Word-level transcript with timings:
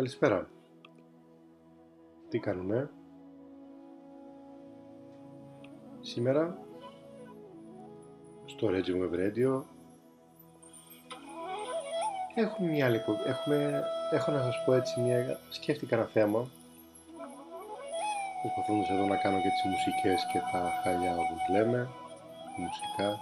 Καλησπέρα. 0.00 0.48
Τι 2.28 2.38
κάνουμε; 2.38 2.90
Σήμερα 6.00 6.58
στο 8.44 8.68
Reggie 8.70 9.02
Web 9.02 9.14
Radio 9.14 9.62
έχουμε 12.34 12.70
μια 12.70 12.86
άλλη 12.86 13.00
έχουμε, 13.26 13.82
έχω 14.12 14.30
να 14.32 14.42
σας 14.42 14.62
πω 14.64 14.72
έτσι 14.72 15.00
μια 15.00 15.38
σκέφτηκα 15.50 15.96
ένα 15.96 16.04
θέμα 16.04 16.48
προσπαθώντας 18.42 18.90
εδώ 18.90 19.06
να 19.06 19.16
κάνω 19.16 19.40
και 19.40 19.48
τις 19.48 19.64
μουσικές 19.64 20.26
και 20.32 20.38
τα 20.52 20.70
χαλιά 20.82 21.12
όπως 21.12 21.48
λέμε 21.50 21.88
μουσικά 22.56 23.18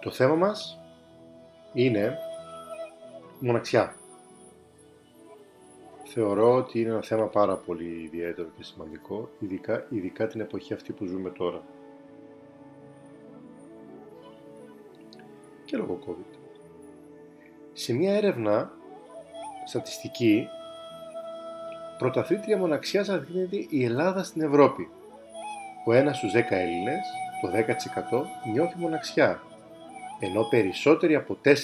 το 0.00 0.10
θέμα 0.10 0.34
μας 0.34 0.78
είναι 1.72 2.18
μοναξιά. 3.42 3.96
Θεωρώ 6.04 6.54
ότι 6.54 6.80
είναι 6.80 6.90
ένα 6.90 7.02
θέμα 7.02 7.26
πάρα 7.26 7.56
πολύ 7.56 8.02
ιδιαίτερο 8.04 8.48
και 8.56 8.64
σημαντικό, 8.64 9.28
ειδικά, 9.38 9.86
ειδικά 9.90 10.26
την 10.26 10.40
εποχή 10.40 10.74
αυτή 10.74 10.92
που 10.92 11.04
ζούμε 11.04 11.30
τώρα. 11.30 11.62
Και 15.64 15.76
λόγω 15.76 15.98
COVID. 16.06 16.36
Σε 17.72 17.92
μια 17.92 18.14
έρευνα 18.14 18.72
στατιστική, 19.66 20.46
πρωταθλήτρια 21.98 22.56
μοναξιάς 22.56 23.08
αδείγνεται 23.08 23.66
η 23.68 23.84
Ελλάδα 23.84 24.22
στην 24.22 24.42
Ευρώπη. 24.42 24.88
Ο 25.86 25.92
ένας 25.92 26.16
στους 26.16 26.32
10 26.32 26.36
Έλληνες, 26.50 27.00
το 27.40 27.48
10% 27.48 28.24
νιώθει 28.52 28.78
μοναξιά, 28.78 29.42
ενώ 30.20 30.42
περισσότεροι 30.42 31.14
από 31.14 31.36
4 31.44 31.54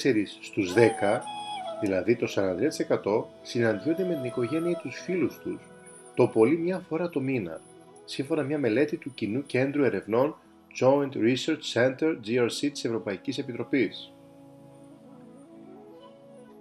στους 0.41 0.75
10 0.75 1.23
δηλαδή 1.81 2.17
το 2.17 2.27
43% 2.37 3.25
συναντιόνται 3.43 4.05
με 4.05 4.15
την 4.15 4.25
οικογένεια 4.25 4.71
ή 4.71 4.75
τους 4.75 5.01
φίλους 5.01 5.39
τους 5.39 5.61
το 6.19 6.27
πολύ 6.27 6.57
μια 6.57 6.79
φορά 6.89 7.09
το 7.09 7.21
μήνα, 7.21 7.61
σύμφωνα 8.05 8.43
μια 8.43 8.59
μελέτη 8.59 8.97
του 8.97 9.15
Κοινού 9.15 9.43
Κέντρου 9.47 9.85
Ερευνών 9.85 10.37
Joint 10.81 11.13
Research 11.13 11.73
Center 11.75 12.17
GRC 12.27 12.71
της 12.73 12.85
Ευρωπαϊκής 12.85 13.39
Επιτροπής. 13.39 14.13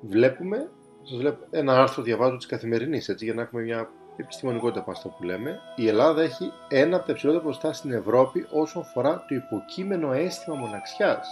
Βλέπουμε, 0.02 0.70
σας 1.04 1.18
βλέπω, 1.18 1.45
ένα 1.50 1.82
άρθρο 1.82 2.04
διαβάζω 2.04 2.38
της 2.38 2.45
Καθημερινής, 2.45 3.10
έτσι, 3.10 3.26
για 3.26 3.34
να 3.34 3.42
έχουμε 3.42 3.62
μια 3.62 3.90
επιστημονικότητα 4.18 4.80
από 4.80 4.92
αυτό 4.92 5.10
που 5.10 5.23
λέμε. 5.23 5.60
Η 5.76 5.88
Ελλάδα 5.88 6.22
έχει 6.22 6.52
ένα 6.70 6.95
από 6.95 7.06
τα 7.06 7.12
υψηλότερα 7.12 7.44
ποσοστά 7.44 7.73
στην 7.73 7.92
Ευρώπη 7.92 8.45
όσον 8.52 8.82
αφορά 8.82 9.26
το 9.28 9.36
υποκείμενο 9.36 10.12
αίσθημα 10.12 10.56
μοναξιάς 10.56 11.28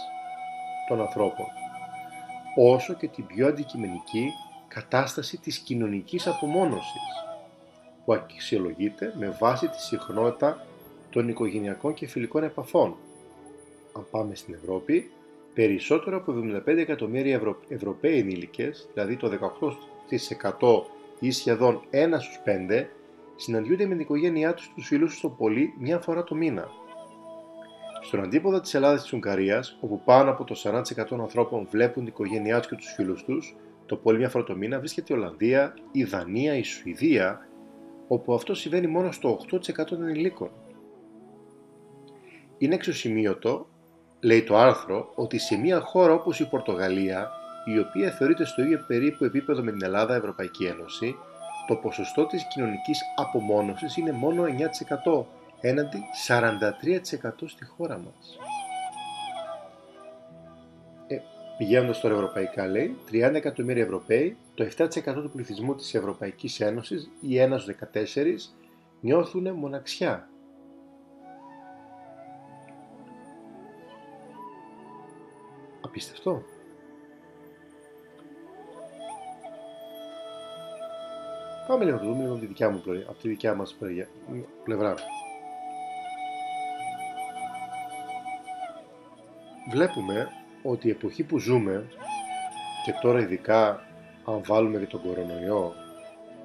των 0.88 1.00
ανθρώπων 1.00 1.46
όσο 2.56 2.94
και 2.94 3.08
την 3.08 3.26
πιο 3.26 3.46
αντικειμενική 3.46 4.32
κατάσταση 4.68 5.38
της 5.38 5.58
κοινωνικής 5.58 6.26
απομόνωσης, 6.26 7.02
που 8.04 8.12
αξιολογείται 8.12 9.14
με 9.18 9.36
βάση 9.40 9.68
τη 9.68 9.82
συχνότητα 9.82 10.66
των 11.10 11.28
οικογενειακών 11.28 11.94
και 11.94 12.06
φιλικών 12.06 12.42
επαφών. 12.42 12.96
Αν 13.92 14.06
πάμε 14.10 14.34
στην 14.34 14.54
Ευρώπη, 14.54 15.10
περισσότερο 15.54 16.16
από 16.16 16.32
75 16.32 16.66
εκατομμύρια 16.66 17.34
Ευρω... 17.34 17.60
Ευρωπαίοι 17.68 18.18
ενήλικες, 18.18 18.88
δηλαδή 18.92 19.16
το 19.16 19.54
18% 20.50 20.82
ή 21.18 21.30
σχεδόν 21.30 21.80
1 21.90 21.96
στους 22.18 22.40
5, 22.68 22.84
συναντιούνται 23.36 23.86
με 23.86 23.90
την 23.90 24.00
οικογένειά 24.00 24.54
τους 24.54 24.72
τους 24.74 24.86
φίλους 24.86 25.10
τους 25.10 25.20
το 25.20 25.28
πολύ 25.28 25.74
μια 25.78 25.98
φορά 25.98 26.24
το 26.24 26.34
μήνα. 26.34 26.70
Στον 28.06 28.22
αντίποδα 28.22 28.60
της 28.60 28.74
Ελλάδας 28.74 29.02
της 29.02 29.12
Ουγγαρίας, 29.12 29.78
όπου 29.80 30.00
πάνω 30.04 30.30
από 30.30 30.44
το 30.44 30.54
40% 30.54 31.04
των 31.08 31.20
ανθρώπων 31.20 31.66
βλέπουν 31.70 32.04
την 32.04 32.12
οικογένειά 32.12 32.58
τους 32.58 32.68
και 32.68 32.74
τους 32.74 32.92
φίλους 32.94 33.24
τους, 33.24 33.56
το 33.86 33.96
πολύ 33.96 34.18
μια 34.18 34.28
φορά 34.28 34.44
το 34.44 34.56
μήνα, 34.56 34.78
βρίσκεται 34.78 35.14
η 35.14 35.16
Ολλανδία, 35.16 35.74
η 35.92 36.04
Δανία, 36.04 36.56
η 36.56 36.62
Σουηδία, 36.62 37.48
όπου 38.08 38.34
αυτό 38.34 38.54
συμβαίνει 38.54 38.86
μόνο 38.86 39.12
στο 39.12 39.28
8% 39.28 39.84
των 39.84 40.02
ενηλίκων. 40.02 40.50
Είναι 42.58 42.74
εξωσημείωτο, 42.74 43.66
λέει 44.20 44.42
το 44.42 44.56
άρθρο, 44.56 45.12
ότι 45.14 45.38
σε 45.38 45.56
μια 45.56 45.80
χώρα 45.80 46.12
όπως 46.12 46.40
η 46.40 46.48
Πορτογαλία, 46.48 47.30
η 47.74 47.78
οποία 47.78 48.10
θεωρείται 48.10 48.44
στο 48.44 48.62
ίδιο 48.62 48.84
περίπου 48.86 49.24
επίπεδο 49.24 49.62
με 49.62 49.70
την 49.70 49.82
Ελλάδα 49.82 50.14
Ευρωπαϊκή 50.14 50.64
Ένωση, 50.64 51.16
το 51.66 51.76
ποσοστό 51.76 52.26
της 52.26 52.46
κοινωνικής 52.48 53.00
απομόνωσης 53.16 53.96
είναι 53.96 54.12
μόνο 54.12 54.44
9%, 54.44 55.24
έναντι 55.60 55.98
43% 56.28 57.30
στη 57.46 57.64
χώρα 57.64 57.98
μας. 57.98 58.38
Ε, 61.06 61.16
πηγαίνοντας 61.58 62.00
τώρα 62.00 62.14
ευρωπαϊκά 62.14 62.66
λέει, 62.66 62.96
30 63.10 63.34
εκατομμύρια 63.34 63.82
Ευρωπαίοι, 63.82 64.36
το 64.54 64.64
7% 64.64 65.22
του 65.22 65.30
πληθυσμού 65.30 65.74
της 65.74 65.94
Ευρωπαϊκής 65.94 66.60
Ένωσης 66.60 67.10
ή 67.20 67.38
1 67.40 67.66
14 67.66 68.52
νιώθουν 69.00 69.52
μοναξιά. 69.52 70.28
Απίστευτο. 75.80 76.42
Πάμε 81.66 81.84
λίγο 81.84 81.96
να 81.96 82.02
το 82.02 82.08
δούμε 82.08 82.24
από 82.24 82.38
τη 82.38 82.46
δικιά, 82.46 82.70
μου, 82.70 82.82
από 83.08 83.20
τη 83.22 83.28
δικιά 83.28 83.54
μας 83.54 83.76
πλευρά. 84.64 84.94
Βλέπουμε 89.70 90.28
ότι 90.62 90.88
η 90.88 90.90
εποχή 90.90 91.24
που 91.24 91.38
ζούμε 91.38 91.86
και 92.84 92.92
τώρα 93.00 93.20
ειδικά 93.20 93.86
αν 94.24 94.42
βάλουμε 94.44 94.78
και 94.78 94.86
τον 94.86 95.02
κορονοϊό 95.02 95.72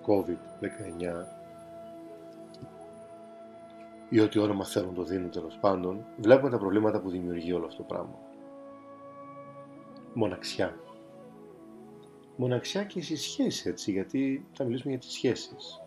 COVID-19 0.06 1.26
ή 4.10 4.20
ό,τι 4.20 4.40
όνομα 4.40 4.66
θέλουν 4.66 4.94
το 4.94 5.04
δίνουν 5.04 5.32
τέλος 5.32 5.58
πάντων, 5.62 6.06
βλέπουμε 6.18 6.50
τα 6.50 6.58
προβλήματα 6.58 7.02
που 7.02 7.10
δημιουργεί 7.10 7.54
όλο 7.54 7.66
αυτό 7.66 7.78
το 7.78 7.84
πράγμα. 7.84 8.20
Μοναξιά. 10.14 10.76
Μοναξιά 12.36 12.84
και 12.84 13.02
στις 13.02 13.22
σχέσεις 13.22 13.66
έτσι, 13.66 13.92
γιατί 13.92 14.46
θα 14.54 14.64
μιλήσουμε 14.64 14.92
για 14.92 15.00
τις 15.00 15.12
σχέσεις. 15.12 15.82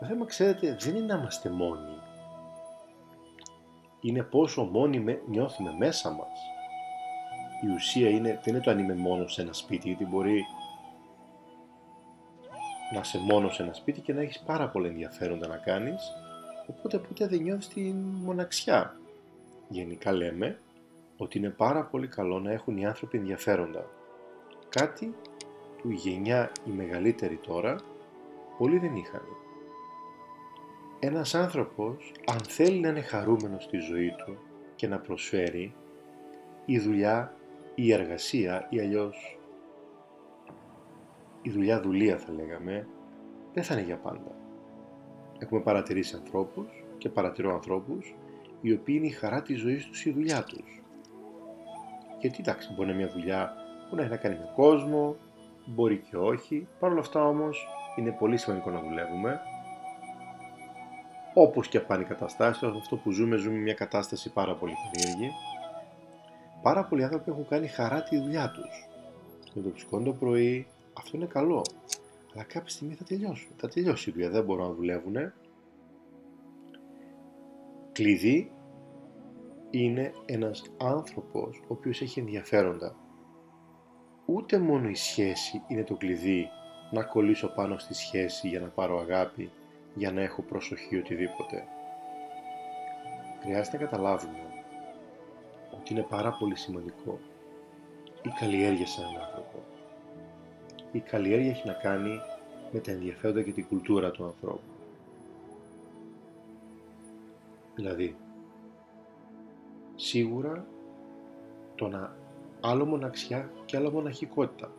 Το 0.00 0.06
θέμα, 0.06 0.26
ξέρετε, 0.26 0.76
δεν 0.80 0.96
είναι 0.96 1.06
να 1.06 1.14
είμαστε 1.14 1.50
μόνοι. 1.50 1.98
Είναι 4.00 4.22
πόσο 4.22 4.64
μόνοι 4.64 5.20
νιώθουμε 5.28 5.74
μέσα 5.78 6.10
μας 6.10 6.55
η 7.60 7.74
ουσία 7.74 8.10
είναι, 8.10 8.40
δεν 8.44 8.54
είναι 8.54 8.62
το 8.62 8.70
αν 8.70 8.78
είμαι 8.78 8.94
μόνος 8.94 9.32
σε 9.32 9.42
ένα 9.42 9.52
σπίτι, 9.52 9.88
γιατί 9.88 10.04
μπορεί 10.04 10.44
να 12.92 13.00
είσαι 13.00 13.18
μόνος 13.18 13.54
σε 13.54 13.62
ένα 13.62 13.72
σπίτι 13.72 14.00
και 14.00 14.12
να 14.12 14.20
έχεις 14.20 14.38
πάρα 14.38 14.68
πολλά 14.68 14.88
ενδιαφέροντα 14.88 15.46
να 15.46 15.56
κάνεις, 15.56 16.12
οπότε 16.66 16.98
ποτέ 16.98 17.26
δεν 17.26 17.42
νιώθεις 17.42 17.68
την 17.68 17.96
μοναξιά. 17.96 18.96
Γενικά 19.68 20.12
λέμε 20.12 20.58
ότι 21.16 21.38
είναι 21.38 21.50
πάρα 21.50 21.84
πολύ 21.84 22.06
καλό 22.06 22.40
να 22.40 22.52
έχουν 22.52 22.76
οι 22.76 22.86
άνθρωποι 22.86 23.18
ενδιαφέροντα. 23.18 23.86
Κάτι 24.68 25.14
που 25.82 25.90
η 25.90 25.94
γενιά 25.94 26.52
η 26.66 26.70
μεγαλύτερη 26.70 27.36
τώρα 27.36 27.76
πολλοί 28.58 28.78
δεν 28.78 28.96
είχαν. 28.96 29.22
Ένας 31.00 31.34
άνθρωπος 31.34 32.12
αν 32.26 32.38
θέλει 32.38 32.80
να 32.80 32.88
είναι 32.88 33.00
χαρούμενος 33.00 33.64
στη 33.64 33.78
ζωή 33.78 34.14
του 34.24 34.36
και 34.76 34.88
να 34.88 34.98
προσφέρει, 34.98 35.74
η 36.64 36.78
δουλειά 36.78 37.34
η 37.78 37.92
εργασία 37.92 38.66
ή 38.70 38.80
αλλιώς 38.80 39.38
η 41.42 41.50
δουλειά 41.50 41.80
δουλεία 41.80 42.18
θα 42.18 42.32
λέγαμε 42.32 42.88
δεν 43.52 43.64
θα 43.64 43.74
είναι 43.74 43.82
για 43.82 43.96
πάντα. 43.96 44.34
Έχουμε 45.38 45.60
παρατηρήσει 45.60 46.16
ανθρώπους 46.16 46.84
και 46.98 47.08
παρατηρώ 47.08 47.52
ανθρώπους 47.52 48.14
οι 48.60 48.72
οποίοι 48.72 48.94
είναι 48.98 49.06
η 49.06 49.10
χαρά 49.10 49.42
της 49.42 49.60
ζωής 49.60 49.86
τους 49.86 50.04
η 50.04 50.10
δουλειά 50.10 50.44
τους. 50.44 50.82
Γιατί 52.20 52.36
εντάξει 52.40 52.72
μπορεί 52.74 52.88
να 52.88 52.94
είναι 52.94 53.04
μια 53.04 53.12
δουλειά 53.12 53.54
που 53.88 53.96
να 53.96 54.02
έχει 54.02 54.10
να 54.10 54.16
κάνει 54.16 54.34
με 54.34 54.52
κόσμο, 54.54 55.16
μπορεί 55.66 55.98
και 56.10 56.16
όχι, 56.16 56.68
παρ' 56.78 56.90
όλα 56.90 57.00
αυτά 57.00 57.24
όμως 57.24 57.66
είναι 57.96 58.10
πολύ 58.10 58.36
σημαντικό 58.36 58.70
να 58.70 58.80
δουλεύουμε 58.80 59.40
όπως 61.34 61.68
και 61.68 61.80
πάνε 61.80 62.02
οι 62.02 62.06
καταστάσεις, 62.06 62.62
αυτό 62.62 62.96
που 62.96 63.10
ζούμε, 63.10 63.36
ζούμε 63.36 63.58
μια 63.58 63.74
κατάσταση 63.74 64.32
πάρα 64.32 64.54
πολύ 64.54 64.74
περίεργη 64.92 65.30
πάρα 66.62 66.84
πολλοί 66.84 67.02
άνθρωποι 67.04 67.30
έχουν 67.30 67.48
κάνει 67.48 67.66
χαρά 67.66 68.02
τη 68.02 68.18
δουλειά 68.18 68.50
τους. 68.50 68.88
Με 69.54 69.62
το 69.62 69.68
που 69.90 70.02
το 70.02 70.12
πρωί, 70.12 70.66
αυτό 70.98 71.16
είναι 71.16 71.26
καλό. 71.26 71.62
Αλλά 72.34 72.44
κάποια 72.44 72.68
στιγμή 72.70 72.94
θα 72.94 73.04
τελειώσουν. 73.04 73.50
Θα 73.56 73.68
τελειώσει 73.68 74.10
η 74.10 74.12
δουλειά, 74.12 74.30
δεν 74.30 74.44
μπορούν 74.44 74.66
να 74.66 74.74
δουλεύουν. 74.74 75.16
Κλειδί 77.92 78.50
είναι 79.70 80.12
ένας 80.26 80.62
άνθρωπος 80.76 81.58
ο 81.58 81.66
οποίος 81.68 82.00
έχει 82.00 82.20
ενδιαφέροντα. 82.20 82.96
Ούτε 84.26 84.58
μόνο 84.58 84.88
η 84.88 84.94
σχέση 84.94 85.62
είναι 85.68 85.84
το 85.84 85.94
κλειδί 85.94 86.48
να 86.90 87.02
κολλήσω 87.02 87.48
πάνω 87.48 87.78
στη 87.78 87.94
σχέση 87.94 88.48
για 88.48 88.60
να 88.60 88.68
πάρω 88.68 88.98
αγάπη, 88.98 89.50
για 89.94 90.12
να 90.12 90.22
έχω 90.22 90.42
προσοχή 90.42 90.96
οτιδήποτε. 90.96 91.64
Χρειάζεται 93.42 93.76
να 93.76 93.84
καταλάβουμε 93.84 94.45
ότι 95.86 95.94
είναι 95.94 96.06
πάρα 96.08 96.30
πολύ 96.32 96.56
σημαντικό 96.56 97.18
η 98.22 98.28
καλλιέργεια 98.40 98.86
σε 98.86 99.00
έναν 99.00 99.22
άνθρωπο. 99.22 99.62
η 100.92 101.00
καλλιέργεια 101.00 101.50
έχει 101.50 101.66
να 101.66 101.72
κάνει 101.72 102.20
με 102.72 102.80
τα 102.80 102.90
ενδιαφέροντα 102.90 103.42
και 103.42 103.52
την 103.52 103.66
κουλτούρα 103.66 104.10
του 104.10 104.24
ανθρώπου. 104.24 104.70
Δηλαδή, 107.74 108.16
σίγουρα 109.94 110.66
το 111.74 111.88
να 111.88 112.16
άλλο 112.60 112.84
μοναξιά 112.84 113.50
και 113.64 113.76
άλλο 113.76 113.90
μοναχικότητα. 113.90 114.70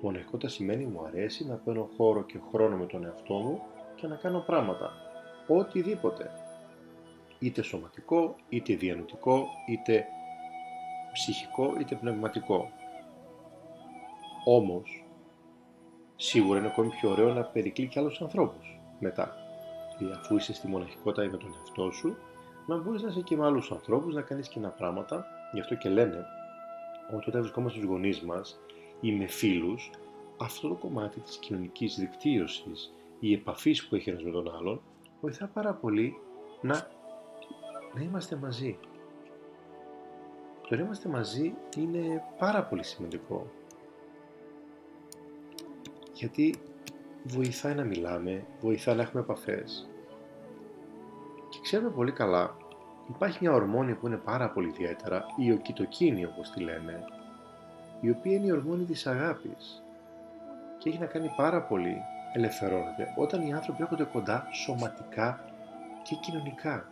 Μοναχικότητα 0.00 0.48
σημαίνει 0.48 0.84
μου 0.84 1.04
αρέσει 1.04 1.46
να 1.46 1.54
παίρνω 1.54 1.88
χώρο 1.96 2.22
και 2.22 2.38
χρόνο 2.52 2.76
με 2.76 2.86
τον 2.86 3.04
εαυτό 3.04 3.34
μου 3.34 3.62
και 3.94 4.06
να 4.06 4.16
κάνω 4.16 4.40
πράγματα. 4.46 4.92
Οτιδήποτε. 5.46 6.30
Είτε 7.38 7.62
σωματικό, 7.62 8.36
είτε 8.48 8.74
διανοητικό, 8.74 9.46
είτε 9.68 10.06
ψυχικό, 11.12 11.74
είτε 11.80 11.94
πνευματικό. 11.94 12.70
Όμως, 14.44 15.04
σίγουρα 16.16 16.58
είναι 16.58 16.68
ακόμη 16.68 16.88
πιο 16.88 17.10
ωραίο 17.10 17.32
να 17.32 17.42
περικλεί 17.42 17.86
και 17.86 17.98
άλλους 17.98 18.20
ανθρώπους 18.20 18.80
μετά. 18.98 19.36
Δηλαδή, 19.98 20.16
αφού 20.20 20.36
είσαι 20.36 20.52
στη 20.52 20.68
μοναχικότητα 20.68 21.24
ή 21.24 21.28
με 21.28 21.36
τον 21.36 21.54
εαυτό 21.58 21.90
σου, 21.90 22.16
να 22.66 22.76
μπορείς 22.76 23.02
να 23.02 23.08
είσαι 23.08 23.20
και 23.20 23.36
με 23.36 23.44
άλλους 23.44 23.70
ανθρώπους, 23.72 24.14
να 24.14 24.22
κάνεις 24.22 24.48
κοινά 24.48 24.68
πράγματα. 24.68 25.26
Γι' 25.52 25.60
αυτό 25.60 25.74
και 25.74 25.88
λένε 25.88 26.24
ότι 27.14 27.28
όταν 27.28 27.40
βρισκόμαστε 27.40 27.78
στους 27.78 27.90
γονείς 27.90 28.20
μας 28.20 28.60
ή 29.00 29.12
με 29.12 29.26
φίλους, 29.26 29.90
αυτό 30.40 30.68
το 30.68 30.74
κομμάτι 30.74 31.20
της 31.20 31.36
κοινωνικής 31.36 31.96
δικτύωσης, 31.98 32.92
η 33.20 33.32
επαφής 33.32 33.88
που 33.88 33.94
έχει 33.94 34.10
ένας 34.10 34.22
με 34.22 34.30
τον 34.30 34.54
άλλον, 34.56 34.80
βοηθά 35.20 35.46
πάρα 35.46 35.74
πολύ 35.74 36.16
να, 36.60 36.86
να 37.94 38.02
είμαστε 38.02 38.36
μαζί. 38.36 38.78
Το 40.68 40.76
να 40.76 40.82
είμαστε 40.82 41.08
μαζί 41.08 41.54
είναι 41.76 42.22
πάρα 42.38 42.62
πολύ 42.62 42.84
σημαντικό. 42.84 43.50
Γιατί 46.12 46.54
βοηθάει 47.24 47.74
να 47.74 47.84
μιλάμε, 47.84 48.44
βοηθάει 48.60 48.96
να 48.96 49.02
έχουμε 49.02 49.22
επαφές. 49.22 49.88
Και 51.48 51.58
ξέρουμε 51.62 51.90
πολύ 51.90 52.12
καλά, 52.12 52.56
υπάρχει 53.08 53.38
μια 53.40 53.52
ορμόνη 53.52 53.94
που 53.94 54.06
είναι 54.06 54.16
πάρα 54.16 54.50
πολύ 54.50 54.68
ιδιαίτερα, 54.68 55.24
η 55.36 55.52
οκιτοκίνη 55.52 56.24
όπως 56.24 56.50
τη 56.50 56.60
λένε, 56.60 57.04
η 58.00 58.10
οποία 58.10 58.32
είναι 58.32 58.46
η 58.46 58.52
ορμόνη 58.52 58.84
της 58.84 59.06
αγάπης 59.06 59.82
και 60.78 60.88
έχει 60.88 60.98
να 60.98 61.06
κάνει 61.06 61.32
πάρα 61.36 61.62
πολύ 61.62 61.96
ελευθερώνεται 62.32 63.14
όταν 63.16 63.42
οι 63.42 63.52
άνθρωποι 63.52 63.82
έρχονται 63.82 64.04
κοντά 64.04 64.48
σωματικά 64.52 65.44
και 66.02 66.14
κοινωνικά. 66.14 66.86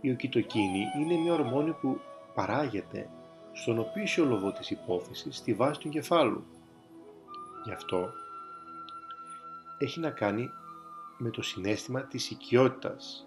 Η 0.00 0.10
οκιτοκίνη 0.10 0.84
είναι 0.98 1.14
μια 1.14 1.32
ορμόνη 1.32 1.72
που 1.72 2.00
παράγεται 2.34 3.10
στον 3.52 3.78
οπίσιο 3.78 4.24
λογό 4.24 4.52
της 4.52 4.70
υπόθεσης 4.70 5.36
στη 5.36 5.54
βάση 5.54 5.80
του 5.80 5.88
εγκεφάλου. 5.88 6.44
Γι' 7.64 7.72
αυτό 7.72 8.10
έχει 9.78 10.00
να 10.00 10.10
κάνει 10.10 10.50
με 11.18 11.30
το 11.30 11.42
συνέστημα 11.42 12.02
της 12.02 12.30
οικειότητας. 12.30 13.26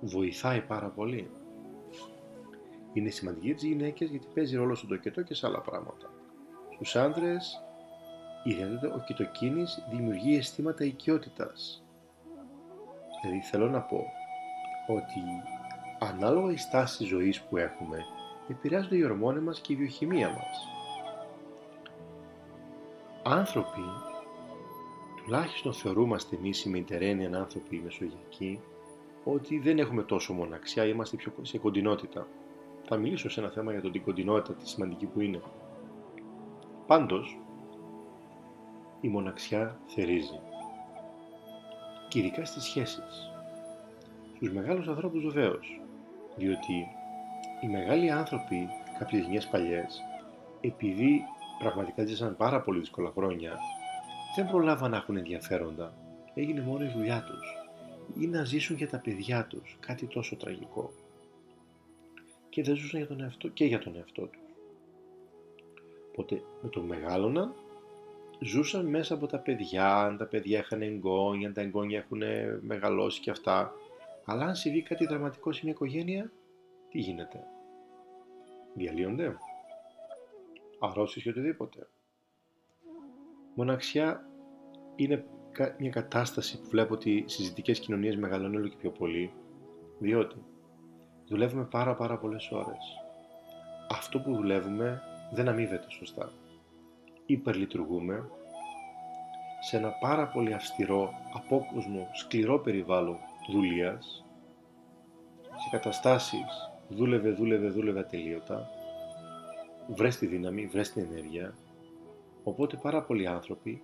Βοηθάει 0.00 0.60
πάρα 0.60 0.88
πολύ. 0.88 1.30
Είναι 2.92 3.10
σημαντική 3.10 3.46
για 3.46 3.54
τις 3.54 3.64
γυναίκες 3.64 4.10
γιατί 4.10 4.26
παίζει 4.34 4.56
ρόλο 4.56 4.74
στον 4.74 4.88
τοκετό 4.88 5.22
και 5.22 5.34
σε 5.34 5.46
άλλα 5.46 5.60
πράγματα. 5.60 6.10
Στους 6.74 6.96
άντρες 6.96 7.62
ο 8.92 8.94
οκιτοκίνης 8.94 9.84
δημιουργεί 9.90 10.36
αισθήματα 10.36 10.84
οικειότητας. 10.84 11.84
Δηλαδή 13.22 13.40
θέλω 13.40 13.68
να 13.68 13.80
πω 13.80 14.04
ότι 14.86 15.20
ανάλογα 15.98 16.52
η 16.52 16.56
στάση 16.56 17.04
ζωής 17.04 17.40
που 17.40 17.56
έχουμε 17.56 17.98
επηρεάζονται 18.48 18.96
οι 18.96 19.04
ορμόνες 19.04 19.42
μας 19.42 19.60
και 19.60 19.72
η 19.72 19.76
βιοχημία 19.76 20.28
μας. 20.28 20.68
Άνθρωποι, 23.22 23.82
τουλάχιστον 25.16 25.72
θεωρούμαστε 25.72 26.36
εμείς 26.36 26.64
οι 26.64 26.68
Μιντερένιαν 26.68 27.34
άνθρωποι 27.34 27.76
οι 27.76 27.80
Μεσογειακοί, 27.84 28.60
ότι 29.24 29.58
δεν 29.58 29.78
έχουμε 29.78 30.02
τόσο 30.02 30.32
μοναξιά, 30.32 30.84
είμαστε 30.84 31.16
πιο 31.16 31.32
σε 31.42 31.58
κοντινότητα. 31.58 32.26
Θα 32.84 32.96
μιλήσω 32.96 33.28
σε 33.30 33.40
ένα 33.40 33.50
θέμα 33.50 33.72
για 33.72 33.80
τον 33.80 33.92
την 33.92 34.02
κοντινότητα, 34.02 34.52
τη 34.52 34.68
σημαντική 34.68 35.06
που 35.06 35.20
είναι. 35.20 35.40
Πάντως, 36.86 37.38
η 39.00 39.08
μοναξιά 39.08 39.80
θερίζει. 39.86 40.40
Και 42.08 42.18
ειδικά 42.18 42.44
στις 42.44 42.62
σχέσεις. 42.62 43.30
Στους 44.34 44.52
μεγάλους 44.52 44.88
ανθρώπους 44.88 45.24
βεβαίως, 45.24 45.80
διότι 46.36 46.86
οι 47.62 47.68
μεγάλοι 47.68 48.10
άνθρωποι 48.10 48.68
κάποιες 48.98 49.22
γενιές 49.22 49.46
παλιές, 49.46 50.00
επειδή 50.60 51.22
πραγματικά 51.58 52.04
ζήσαν 52.04 52.36
πάρα 52.36 52.60
πολύ 52.60 52.78
δύσκολα 52.78 53.10
χρόνια, 53.10 53.58
δεν 54.36 54.46
προλάβαν 54.46 54.90
να 54.90 54.96
έχουν 54.96 55.16
ενδιαφέροντα. 55.16 55.94
Έγινε 56.34 56.60
μόνο 56.60 56.84
η 56.84 56.88
δουλειά 56.88 57.22
τους 57.22 57.56
ή 58.18 58.26
να 58.26 58.44
ζήσουν 58.44 58.76
για 58.76 58.88
τα 58.88 58.98
παιδιά 58.98 59.46
τους, 59.46 59.76
κάτι 59.80 60.06
τόσο 60.06 60.36
τραγικό. 60.36 60.92
Και 62.48 62.62
δεν 62.62 62.76
ζούσαν 62.76 62.98
για 62.98 63.08
τον 63.08 63.20
εαυτό 63.20 63.48
και 63.48 63.64
για 63.64 63.78
τον 63.78 63.96
εαυτό 63.96 64.22
τους. 64.22 64.42
Οπότε 66.12 66.42
με 66.62 66.68
το 66.68 66.80
μεγάλωναν, 66.80 67.54
ζούσαν 68.40 68.86
μέσα 68.86 69.14
από 69.14 69.26
τα 69.26 69.38
παιδιά, 69.38 69.96
αν 69.96 70.16
τα 70.16 70.24
παιδιά 70.24 70.58
είχαν 70.58 70.82
εγγόνια, 70.82 71.48
αν 71.48 71.54
τα 71.54 71.60
εγγόνια 71.60 71.98
έχουν 71.98 72.22
μεγαλώσει 72.60 73.20
και 73.20 73.30
αυτά. 73.30 73.72
Αλλά 74.24 74.44
αν 74.44 74.54
συμβεί 74.54 74.82
κάτι 74.82 75.06
δραματικό 75.06 75.52
σε 75.52 75.60
μια 75.62 75.72
οικογένεια, 75.72 76.30
τι 76.90 76.98
γίνεται; 76.98 77.46
Διαλύονται. 78.74 79.36
Αρρώστιες 80.80 81.24
και 81.24 81.30
οτιδήποτε. 81.30 81.88
Μοναξιά 83.54 84.26
είναι 84.96 85.24
μια 85.78 85.90
κατάσταση 85.90 86.60
που 86.60 86.68
βλέπω 86.68 86.94
ότι 86.94 87.10
οι 87.10 87.24
συζητικές 87.28 87.80
κοινωνίες 87.80 88.16
μεγαλώνουν 88.16 88.56
όλο 88.56 88.68
και 88.68 88.76
πιο 88.76 88.90
πολύ, 88.90 89.32
διότι 89.98 90.44
δουλεύουμε 91.26 91.64
πάρα 91.64 91.94
πάρα 91.94 92.18
πολλές 92.18 92.50
ώρες. 92.50 92.96
Αυτό 93.90 94.20
που 94.20 94.34
δουλεύουμε 94.34 95.02
δεν 95.32 95.48
αμείβεται 95.48 95.90
σωστά. 95.90 96.32
Υπερλειτουργούμε 97.26 98.30
σε 99.60 99.76
ένα 99.76 99.90
πάρα 100.00 100.28
πολύ 100.28 100.54
αυστηρό, 100.54 101.12
απόκοσμο, 101.34 102.08
σκληρό 102.12 102.58
περιβάλλον 102.58 103.18
δουλείας, 103.50 104.26
σε 105.42 105.68
καταστάσεις 105.70 106.71
δούλευε, 106.94 107.30
δούλευε, 107.30 107.68
δούλευε 107.68 108.00
ατελείωτα, 108.00 108.68
βρες 109.94 110.16
τη 110.16 110.26
δύναμη, 110.26 110.66
βρες 110.66 110.92
την 110.92 111.06
ενέργεια, 111.10 111.54
οπότε 112.44 112.76
πάρα 112.82 113.02
πολλοί 113.02 113.26
άνθρωποι 113.26 113.82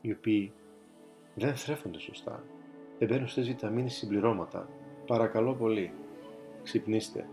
οι 0.00 0.12
οποίοι 0.12 0.52
δεν 1.34 1.54
θρέφονται 1.56 1.98
σωστά, 1.98 2.42
δεν 2.98 3.08
παίρνουν 3.08 3.28
στις 3.28 3.46
βιταμίνες 3.46 3.94
συμπληρώματα, 3.94 4.68
παρακαλώ 5.06 5.54
πολύ, 5.54 5.92
ξυπνήστε. 6.62 7.26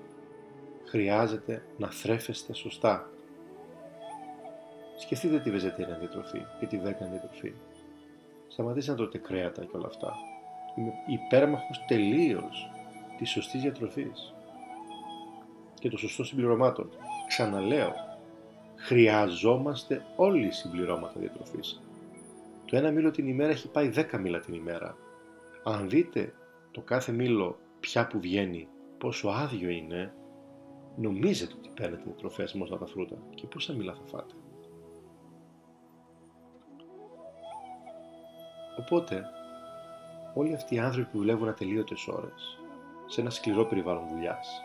Χρειάζεται 0.85 1.63
να 1.77 1.91
θρέφεστε 1.91 2.53
σωστά. 2.53 3.09
Σκεφτείτε 4.97 5.39
τη 5.39 5.51
βεζετήρια 5.51 5.95
διατροφή 5.95 6.45
και 6.59 6.65
τη 6.65 6.77
βέγγαν 6.77 7.09
διατροφή. 7.09 7.53
Σταματήστε 8.47 8.91
να 8.91 8.97
τρώτε 8.97 9.17
κρέατα 9.17 9.65
και 9.65 9.77
όλα 9.77 9.87
αυτά. 9.87 10.13
Είμαι 10.75 10.91
υπέρμαχος 11.07 11.85
τελείως 11.87 12.71
της 13.17 13.29
σωστής 13.29 13.61
διατροφής 13.61 14.33
και 15.81 15.89
των 15.89 15.97
σωστών 15.99 16.25
συμπληρωμάτων. 16.25 16.89
Ξαναλέω, 17.27 17.93
χρειαζόμαστε 18.75 20.05
όλοι 20.15 20.45
οι 20.45 20.51
συμπληρώματα 20.51 21.19
διατροφής. 21.19 21.81
Το 22.65 22.77
ένα 22.77 22.91
μήλο 22.91 23.11
την 23.11 23.27
ημέρα 23.27 23.51
έχει 23.51 23.67
πάει 23.67 23.91
10 23.95 24.19
μήλα 24.19 24.39
την 24.39 24.53
ημέρα. 24.53 24.97
Αν 25.63 25.89
δείτε 25.89 26.33
το 26.71 26.81
κάθε 26.81 27.11
μήλο 27.11 27.57
πια 27.79 28.07
που 28.07 28.19
βγαίνει, 28.19 28.67
πόσο 28.97 29.27
άδειο 29.27 29.69
είναι, 29.69 30.13
νομίζετε 30.95 31.53
ότι 31.57 31.69
παίρνετε 31.75 32.09
τροφές 32.17 32.53
μόνο 32.53 32.77
τα 32.77 32.85
φρούτα 32.85 33.15
και 33.35 33.47
πόσα 33.47 33.73
μήλα 33.73 33.93
θα 33.93 34.05
φάτε. 34.05 34.33
Οπότε, 38.79 39.23
όλοι 40.33 40.53
αυτοί 40.53 40.75
οι 40.75 40.79
άνθρωποι 40.79 41.09
που 41.11 41.17
δουλεύουν 41.17 41.47
ατελείωτες 41.47 42.07
ώρες, 42.07 42.59
σε 43.05 43.21
ένα 43.21 43.29
σκληρό 43.29 43.65
περιβάλλον 43.65 44.07
δουλειάς, 44.07 44.61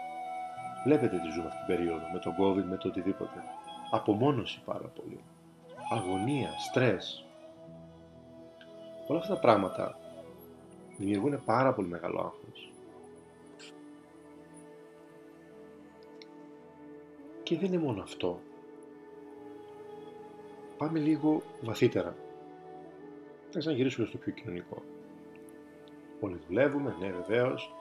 βλέπετε 0.87 1.17
τι 1.17 1.29
ζούμε 1.31 1.47
αυτή 1.47 1.59
την 1.59 1.77
περίοδο, 1.77 2.05
με 2.13 2.19
τον 2.19 2.35
COVID, 2.41 2.65
με 2.71 2.77
το 2.77 2.89
οτιδήποτε. 2.89 3.43
Απομόνωση 3.91 4.63
πάρα 4.65 4.89
πολύ. 4.89 5.21
Αγωνία, 5.91 6.51
στρες, 6.69 7.27
Όλα 9.07 9.19
αυτά 9.19 9.35
τα 9.35 9.41
πράγματα 9.41 9.99
δημιουργούν 10.97 11.45
πάρα 11.45 11.73
πολύ 11.73 11.89
μεγάλο 11.89 12.19
άγχος. 12.19 12.73
Και 17.43 17.57
δεν 17.59 17.73
είναι 17.73 17.83
μόνο 17.83 18.03
αυτό. 18.03 18.41
Πάμε 20.77 20.99
λίγο 20.99 21.43
βαθύτερα. 21.61 22.17
Θα 23.51 23.73
γυρίσουμε 23.73 24.07
στο 24.07 24.19
πιο 24.19 24.33
κοινωνικό. 24.33 24.83
Όλοι 26.21 26.41
δουλεύουμε, 26.49 26.97
ναι 27.01 27.11
βεβαίως. 27.11 27.75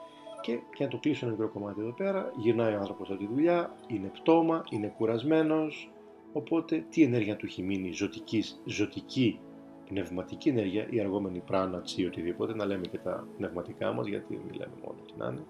Και 0.45 0.51
για 0.51 0.85
να 0.85 0.87
το 0.87 0.97
κλείσω 0.97 1.25
ένα 1.25 1.35
μικρό 1.35 1.49
κομμάτι 1.49 1.81
εδώ 1.81 1.93
πέρα, 1.93 2.31
γυρνάει 2.35 2.73
ο 2.73 2.79
άνθρωπος 2.79 3.09
από 3.09 3.19
τη 3.19 3.27
δουλειά, 3.27 3.75
είναι 3.87 4.07
πτώμα, 4.07 4.63
είναι 4.69 4.93
κουρασμένος, 4.97 5.89
Οπότε 6.35 6.85
τι 6.89 7.03
ενέργεια 7.03 7.35
του 7.35 7.45
έχει 7.45 7.63
μείνει, 7.63 7.91
ζωτικής, 7.91 8.61
ζωτική 8.65 9.39
πνευματική 9.85 10.49
ενέργεια, 10.49 10.87
η 10.89 10.99
αργόμενη 10.99 11.39
πράνα, 11.39 11.81
τσι, 11.81 12.05
οτιδήποτε, 12.05 12.55
να 12.55 12.65
λέμε 12.65 12.85
και 12.87 12.97
τα 12.97 13.27
πνευματικά 13.37 13.93
μας, 13.93 14.07
γιατί 14.07 14.35
δεν 14.45 14.55
λέμε 14.55 14.73
μόνο 14.85 14.97
τι 15.05 15.13
να 15.17 15.27
είναι. 15.27 15.45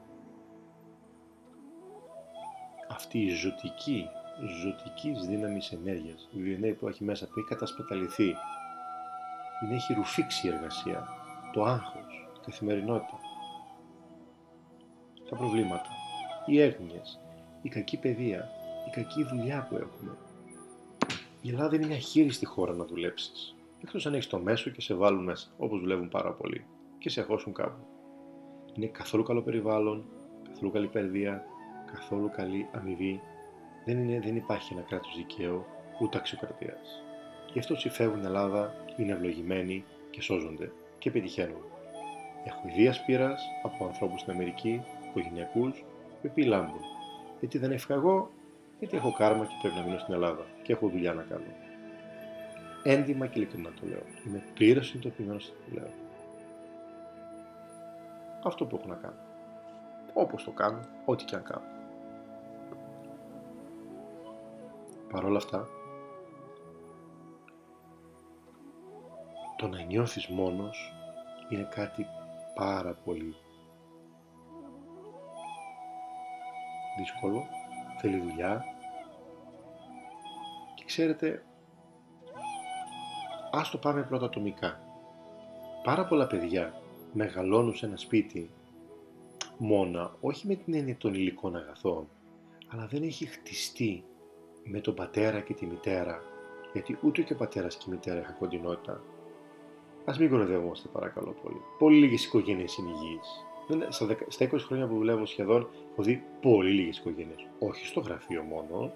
Αυτή 2.90 3.20
η 3.20 3.30
ζωτική, 3.30 4.06
ζωτική 4.64 5.28
δύναμης 5.28 5.72
ενέργειας, 5.72 6.30
η 6.32 6.54
ενέργεια 6.54 6.76
που 6.76 6.88
έχει 6.88 7.04
μέσα, 7.04 7.26
που 7.26 7.40
έχει 7.40 7.48
κατασπαταληθεί, 7.48 8.36
την 9.60 9.72
έχει 9.72 9.94
ρουφήξει 9.94 10.48
η 10.48 10.52
εργασία, 10.54 11.08
το 11.54 11.64
άγχος, 11.64 12.28
η 12.36 12.40
καθημερινότητα, 12.46 13.20
τα 15.36 15.42
προβλήματα, 15.42 15.90
οι 16.46 16.62
έγνοιες, 16.62 17.20
η 17.62 17.70
κακή 17.70 17.98
παιδεία, 17.98 18.50
η 18.88 18.90
κακή 18.90 19.24
δουλειά 19.24 19.68
που 19.70 19.76
έχουμε. 19.76 20.18
Η 21.42 21.50
Ελλάδα 21.50 21.76
είναι 21.76 21.86
μια 21.86 21.98
χείριστη 21.98 22.46
χώρα 22.46 22.74
να 22.74 22.86
δουλέψεις. 22.86 23.56
Εκτός 23.84 24.06
αν 24.06 24.14
έχεις 24.14 24.28
το 24.28 24.40
μέσο 24.40 24.70
και 24.70 24.82
σε 24.82 24.94
βάλουν 24.94 25.24
μέσα, 25.24 25.48
όπως 25.58 25.80
δουλεύουν 25.80 26.10
πάρα 26.10 26.32
πολύ, 26.32 26.66
και 26.98 27.10
σε 27.10 27.22
χώσουν 27.22 27.54
κάπου. 27.54 27.86
Είναι 28.74 28.86
καθόλου 28.86 29.24
καλό 29.24 29.42
περιβάλλον, 29.42 30.06
καθόλου 30.50 30.72
καλή 30.72 30.88
παιδεία, 30.88 31.46
καθόλου 31.92 32.30
καλή 32.30 32.68
αμοιβή. 32.72 33.22
Δεν, 33.86 33.98
είναι, 33.98 34.20
δεν 34.20 34.36
υπάρχει 34.36 34.74
ένα 34.74 34.82
κράτος 34.82 35.16
δικαίου, 35.16 35.66
ούτε 36.02 36.18
αξιοκρατίας. 36.18 37.04
Γι' 37.54 37.60
αυτό 37.60 37.74
όσοι 37.74 37.90
φεύγουν 37.90 38.18
στην 38.18 38.28
Ελλάδα 38.28 38.74
είναι 38.98 39.12
ευλογημένοι 39.12 39.84
και 40.10 40.22
σώζονται 40.22 40.72
και 40.98 41.12
πετυχαίνουν. 41.12 41.64
Έχω 42.46 42.68
ιδίας 42.68 43.06
πείρας 43.06 43.44
από 43.64 43.86
ανθρώπους 43.86 44.20
στην 44.20 44.34
Αμερική, 44.34 44.84
οικογενειακούς, 45.20 45.84
οι 46.22 46.28
οποίοι 46.28 46.46
λάμπουν. 46.48 46.82
Γιατί 47.40 47.58
δεν 47.58 47.72
έφυγα 47.72 47.96
εγώ, 47.96 48.30
γιατί 48.80 48.96
έχω 48.98 49.14
κάρμα 49.14 49.46
και 49.46 49.54
πρέπει 49.62 49.76
να 49.76 49.84
μείνω 49.84 49.98
στην 49.98 50.14
Ελλάδα 50.14 50.46
και 50.64 50.74
έχω 50.74 50.88
δουλειά 50.88 51.14
να 51.14 51.22
κάνω 51.22 51.46
έντιμα 52.88 53.28
και 53.28 53.40
ειλικρινά 53.40 53.70
το 53.70 53.88
λέω. 53.88 54.04
Είμαι 54.28 54.44
πλήρως 54.54 54.88
συνειδητοποιημένος 54.88 55.44
στο 55.44 55.54
το 55.54 55.80
λέω. 55.80 55.90
Αυτό 58.44 58.66
που 58.66 58.76
έχω 58.76 58.88
να 58.88 58.96
κάνω. 58.96 59.20
Όπως 60.14 60.44
το 60.44 60.52
κάνω, 60.52 60.80
ό,τι 61.06 61.24
και 61.24 61.36
αν 61.36 61.44
κάνω. 61.44 61.66
Παρ' 65.12 65.26
όλα 65.26 65.38
αυτά, 65.38 65.68
το 69.58 69.68
να 69.68 69.82
νιώθεις 69.82 70.28
μόνος 70.28 70.94
είναι 71.50 71.68
κάτι 71.76 72.06
πάρα 72.56 72.94
πολύ 73.06 73.36
δύσκολο, 76.98 77.48
θέλει 78.02 78.20
δουλειά 78.20 78.64
και 80.76 80.84
ξέρετε 80.86 81.44
Ας 83.58 83.70
το 83.70 83.78
πάμε 83.78 84.04
πρώτα 84.04 84.26
ατομικά. 84.26 84.80
Πάρα 85.84 86.06
πολλά 86.06 86.28
παιδιά 86.28 86.82
μεγαλώνουν 87.14 87.76
σε 87.76 87.86
ένα 87.86 87.98
σπίτι 87.98 88.50
μόνα, 89.58 90.16
όχι 90.22 90.48
με 90.48 90.56
την 90.56 90.74
έννοια 90.74 90.98
των 90.98 91.14
υλικών 91.14 91.56
αγαθών, 91.56 92.08
αλλά 92.68 92.86
δεν 92.86 93.04
έχει 93.04 93.26
χτιστεί 93.26 94.04
με 94.64 94.80
τον 94.80 94.94
πατέρα 94.94 95.40
και 95.40 95.54
τη 95.54 95.66
μητέρα, 95.66 96.22
γιατί 96.74 96.98
ούτε 97.04 97.22
και 97.22 97.34
ο 97.34 97.36
πατέρας 97.36 97.76
και 97.76 97.86
η 97.88 97.92
μητέρα 97.92 98.20
είχαν 98.20 98.38
κοντινότητα. 98.38 99.02
Α 100.06 100.16
μην 100.20 100.30
κοροϊδευόμαστε 100.30 100.88
παρακαλώ 100.88 101.36
πολύ. 101.44 101.62
Πολύ 101.80 101.98
λίγες 102.00 102.26
οικογένειες 102.26 102.78
είναι 102.78 102.90
υγιείς. 102.90 103.46
Στα 104.28 104.50
20 104.52 104.58
χρόνια 104.60 104.88
που 104.88 104.96
δουλεύω 104.96 105.26
σχεδόν 105.26 105.70
έχω 105.92 106.04
δει 106.04 106.24
πολύ 106.42 106.72
λίγες 106.72 106.98
οικογένειες. 106.98 107.48
Όχι 107.60 107.86
στο 107.86 108.00
γραφείο 108.00 108.42
μόνο 108.42 108.92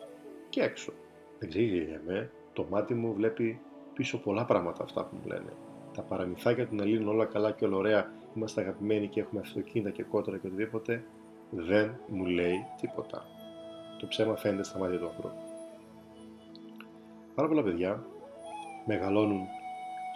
και 0.50 0.62
έξω. 0.62 0.94
Δεν 1.40 1.50
λέμε, 1.52 2.32
το 2.54 2.66
μάτι 2.70 2.94
μου 2.94 3.14
βλέπει 3.14 3.60
πίσω 3.94 4.18
πολλά 4.18 4.46
πράγματα 4.46 4.84
αυτά 4.84 5.06
που 5.06 5.16
μου 5.16 5.28
λένε. 5.28 5.54
Τα 5.94 6.02
παραμυθάκια 6.02 6.68
των 6.68 6.80
Ελλήνων 6.80 7.08
όλα 7.08 7.26
καλά 7.26 7.52
και 7.52 7.66
όλα 7.66 7.78
ωραία, 7.78 8.12
είμαστε 8.36 8.62
αγαπημένοι 8.62 9.08
και 9.08 9.20
έχουμε 9.20 9.42
αυτοκίνητα 9.42 9.90
και 9.90 10.04
κότρα 10.04 10.38
και 10.38 10.48
οτιδήποτε, 10.48 11.04
δεν 11.50 11.96
μου 12.08 12.26
λέει 12.26 12.66
τίποτα. 12.82 13.26
Το 14.00 14.08
ψέμα 14.08 14.36
φαίνεται 14.36 14.64
στα 14.64 14.80
μάτια 14.80 15.00
του 15.00 15.06
ανθρώπου. 15.06 15.42
Πάρα 17.36 17.48
πολλά 17.48 17.64
παιδιά 17.64 18.06
μεγαλώνουν 18.86 19.42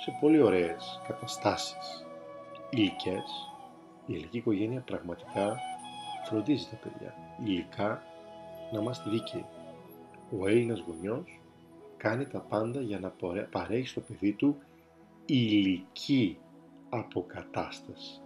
σε 0.03 0.17
πολύ 0.21 0.41
ωραίες 0.41 1.01
καταστάσεις 1.07 2.05
υλικές. 2.69 3.52
Η 4.05 4.13
ελληνική 4.13 4.37
οικογένεια 4.37 4.81
πραγματικά 4.81 5.57
φροντίζει 6.25 6.67
τα 6.69 6.75
παιδιά. 6.75 7.15
Υλικά 7.43 8.03
να 8.71 8.79
είμαστε 8.79 9.09
δίκαιοι. 9.09 9.45
Ο 10.39 10.47
Έλληνας 10.47 10.79
γονιός 10.79 11.41
κάνει 11.97 12.25
τα 12.25 12.39
πάντα 12.39 12.81
για 12.81 12.99
να 12.99 13.13
παρέχει 13.51 13.87
στο 13.87 14.01
παιδί 14.01 14.33
του 14.33 14.57
υλική 15.25 16.37
αποκατάσταση. 16.89 18.21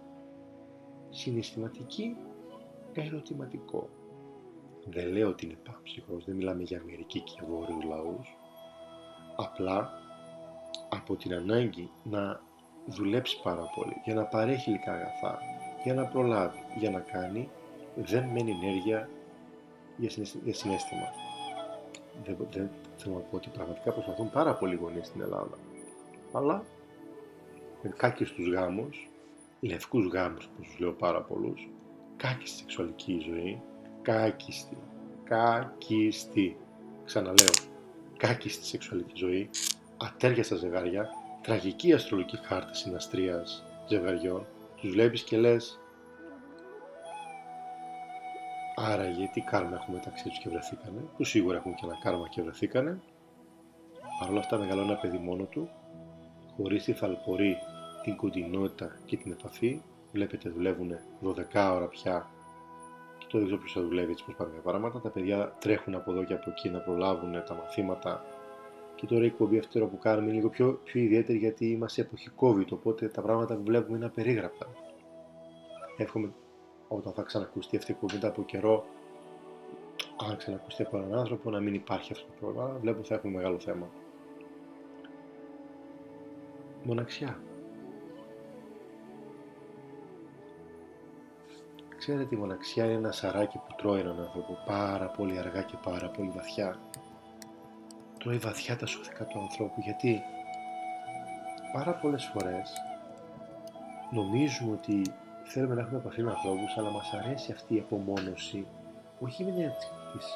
Συναισθηματική, 1.10 2.16
ερωτηματικό. 2.92 3.88
Δεν 4.84 5.08
λέω 5.08 5.28
ότι 5.28 5.44
είναι 5.44 5.58
πάψυχος, 5.64 6.24
δεν 6.24 6.36
μιλάμε 6.36 6.62
για 6.62 6.80
Αμερική 6.80 7.20
και 7.20 7.40
βόρειους 7.48 7.84
λαούς. 7.84 8.36
Απλά 9.36 9.90
από 10.88 11.16
την 11.16 11.34
ανάγκη 11.34 11.90
να 12.02 12.40
δουλέψει 12.86 13.40
πάρα 13.42 13.70
πολύ, 13.74 14.00
για 14.04 14.14
να 14.14 14.24
παρέχει 14.24 14.70
υλικά 14.70 14.92
αγαθά, 14.92 15.38
για 15.88 15.96
να 15.96 16.06
προλάβει, 16.06 16.58
για 16.78 16.90
να 16.90 17.00
κάνει, 17.00 17.48
δεν 17.94 18.24
μένει 18.24 18.50
ενέργεια 18.50 19.08
για 19.96 20.10
συνέστημα 20.54 21.08
δεν, 22.24 22.36
δεν 22.50 22.70
θέλω 22.96 23.14
να 23.14 23.20
πω 23.20 23.36
ότι 23.36 23.48
πραγματικά 23.48 23.92
προσπαθούν 23.92 24.30
πάρα 24.30 24.54
πολλοί 24.54 24.74
γονείς 24.74 25.06
στην 25.06 25.20
Ελλάδα. 25.20 25.58
Αλλά 26.32 26.64
με 27.82 27.92
κάκιστους 27.96 28.48
γάμους, 28.48 29.08
λευκούς 29.60 30.06
γάμους 30.12 30.46
που 30.46 30.62
τους 30.62 30.78
λέω 30.78 30.92
πάρα 30.92 31.22
πολλούς, 31.22 31.68
κάκιστη 32.16 32.58
σεξουαλική 32.58 33.18
ζωή, 33.18 33.62
κάκιστη, 34.02 34.76
κάκιστη, 35.24 36.56
ξαναλέω, 37.04 37.52
κάκιστη 38.16 38.64
σεξουαλική 38.64 39.16
ζωή, 39.16 39.50
ατέρια 39.96 40.42
στα 40.42 40.56
ζευγάρια, 40.56 41.08
τραγική 41.42 41.92
αστρολογική 41.92 42.38
χάρτη 42.42 42.76
συναστρίας 42.76 43.64
ζευγαριών, 43.88 44.46
τους 44.80 44.90
βλέπεις 44.90 45.22
και 45.22 45.36
λες 45.36 45.80
Άραγε 48.80 49.30
τι 49.32 49.40
κάρμα 49.40 49.76
έχουν 49.76 49.94
μεταξύ 49.94 50.28
τους 50.28 50.38
και 50.38 50.48
βρεθήκανε, 50.48 51.00
που 51.16 51.24
σίγουρα 51.24 51.56
έχουν 51.56 51.74
και 51.74 51.84
ένα 51.84 51.98
κάρμα 52.02 52.28
και 52.28 52.42
βρεθήκανε. 52.42 53.00
Παρ' 54.20 54.30
όλα 54.30 54.38
αυτά 54.38 54.58
μεγαλώνει 54.58 54.90
ένα 54.90 54.98
παιδί 54.98 55.18
μόνο 55.18 55.44
του, 55.44 55.68
χωρίς 56.56 56.84
τη 56.84 56.92
θαλπορή, 56.92 57.56
την 58.02 58.16
κοντινότητα 58.16 58.98
και 59.04 59.16
την 59.16 59.32
επαφή. 59.32 59.82
Βλέπετε 60.12 60.50
δουλεύουν 60.50 60.90
12 61.22 61.70
ώρα 61.74 61.88
πια 61.88 62.30
και 63.18 63.26
το 63.28 63.38
δεν 63.38 63.46
ξέρω 63.46 63.60
ποιος 63.60 63.72
θα 63.72 63.80
δουλεύει 63.80 64.10
έτσι 64.10 64.24
πως 64.24 64.34
πάνε 64.34 64.54
τα 64.54 64.60
πράγματα. 64.60 65.00
Τα 65.00 65.10
παιδιά 65.10 65.52
τρέχουν 65.60 65.94
από 65.94 66.10
εδώ 66.12 66.24
και 66.24 66.34
από 66.34 66.50
εκεί 66.50 66.68
να 66.68 66.78
προλάβουν 66.78 67.32
τα 67.32 67.54
μαθήματα 67.54 68.24
και 68.98 69.06
τώρα 69.06 69.24
η 69.24 69.26
εκπομπή 69.26 69.58
αυτή 69.58 69.80
που 69.80 69.98
κάνουμε 69.98 70.26
είναι 70.26 70.34
λίγο 70.34 70.48
πιο, 70.48 70.80
πιο 70.84 71.00
ιδιαίτερη 71.00 71.38
γιατί 71.38 71.66
είμαστε 71.66 72.02
εποχή 72.02 72.30
COVID, 72.40 72.66
οπότε 72.72 73.08
τα 73.08 73.22
πράγματα 73.22 73.54
που 73.54 73.62
βλέπουμε 73.62 73.96
είναι 73.96 74.06
απερίγραπτα. 74.06 74.66
Εύχομαι 75.96 76.32
όταν 76.88 77.12
θα 77.12 77.22
ξανακουστεί 77.22 77.76
αυτή 77.76 77.90
η 77.90 77.94
εκπομπή 77.94 78.14
μετά 78.14 78.28
από 78.28 78.44
καιρό, 78.44 78.84
αν 80.28 80.36
ξανακουστεί 80.36 80.82
από 80.82 80.96
έναν 80.96 81.18
άνθρωπο, 81.18 81.50
να 81.50 81.60
μην 81.60 81.74
υπάρχει 81.74 82.12
αυτό 82.12 82.26
το 82.26 82.32
πρόβλημα. 82.40 82.78
Βλέπω 82.80 83.02
θα 83.02 83.14
έχουμε 83.14 83.36
μεγάλο 83.36 83.58
θέμα. 83.58 83.88
Μοναξιά. 86.82 87.40
Ξέρετε, 91.98 92.34
η 92.34 92.38
μοναξιά 92.38 92.84
είναι 92.84 92.94
ένα 92.94 93.12
σαράκι 93.12 93.58
που 93.58 93.74
τρώει 93.76 94.00
έναν 94.00 94.20
άνθρωπο 94.20 94.58
πάρα 94.66 95.06
πολύ 95.06 95.38
αργά 95.38 95.62
και 95.62 95.76
πάρα 95.84 96.10
πολύ 96.10 96.32
βαθιά. 96.34 96.80
Τρώει 98.28 98.40
βαθιά 98.40 98.76
τα 98.76 98.86
σώθηκα 98.86 99.24
του 99.24 99.40
ανθρώπου 99.40 99.80
γιατί 99.80 100.22
πάρα 101.72 101.92
πολλές 101.92 102.24
φορές 102.24 102.72
νομίζουμε 104.10 104.72
ότι 104.72 105.02
θέλουμε 105.44 105.74
να 105.74 105.80
έχουμε 105.80 105.98
επαφή 105.98 106.22
με 106.22 106.30
ανθρώπους, 106.30 106.76
αλλά 106.76 106.90
μας 106.90 107.12
αρέσει 107.12 107.52
αυτή 107.52 107.74
η 107.74 107.78
απομόνωση, 107.78 108.66
όχι 109.20 109.44
με 109.44 109.50
την 109.50 109.70
της 110.12 110.26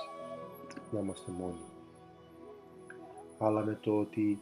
να 0.91 0.99
είμαστε 0.99 1.31
μόνοι, 1.31 1.65
αλλά 3.39 3.65
με 3.65 3.79
το 3.81 3.99
ότι 3.99 4.41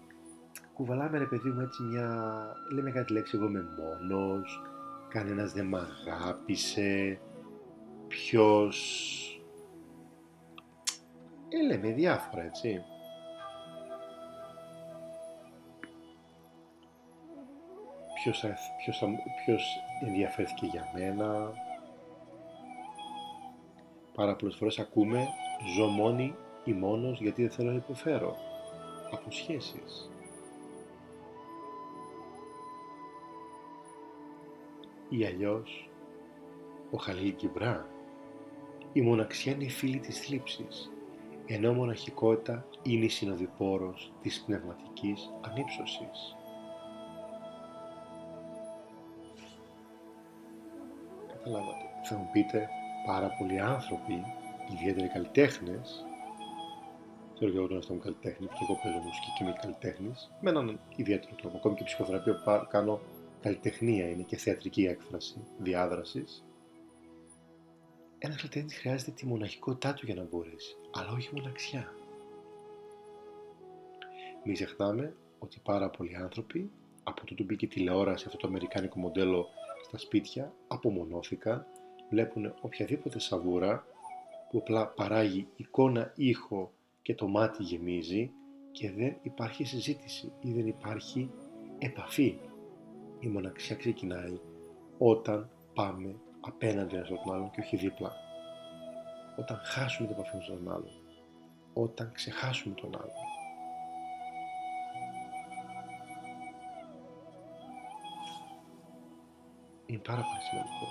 κουβαλάμε 0.75 1.19
ρε 1.19 1.27
παιδί 1.27 1.49
μου 1.49 1.61
έτσι 1.61 1.83
μια, 1.83 2.37
λέμε 2.75 2.91
κάτι 2.91 3.13
λέξη 3.13 3.37
εγώ 3.37 3.47
είμαι 3.47 3.65
μόνος, 3.79 4.63
κανένας 5.09 5.53
δεν 5.53 5.67
μ' 5.67 5.77
αγάπησε, 5.77 7.21
ποιος... 8.09 8.71
Ε, 11.49 11.67
λέμε 11.67 11.93
διάφορα 11.93 12.43
έτσι. 12.43 12.85
Ποιος, 18.23 18.45
ποιος, 18.79 19.05
ποιος 19.45 19.83
ενδιαφέρθηκε 20.01 20.67
για 20.67 20.91
μένα. 20.95 21.53
Πάρα 24.15 24.37
πολλές 24.37 24.57
φορές 24.57 24.79
ακούμε 24.79 25.27
ζω 25.77 25.87
μόνη 25.87 26.35
ή 26.65 26.73
μόνος 26.73 27.21
γιατί 27.21 27.43
δεν 27.43 27.51
θέλω 27.51 27.71
να 27.71 27.77
υποφέρω. 27.77 28.37
από 29.13 29.31
σχέσεις. 29.31 30.11
Ή 35.09 35.25
αλλιώς 35.25 35.91
ο 36.91 36.97
Χαλίλ 36.97 37.35
Κιμπρά. 37.37 37.87
Η 38.93 39.01
μοναξιά 39.01 39.53
είναι 39.53 39.65
η 39.65 39.71
φίλη 39.71 39.99
της 39.99 40.21
θλίψης, 40.21 40.91
ενώ 41.47 41.73
μοναχικότητα 41.73 42.67
είναι 42.83 43.05
η 43.05 43.09
συνοδοιπόρος 43.09 44.13
της 44.23 44.43
πνευματικής 44.47 45.31
ανύψωσης. 45.41 46.35
Καταλάβατε. 51.51 51.85
Θα 52.03 52.17
μου 52.17 52.29
πείτε, 52.33 52.69
πάρα 53.07 53.29
πολλοί 53.39 53.61
άνθρωποι, 53.61 54.23
ιδιαίτερα 54.73 55.07
καλλιτέχνες, 55.07 56.05
θέλω 57.39 57.51
και 57.51 57.57
εγώ 57.57 57.67
τον 57.67 57.77
εαυτό 57.77 57.95
μου 57.95 58.01
καλλιτέχνη, 58.01 58.47
και 58.47 58.65
εγώ 58.69 58.79
παίζω 58.83 58.99
μουσική 58.99 59.31
και 59.37 59.45
είμαι 59.45 59.57
καλλιτέχνης, 59.61 60.31
με 60.41 60.51
έναν 60.51 60.81
ιδιαίτερο 60.97 61.35
τρόπο. 61.35 61.57
Ακόμη 61.57 61.75
και 61.75 61.83
η 61.83 61.87
ψυχοθεραπεία 61.87 62.35
που 62.35 62.67
κάνω 62.69 63.01
καλλιτεχνία 63.41 64.09
είναι 64.09 64.23
και 64.23 64.37
θεατρική 64.37 64.85
έκφραση 64.85 65.45
διάδρασης. 65.59 66.45
Ένα 68.19 68.35
καλλιτέχνη 68.35 68.71
χρειάζεται 68.71 69.11
τη 69.11 69.27
μοναχικότητά 69.27 69.95
του 69.95 70.07
για 70.07 70.15
να 70.15 70.23
μπορέσει, 70.23 70.77
αλλά 70.91 71.11
όχι 71.13 71.31
μοναξιά. 71.35 71.95
Μην 74.45 74.55
ξεχνάμε 74.55 75.17
ότι 75.39 75.61
πάρα 75.63 75.91
πολλοί 75.91 76.17
άνθρωποι, 76.17 76.71
από 77.03 77.35
το 77.35 77.45
μπήκε 77.45 77.67
τηλεόραση, 77.67 78.25
αυτό 78.27 78.39
το 78.39 78.47
αμερικάνικο 78.47 78.99
μοντέλο 78.99 79.47
στα 79.83 79.99
σπίτια, 79.99 80.55
απομονώθηκαν, 80.69 81.67
βλέπουν 82.11 82.55
οποιαδήποτε 82.61 83.19
σαβούρα 83.19 83.85
που 84.51 84.59
απλά 84.59 84.87
παράγει 84.87 85.49
εικόνα, 85.57 86.13
ήχο 86.17 86.73
και 87.03 87.15
το 87.15 87.29
μάτι 87.29 87.63
γεμίζει 87.63 88.31
και 88.73 88.91
δεν 88.91 89.17
υπάρχει 89.23 89.65
συζήτηση 89.65 90.33
ή 90.41 90.53
δεν 90.53 90.67
υπάρχει 90.67 91.31
επαφή. 91.79 92.39
Η 93.21 93.29
μοναξιά 93.29 93.77
ξεκινάει 93.77 94.41
όταν 94.99 95.51
πάμε 95.75 96.17
απέναντι 96.41 96.95
ένας 96.95 97.07
στον 97.07 97.35
άλλον 97.35 97.51
και 97.51 97.61
όχι 97.61 97.77
δίπλα. 97.77 98.13
Όταν 99.37 99.61
χάσουμε 99.65 100.09
την 100.09 100.17
επαφή 100.19 100.37
με 100.37 100.57
τον 100.57 100.71
άλλον. 100.73 101.01
Όταν 101.73 102.13
ξεχάσουμε 102.13 102.75
τον 102.75 102.97
άλλον. 102.97 103.40
Είναι 109.91 109.99
πάρα 109.99 110.23
πολύ 110.23 110.43
σημαντικό. 110.51 110.87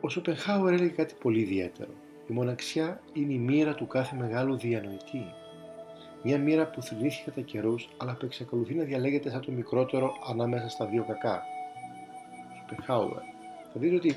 Ο 0.00 0.08
Σοπενχάουερ 0.08 0.72
έλεγε 0.74 0.90
κάτι 0.90 1.14
πολύ 1.20 1.40
ιδιαίτερο. 1.40 1.90
Η 2.28 2.32
μοναξιά 2.32 3.00
είναι 3.12 3.32
η 3.32 3.38
μοίρα 3.38 3.74
του 3.74 3.86
κάθε 3.86 4.16
μεγάλου 4.16 4.56
διανοητή. 4.56 5.24
Μια 6.22 6.38
μοίρα 6.38 6.70
που 6.70 6.82
θρυνήθηκε 6.82 7.22
κατά 7.24 7.40
καιρούς, 7.40 7.88
αλλά 7.96 8.16
που 8.16 8.24
εξακολουθεί 8.24 8.74
να 8.74 8.84
διαλέγεται 8.84 9.30
σαν 9.30 9.40
το 9.40 9.52
μικρότερο 9.52 10.12
ανάμεσα 10.28 10.68
στα 10.68 10.86
δύο 10.86 11.04
κακά. 11.04 11.42
Σοπενχάουερ. 12.72 13.22
Θα 13.72 13.80
δείτε 13.80 13.94
ότι 13.94 14.16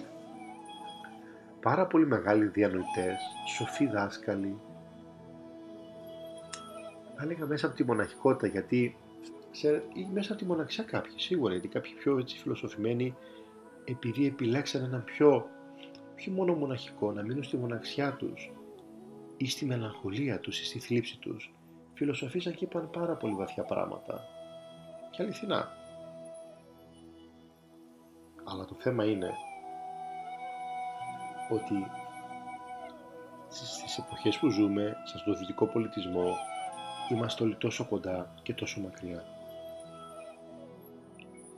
πάρα 1.61 1.85
πολύ 1.85 2.07
μεγάλοι 2.07 2.45
διανοητές, 2.45 3.17
σοφοί 3.57 3.87
δάσκαλοι, 3.87 4.59
θα 7.15 7.23
έλεγα 7.23 7.45
μέσα 7.45 7.67
από 7.67 7.75
τη 7.75 7.83
μοναχικότητα, 7.83 8.47
γιατί 8.47 8.97
ή 9.93 10.07
μέσα 10.13 10.31
από 10.31 10.41
τη 10.41 10.47
μοναξιά 10.47 10.83
κάποιοι, 10.83 11.13
σίγουρα, 11.19 11.51
γιατί 11.51 11.67
κάποιοι 11.67 11.93
πιο 11.93 12.17
έτσι 12.17 12.37
φιλοσοφημένοι, 12.37 13.15
επειδή 13.85 14.25
επιλέξαν 14.25 14.83
έναν 14.83 15.03
πιο 15.03 15.49
όχι 16.15 16.31
μόνο 16.31 16.53
μοναχικό, 16.53 17.11
να 17.11 17.21
μείνουν 17.21 17.43
στη 17.43 17.57
μοναξιά 17.57 18.13
τους 18.13 18.51
ή 19.37 19.49
στη 19.49 19.65
μελαγχολία 19.65 20.39
τους 20.39 20.59
ή 20.59 20.65
στη 20.65 20.79
θλίψη 20.79 21.17
τους, 21.19 21.53
φιλοσοφήσαν 21.93 22.53
και 22.53 22.63
είπαν 22.63 22.89
πάρα 22.89 23.13
πολύ 23.15 23.33
βαθιά 23.33 23.63
πράγματα. 23.63 24.21
Και 25.11 25.23
αληθινά. 25.23 25.84
Αλλά 28.45 28.65
το 28.65 28.75
θέμα 28.77 29.05
είναι 29.05 29.33
ότι 31.49 31.87
στις 33.47 33.97
εποχές 33.97 34.37
που 34.39 34.49
ζούμε, 34.49 34.95
στον 35.05 35.37
δυτικό 35.37 35.65
πολιτισμό, 35.65 36.35
είμαστε 37.11 37.43
όλοι 37.43 37.55
τόσο 37.55 37.85
κοντά 37.85 38.33
και 38.43 38.53
τόσο 38.53 38.81
μακριά. 38.81 39.23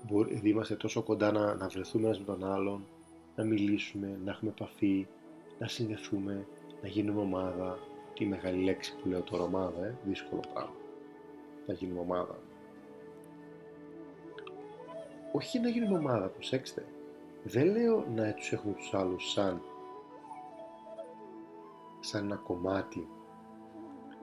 Μπορεί, 0.04 0.42
είμαστε 0.44 0.76
τόσο 0.76 1.04
κοντά 1.04 1.32
να, 1.32 1.56
να 1.56 1.68
βρεθούμε 1.68 2.06
ένας 2.06 2.20
με 2.20 2.26
τον 2.26 2.52
άλλον, 2.52 2.86
να 3.36 3.44
μιλήσουμε, 3.44 4.20
να 4.24 4.32
έχουμε 4.32 4.52
επαφή, 4.52 5.08
να 5.60 5.68
συνδεθούμε, 5.68 6.48
να 6.82 6.88
γίνουμε 6.88 7.22
ομάδα. 7.22 7.80
Τι 8.14 8.26
μεγάλη 8.26 8.64
λέξη 8.64 8.96
που 8.96 9.10
λέω 9.10 9.22
τώρα 9.22 9.44
ομάδα, 9.44 9.86
ε, 9.86 9.98
δύσκολο 10.06 10.42
πράγμα. 10.54 10.76
Να 11.68 11.74
γίνουμε 11.74 12.00
ομάδα. 12.00 12.40
Όχι 15.38 15.60
να 15.60 15.70
γίνουμε 15.70 15.98
ομάδα, 15.98 16.28
προσέξτε. 16.28 16.86
Δεν 17.44 17.72
λέω 17.72 18.06
να 18.16 18.34
τους 18.34 18.52
έχουμε 18.52 18.74
τους 18.74 18.94
άλλους 18.94 19.32
σαν 19.32 19.62
σαν 22.00 22.24
ένα 22.24 22.36
κομμάτι, 22.36 23.08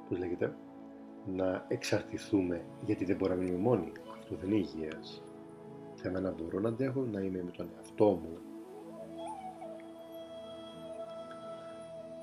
πώς 0.08 0.18
λέγεται, 0.18 0.56
να 1.26 1.64
εξαρτηθούμε 1.68 2.64
γιατί 2.84 3.04
δεν 3.04 3.16
μπορούμε 3.16 3.38
να 3.38 3.44
μείνουμε 3.44 3.62
μόνοι. 3.62 3.92
Αυτό 4.12 4.36
δεν 4.36 4.50
είναι 4.50 4.58
υγιές. 4.58 5.22
Θέλω 5.94 6.20
να 6.20 6.30
μπορώ 6.30 6.60
να 6.60 6.68
αντέχω 6.68 7.00
να 7.00 7.20
είμαι 7.20 7.42
με 7.42 7.50
τον 7.50 7.70
εαυτό 7.76 8.04
μου 8.04 8.38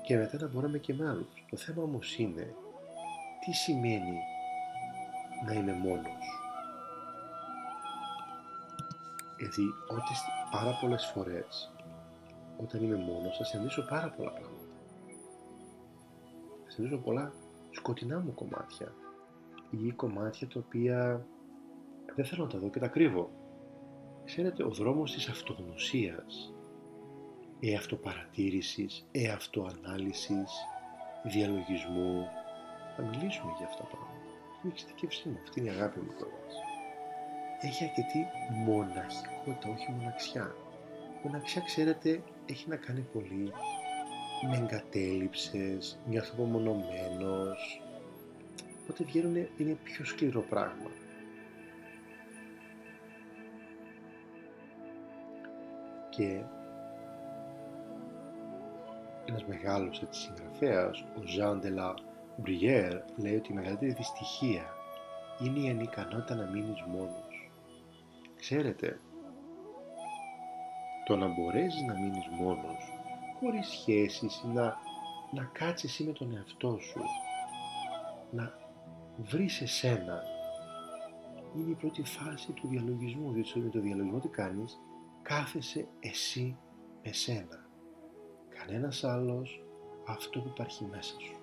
και 0.02 0.16
μετά 0.16 0.38
να 0.40 0.48
μπορούμε 0.48 0.78
και 0.78 0.94
με 0.94 1.08
άλλους. 1.08 1.44
Το 1.50 1.56
θέμα 1.56 1.82
όμως 1.82 2.18
είναι 2.18 2.54
τι 3.40 3.52
σημαίνει 3.52 4.18
να 5.46 5.52
είμαι 5.52 5.72
μόνος; 5.72 6.41
Γιατί 9.42 9.62
ότι 9.88 10.12
πάρα 10.50 10.78
πολλές 10.80 11.10
φορές 11.14 11.72
όταν 12.56 12.82
είμαι 12.82 12.96
μόνος 12.96 13.36
θα 13.36 13.44
συναντήσω 13.44 13.86
πάρα 13.88 14.10
πολλά 14.10 14.30
πράγματα. 14.30 14.76
Θα 16.64 16.70
συναντήσω 16.70 17.00
πολλά 17.00 17.32
σκοτεινά 17.70 18.20
μου 18.20 18.34
κομμάτια 18.34 18.94
ή 19.70 19.90
κομμάτια 19.90 20.48
τα 20.48 20.60
οποία 20.66 21.26
δεν 22.14 22.24
θέλω 22.24 22.44
να 22.44 22.50
τα 22.50 22.58
δω 22.58 22.70
και 22.70 22.78
τα 22.78 22.88
κρύβω. 22.88 23.30
Ξέρετε, 24.24 24.64
ο 24.64 24.70
δρόμος 24.70 25.12
της 25.12 25.28
αυτογνωσίας 25.28 26.54
εαυτοπαρατήρησης, 27.60 29.08
εαυτοανάλυσης, 29.12 30.50
διαλογισμού. 31.24 32.26
Θα 32.96 33.02
μιλήσουμε 33.02 33.52
για 33.58 33.66
αυτά 33.66 33.82
τα 33.82 33.88
πράγματα. 33.88 34.26
Είναι 34.62 34.62
η 34.62 34.68
εξειδικεύσή 34.68 35.28
μου, 35.28 35.38
αυτή 35.42 35.60
είναι 35.60 35.68
η 35.68 35.72
αγάπη 35.72 36.00
μου 36.00 36.12
τώρα. 36.18 36.38
Έχει 37.64 37.84
αρκετή 37.84 38.26
μοναχικότητα, 38.64 39.68
όχι 39.68 39.90
μοναξιά. 39.90 40.54
Μοναξιά, 41.22 41.60
ξέρετε, 41.60 42.22
έχει 42.46 42.68
να 42.68 42.76
κάνει 42.76 43.00
πολύ 43.12 43.52
με 44.50 44.56
εγκατέλειψες, 44.56 45.98
νιώθω 46.06 46.30
απομονωμένος. 46.32 47.82
Οπότε 48.82 49.04
βγαίνουν, 49.04 49.34
είναι 49.56 49.76
πιο 49.82 50.04
σκληρό 50.04 50.40
πράγμα. 50.40 50.90
Και 56.10 56.42
ένας 59.28 59.44
μεγάλος 59.44 60.02
έτσι, 60.02 60.20
συγγραφέας, 60.20 61.04
ο 61.18 61.26
Ζαν 61.26 61.60
Ντελα 61.60 61.94
Μπριέρ, 62.36 63.00
λέει 63.16 63.36
ότι 63.36 63.52
η 63.52 63.54
μεγαλύτερη 63.54 63.92
δυστυχία 63.92 64.64
είναι 65.40 65.58
η 65.58 65.68
ανικανότητα 65.68 66.34
να 66.34 66.46
μείνεις 66.46 66.82
μόνος. 66.82 67.31
Ξέρετε, 68.42 69.00
το 71.04 71.16
να 71.16 71.28
μπορέσεις 71.28 71.82
να 71.82 71.94
μείνεις 71.94 72.26
μόνος, 72.28 72.92
χωρίς 73.40 73.66
σχέσεις, 73.66 74.42
να, 74.44 74.76
να 75.32 75.50
κάτσεις 75.52 75.90
εσύ 75.90 76.04
με 76.04 76.12
τον 76.12 76.36
εαυτό 76.36 76.78
σου, 76.78 77.00
να 78.30 78.58
βρεις 79.16 79.60
εσένα, 79.60 80.22
είναι 81.56 81.70
η 81.70 81.74
πρώτη 81.74 82.02
φάση 82.02 82.52
του 82.52 82.68
διαλογισμού, 82.68 83.32
διότι 83.32 83.58
με 83.58 83.68
το 83.68 83.80
διαλογισμό 83.80 84.18
τι 84.18 84.28
κάνεις, 84.28 84.78
κάθεσαι 85.22 85.88
εσύ 86.00 86.56
με 87.02 87.12
σένα 87.12 87.66
κανένας 88.48 89.04
άλλος 89.04 89.64
αυτό 90.06 90.40
που 90.40 90.48
υπάρχει 90.48 90.84
μέσα 90.90 91.20
σου. 91.20 91.36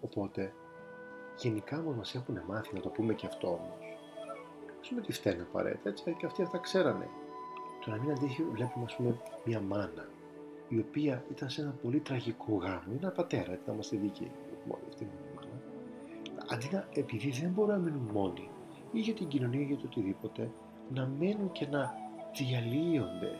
Οπότε, 0.00 0.52
γενικά 1.36 1.78
όμως 1.78 1.96
μας 1.96 2.14
έχουν 2.14 2.42
μάθει 2.46 2.74
να 2.74 2.80
το 2.80 2.88
πούμε 2.88 3.14
και 3.14 3.26
αυτό 3.26 3.48
όμως. 3.48 3.85
Ας 4.86 4.92
πούμε 4.92 5.04
τι 5.06 5.12
φταίνε 5.12 5.42
απαραίτητα, 5.42 5.88
έτσι 5.88 6.14
και 6.18 6.26
αυτοί 6.26 6.42
αυτά 6.42 6.58
ξέρανε. 6.58 7.08
Το 7.84 7.90
να 7.90 7.96
μην 7.96 8.10
αντίχει 8.10 8.42
βλέπουμε 8.42 8.84
ας 8.84 8.96
πούμε 8.96 9.16
μια 9.44 9.60
μάνα 9.60 10.08
η 10.68 10.78
οποία 10.78 11.24
ήταν 11.30 11.50
σε 11.50 11.60
ένα 11.60 11.70
πολύ 11.82 12.00
τραγικό 12.00 12.56
γάμο, 12.56 12.82
είναι 12.88 12.98
ένα 13.02 13.10
πατέρα, 13.10 13.52
ήταν 13.52 13.74
είμαστε 13.74 13.96
δίκαιοι, 13.96 14.30
μόνο 14.66 14.82
αυτή 14.88 15.04
είναι 15.04 15.12
η 15.12 15.34
μάνα. 15.34 15.48
αντί 16.54 16.68
να, 16.72 16.88
επειδή 16.92 17.30
δεν 17.30 17.50
μπορούν 17.50 17.70
να 17.70 17.78
μείνουν 17.78 18.10
μόνοι 18.12 18.48
ή 18.92 19.00
για 19.00 19.14
την 19.14 19.28
κοινωνία 19.28 19.60
ή 19.60 19.64
για 19.64 19.76
το 19.76 19.82
οτιδήποτε, 19.86 20.50
να 20.94 21.06
μένουν 21.18 21.52
και 21.52 21.66
να 21.66 21.94
διαλύονται 22.36 23.32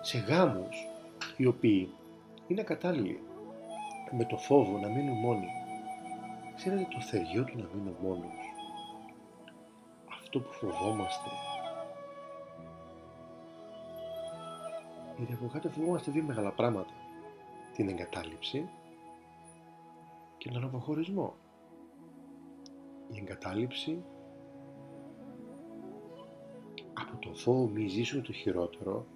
σε 0.00 0.18
γάμους 0.18 0.86
οι 1.36 1.46
οποίοι 1.46 1.90
είναι 2.46 2.62
κατάλληλοι 2.62 3.20
με 4.10 4.24
το 4.24 4.36
φόβο 4.36 4.78
να 4.78 4.88
μείνουν 4.88 5.18
μόνοι. 5.18 5.48
Ξέρετε 6.56 6.86
το 6.90 7.00
θεριό 7.00 7.44
του 7.44 7.56
να 7.56 7.68
μείνουν 7.74 7.96
μόνος. 8.02 8.39
Αυτό 10.32 10.42
που 10.42 10.52
φοβόμαστε. 10.52 11.30
Γιατί 15.16 15.32
από 15.32 15.46
κάτω 15.46 15.68
φοβόμαστε 15.68 16.10
δύο 16.10 16.22
μεγάλα 16.22 16.50
πράγματα. 16.50 16.92
Την 17.74 17.88
εγκατάλειψη 17.88 18.68
και 20.38 20.50
τον 20.50 20.64
αποχωρισμό. 20.64 21.34
Η 23.12 23.18
εγκατάλειψη 23.18 24.02
από 26.94 27.16
το 27.20 27.34
φόβο 27.34 27.66
μη 27.68 27.86
ζήσουμε 27.86 28.22
το 28.22 28.32
χειρότερο 28.32 29.06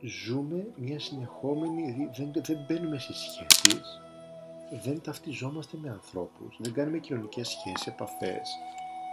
ζούμε 0.00 0.66
μια 0.76 1.00
συνεχόμενη, 1.00 2.10
δεν, 2.16 2.32
δεν 2.34 2.64
μπαίνουμε 2.68 2.98
σε 2.98 3.12
σχέσεις, 3.12 4.00
δεν 4.82 5.00
ταυτιζόμαστε 5.00 5.76
με 5.80 5.90
ανθρώπους, 5.90 6.56
δεν 6.60 6.72
κάνουμε 6.72 6.98
κοινωνικές 6.98 7.48
σχέσεις, 7.48 7.86
επαφές, 7.86 8.48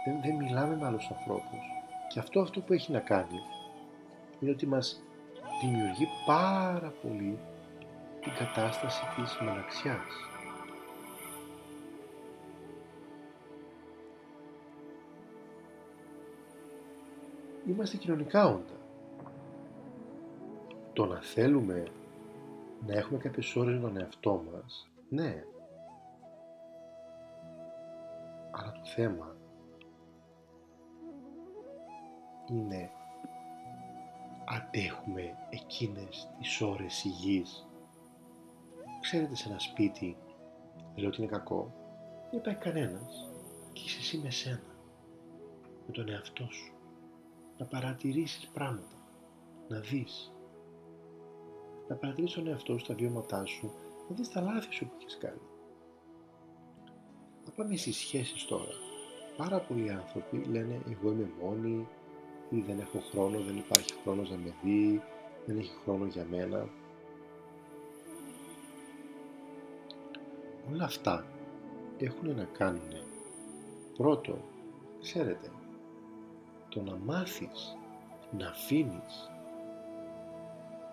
δεν, 0.06 0.20
δεν 0.22 0.34
μιλάμε 0.34 0.76
με 0.76 0.86
άλλους 0.86 1.10
ανθρώπους. 1.10 1.60
Και 2.08 2.18
αυτό 2.18 2.40
αυτό 2.40 2.60
που 2.60 2.72
έχει 2.72 2.92
να 2.92 3.00
κάνει 3.00 3.40
είναι 4.40 4.50
ότι 4.50 4.66
μας 4.66 5.02
δημιουργεί 5.62 6.06
πάρα 6.26 6.92
πολύ 7.02 7.38
την 8.20 8.32
κατάσταση 8.38 9.02
της 9.16 9.38
μοναξιάς. 9.40 10.26
Είμαστε 17.66 17.96
κοινωνικά 17.96 18.46
όντα 18.46 18.74
το 20.92 21.06
να 21.06 21.20
θέλουμε 21.20 21.82
να 22.86 22.94
έχουμε 22.94 23.18
κάποιες 23.18 23.56
ώρες 23.56 23.74
με 23.74 23.80
τον 23.80 24.00
εαυτό 24.00 24.44
μας, 24.52 24.88
ναι. 25.08 25.44
Αλλά 28.50 28.72
το 28.72 28.84
θέμα 28.84 29.35
είναι 32.50 32.90
αντέχουμε 34.46 35.36
εκείνες 35.50 36.28
τις 36.38 36.60
ώρες 36.60 37.04
υγιής. 37.04 37.66
Ξέρετε 39.00 39.34
σε 39.34 39.48
ένα 39.48 39.58
σπίτι, 39.58 40.16
δεν 40.76 40.96
λέω 40.96 41.08
ότι 41.08 41.22
είναι 41.22 41.30
κακό, 41.30 41.72
δεν 42.30 42.40
υπάρχει 42.40 42.60
κανένας 42.60 43.30
και 43.72 43.82
είσαι 43.84 43.98
εσύ 43.98 44.18
με 44.18 44.30
σένα, 44.30 44.76
με 45.86 45.92
τον 45.92 46.08
εαυτό 46.08 46.48
σου. 46.50 46.74
Να 47.58 47.66
παρατηρήσεις 47.66 48.46
πράγματα, 48.46 48.96
να 49.68 49.80
δεις, 49.80 50.32
να 51.88 51.96
παρατηρήσεις 51.96 52.36
τον 52.36 52.46
εαυτό 52.46 52.78
σου, 52.78 52.86
τα 52.86 52.94
βιώματά 52.94 53.44
σου, 53.44 53.72
να 54.08 54.16
δεις 54.16 54.28
τα 54.28 54.40
λάθη 54.40 54.74
σου 54.74 54.86
που 54.86 54.94
έχεις 55.00 55.18
κάνει. 55.18 55.40
Να 57.44 57.52
πάμε 57.52 57.76
στις 57.76 57.96
σχέσεις 57.96 58.44
τώρα. 58.44 58.72
Πάρα 59.36 59.60
πολλοί 59.60 59.90
άνθρωποι 59.90 60.44
λένε 60.44 60.82
εγώ 60.88 61.10
είμαι 61.10 61.30
μόνη 61.42 61.88
ή 62.50 62.60
δεν 62.60 62.78
έχω 62.78 62.98
χρόνο, 63.10 63.38
δεν 63.38 63.56
υπάρχει 63.56 63.92
χρόνος 64.02 64.30
να 64.30 64.36
με 64.36 64.54
δει, 64.62 65.02
δεν 65.46 65.58
έχει 65.58 65.72
χρόνο 65.84 66.04
για 66.04 66.26
μένα. 66.30 66.68
Όλα 70.70 70.84
αυτά 70.84 71.26
έχουν 71.98 72.34
να 72.34 72.44
κάνουν 72.44 72.92
πρώτο, 73.96 74.38
ξέρετε, 75.00 75.50
το 76.68 76.82
να 76.82 76.96
μάθεις 76.96 77.76
να 78.38 78.48
αφήνεις 78.48 79.30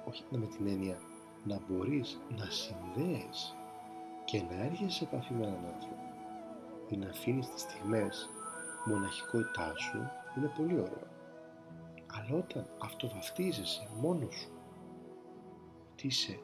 όχι 0.05 0.23
με 0.29 0.45
την 0.45 0.67
έννοια 0.67 0.97
να 1.43 1.59
μπορείς 1.67 2.19
να 2.37 2.45
συνδέεις 2.49 3.55
και 4.25 4.41
να 4.41 4.63
έρχεσαι 4.63 4.89
σε 4.89 5.03
επαφή 5.03 5.33
με 5.33 5.45
έναν 5.45 5.65
άνθρωπο 5.73 6.03
ή 6.89 6.97
να 6.97 7.09
αφήνεις 7.09 7.49
τις 7.49 7.61
στιγμές 7.61 8.29
μοναχικότητάς 8.85 9.81
σου 9.81 10.09
είναι 10.37 10.51
πολύ 10.57 10.73
ωραίο. 10.73 11.12
Αλλά 12.15 12.37
όταν 12.37 12.67
αυτοβαφτίζεσαι 12.79 13.89
μόνος 14.01 14.35
σου, 14.35 14.51
ότι 15.91 16.07
είσαι 16.07 16.39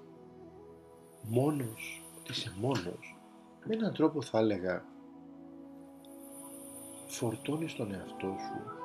μόνος, 1.23 2.03
ότι 2.19 2.31
είσαι 2.31 2.53
μόνος, 2.59 3.17
με 3.65 3.75
έναν 3.75 3.93
τρόπο 3.93 4.21
θα 4.21 4.39
έλεγα 4.39 4.85
φορτώνεις 7.07 7.75
τον 7.75 7.93
εαυτό 7.93 8.35
σου 8.39 8.77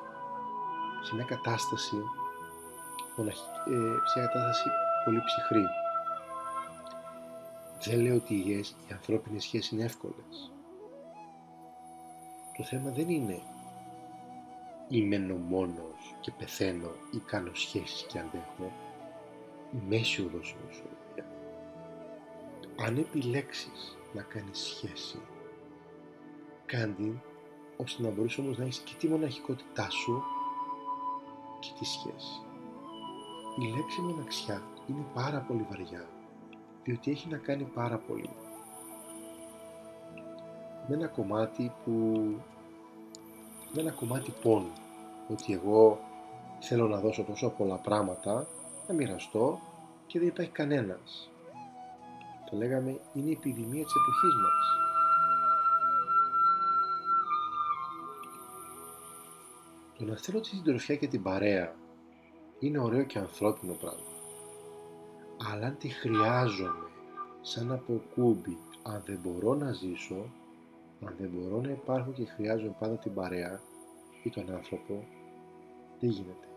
σε 1.01 1.15
μια 1.15 1.25
κατάσταση 1.25 1.95
σε 3.15 3.23
μια 4.17 4.25
κατάσταση 4.27 4.69
πολύ 5.05 5.21
ψυχρή. 5.25 5.65
Δεν 7.83 7.99
λέω 7.99 8.15
ότι 8.15 8.33
οι 8.33 8.65
ανθρώπινες 8.91 9.43
σχέσεις 9.43 9.71
είναι 9.71 9.83
εύκολες. 9.83 10.51
Το 12.57 12.63
θέμα 12.63 12.91
δεν 12.91 13.09
είναι 13.09 13.41
μένω 14.89 15.35
μόνος 15.35 16.15
και 16.21 16.31
πεθαίνω 16.37 16.91
ή 17.11 17.17
κάνω 17.17 17.53
σχέσεις 17.53 18.05
και 18.09 18.19
αντέχω. 18.19 18.71
Η 19.71 19.77
μέση 19.87 20.21
οδός 20.21 20.49
είναι 20.49 20.71
ισορροπία. 20.71 21.25
Αν 22.85 22.97
επιλέξεις 22.97 23.97
να 24.13 24.21
κάνεις 24.21 24.59
σχέση, 24.59 25.19
κάντι 26.65 27.21
ώστε 27.77 28.03
να 28.03 28.09
μπορείς 28.09 28.37
όμως 28.37 28.57
να 28.57 28.63
έχεις 28.63 28.79
και 28.79 28.93
τη 28.99 29.07
μοναχικότητά 29.07 29.89
σου 29.89 30.23
και 31.59 31.69
τη 31.79 31.85
σχέση. 31.85 32.41
Η 33.59 33.77
λέξη 33.77 34.01
μοναξιά 34.01 34.63
είναι 34.87 35.05
πάρα 35.13 35.39
πολύ 35.39 35.65
βαριά, 35.69 36.09
διότι 36.83 37.11
έχει 37.11 37.29
να 37.29 37.37
κάνει 37.37 37.63
πάρα 37.63 37.97
πολύ 37.97 38.29
με 40.87 40.95
ένα 40.95 41.07
κομμάτι 41.07 41.71
που 41.83 42.21
με 43.75 43.81
ένα 43.81 43.91
κομμάτι 43.91 44.33
πόνου. 44.41 44.71
Ότι 45.31 45.53
εγώ 45.53 45.99
θέλω 46.59 46.87
να 46.87 46.99
δώσω 46.99 47.23
τόσο 47.23 47.49
πολλά 47.49 47.75
πράγματα 47.75 48.47
να 48.87 48.93
μοιραστώ 48.93 49.59
και 50.07 50.19
δεν 50.19 50.27
υπάρχει 50.27 50.51
κανένας. 50.51 51.29
Το 52.49 52.57
λέγαμε 52.57 52.99
είναι 53.13 53.29
η 53.29 53.31
επιδημία 53.31 53.83
της 53.83 53.93
εποχής 53.95 54.35
μας. 54.43 54.83
Το 59.97 60.05
να 60.05 60.17
θέλω 60.17 60.39
τη 60.39 60.47
συντροφιά 60.47 60.95
και 60.95 61.07
την 61.07 61.23
παρέα 61.23 61.75
είναι 62.59 62.79
ωραίο 62.79 63.03
και 63.03 63.19
ανθρώπινο 63.19 63.73
πράγμα. 63.73 64.13
Αλλά 65.51 65.65
αν 65.67 65.77
τη 65.77 65.89
χρειάζομαι 65.89 66.89
σαν 67.41 67.71
αποκούμπι, 67.71 68.57
αν 68.83 69.03
δεν 69.05 69.19
μπορώ 69.23 69.53
να 69.53 69.71
ζήσω, 69.71 70.29
αν 71.03 71.15
δεν 71.19 71.29
μπορώ 71.29 71.61
να 71.61 71.69
υπάρχω 71.69 72.11
και 72.11 72.25
χρειάζομαι 72.25 72.75
πάντα 72.79 72.97
την 72.97 73.13
παρέα 73.13 73.61
ή 74.23 74.29
τον 74.29 74.51
άνθρωπο, 74.51 75.07
δεν 75.99 76.09
γίνεται. 76.09 76.47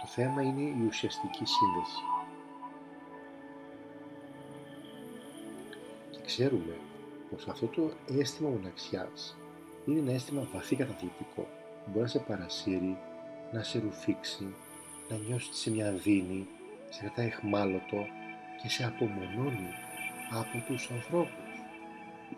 Το 0.00 0.06
θέμα 0.06 0.42
είναι 0.42 0.62
η 0.62 0.86
ουσιαστική 0.86 1.44
σύνδεση. 1.44 2.02
Και 6.10 6.20
ξέρουμε 6.24 6.76
πως 7.30 7.48
αυτό 7.48 7.66
το 7.66 7.90
αίσθημα 8.18 8.48
μοναξιάς 8.48 9.36
είναι 9.86 9.98
ένα 9.98 10.12
αίσθημα 10.12 10.48
βαθύ 10.52 10.76
καταθλιπτικό 10.76 11.46
μπορεί 11.86 12.00
να 12.00 12.06
σε 12.06 12.18
παρασύρει, 12.18 12.98
να 13.52 13.62
σε 13.62 13.78
ρουφήξει, 13.78 14.54
να 15.08 15.16
νιώσεις 15.16 15.56
σε 15.56 15.70
μια 15.70 15.90
δίνη, 15.92 16.46
σε 16.88 17.00
κρατάει 17.00 17.26
εχμάλωτο 17.26 18.06
και 18.62 18.68
σε 18.68 18.84
απομονώνει 18.84 19.70
από 20.30 20.64
τους 20.66 20.90
ανθρώπους. 20.90 21.32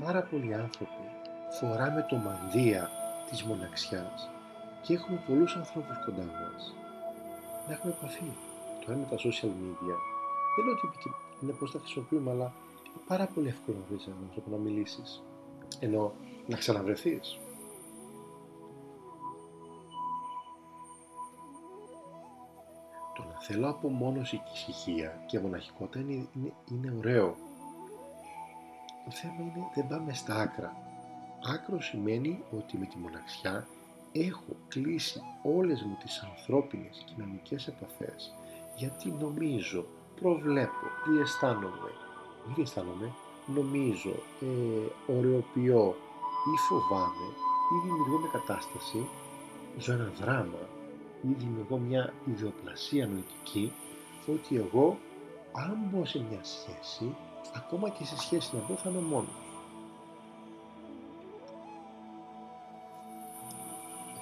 Πάρα 0.04 0.22
πολλοί 0.22 0.54
άνθρωποι 0.54 1.04
φοράμε 1.60 2.06
το 2.08 2.16
μανδύα 2.16 2.90
της 3.30 3.42
μοναξιάς 3.42 4.30
και 4.82 4.94
έχουμε 4.94 5.22
πολλούς 5.26 5.56
ανθρώπους 5.56 5.96
κοντά 6.04 6.24
μας. 6.24 6.74
Να 7.66 7.72
έχουμε 7.72 7.94
επαφή. 7.98 8.30
Τώρα 8.86 8.98
με 8.98 9.06
τα 9.10 9.16
social 9.16 9.52
media 9.62 9.96
δεν 10.54 10.64
λέω 10.64 10.74
ότι 10.74 11.10
είναι 11.42 11.52
πώς 11.52 11.72
τα 11.72 11.78
χρησιμοποιούμε, 11.78 12.30
αλλά 12.30 12.52
είναι 12.84 13.02
πάρα 13.06 13.26
πολύ 13.26 13.48
εύκολο 13.48 13.76
να 13.78 13.84
βρεις 13.88 14.06
έναν 14.06 14.18
άνθρωπο 14.28 14.50
να 14.50 14.56
μιλήσεις. 14.56 15.22
Ενώ 15.80 16.12
να 16.46 16.56
ξαναβρεθείς. 16.56 17.38
θέλω 23.46 23.68
απομόνωση 23.68 24.36
και 24.36 24.50
ησυχία 24.54 25.22
και 25.26 25.38
μοναχικότητα 25.38 25.98
είναι, 26.00 26.26
είναι, 26.36 26.52
είναι 26.70 26.94
ωραίο. 26.98 27.36
Το 29.06 29.12
θέμα 29.12 29.40
είναι 29.40 29.70
δεν 29.74 29.86
πάμε 29.86 30.14
στα 30.14 30.34
άκρα. 30.34 30.76
Άκρο 31.54 31.80
σημαίνει 31.80 32.42
ότι 32.58 32.76
με 32.78 32.86
τη 32.86 32.98
μοναξιά 32.98 33.66
έχω 34.12 34.56
κλείσει 34.68 35.20
όλες 35.42 35.82
μου 35.82 35.96
τις 36.00 36.22
ανθρώπινες 36.30 37.04
κοινωνικές 37.06 37.66
επαφές 37.66 38.34
γιατί 38.76 39.14
νομίζω, 39.20 39.86
προβλέπω, 40.20 40.86
διαισθάνομαι, 41.08 41.90
δεν 42.44 42.54
διαισθάνομαι, 42.54 43.12
νομίζω, 43.46 44.14
ε, 44.40 45.12
ωρεοποιώ 45.12 45.96
ή 46.54 46.56
φοβάμαι 46.68 47.28
ή 47.72 47.86
δημιουργώ 47.86 48.18
μια 48.18 48.30
κατάσταση, 48.32 49.08
ζω 49.78 49.92
ένα 49.92 50.12
δράμα 50.20 50.68
ή 51.22 51.28
δημιουργώ 51.38 51.78
μια 51.78 52.12
ιδιοπλασία 52.26 53.06
νοητική 53.06 53.72
ότι 54.26 54.56
εγώ 54.56 54.98
αν 55.52 55.78
μπω 55.90 56.04
σε 56.04 56.18
μια 56.30 56.44
σχέση, 56.44 57.16
ακόμα 57.54 57.88
και 57.88 58.04
σε 58.04 58.18
σχέση 58.18 58.56
να 58.56 58.62
μπω 58.66 58.74
θα 58.74 58.90
είμαι 58.90 59.00
μόνος. 59.00 59.46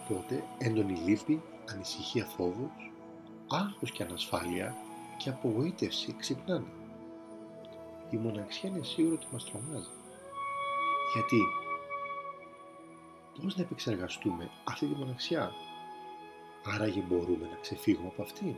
Οπότε 0.05 0.45
έντονη 0.59 0.93
λύπη, 0.93 1.43
ανησυχία 1.73 2.25
φόβος, 2.25 2.93
άγχος 3.49 3.91
και 3.91 4.03
ανασφάλεια 4.03 4.77
και 5.17 5.29
απογοήτευση 5.29 6.15
ξυπνάνε. 6.19 6.67
Η 8.11 8.17
μοναξιά 8.17 8.69
είναι 8.69 8.85
σίγουρο 8.85 9.15
ότι 9.15 9.27
μας 9.33 9.45
τρομάζει. 9.45 9.91
Γιατί; 11.13 11.43
Πώς 13.43 13.57
να 13.57 13.63
επεξεργαστούμε 13.63 14.51
αυτή 14.65 14.87
τη 14.87 14.95
μοναξιά; 14.95 15.53
Άραγε 16.75 17.01
μπορούμε 17.01 17.49
να 17.51 17.57
ξεφύγουμε 17.61 18.09
από 18.09 18.23
αυτήν; 18.23 18.55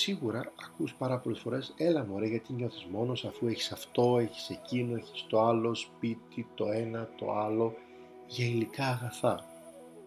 Σίγουρα 0.00 0.52
ακούς 0.66 0.94
πάρα 0.94 1.18
πολλές 1.18 1.38
φορές 1.38 1.74
«Έλα 1.76 2.06
μωρέ 2.06 2.26
γιατί 2.26 2.52
νιώθεις 2.52 2.84
μόνος 2.84 3.24
αφού 3.24 3.46
έχεις 3.46 3.72
αυτό, 3.72 4.18
έχεις 4.18 4.50
εκείνο, 4.50 4.96
έχεις 4.96 5.26
το 5.28 5.40
άλλο, 5.40 5.74
σπίτι, 5.74 6.46
το 6.54 6.64
ένα, 6.66 7.08
το 7.16 7.32
άλλο» 7.32 7.74
για 8.26 8.46
υλικά 8.46 8.86
αγαθά. 8.86 9.44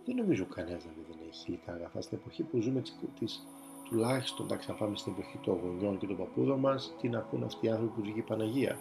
Δεν 0.06 0.16
νομίζω 0.16 0.46
κανένας 0.46 0.86
να 0.86 0.92
δεν 1.08 1.18
έχει 1.30 1.46
υλικά 1.48 1.74
αγαθά. 1.74 2.02
Στην 2.02 2.18
εποχή 2.22 2.44
που 2.44 2.60
ζούμε 2.60 2.82
τις, 3.20 3.48
τουλάχιστον, 3.84 4.46
εντάξει, 4.46 4.70
να 4.70 4.76
πάμε 4.76 4.98
στην 4.98 5.14
εποχή 5.18 5.38
των 5.38 5.60
γονιών 5.64 5.98
και 5.98 6.08
των 6.08 6.18
παππούδων 6.18 6.60
μας, 6.60 6.94
τι 7.02 7.10
να 7.10 7.20
πούνε 7.20 7.46
αυτοί 7.46 7.66
οι 7.66 7.70
άνθρωποι 7.70 8.02
που 8.02 8.06
ζει 8.06 8.12
η 8.18 8.22
Παναγία. 8.22 8.80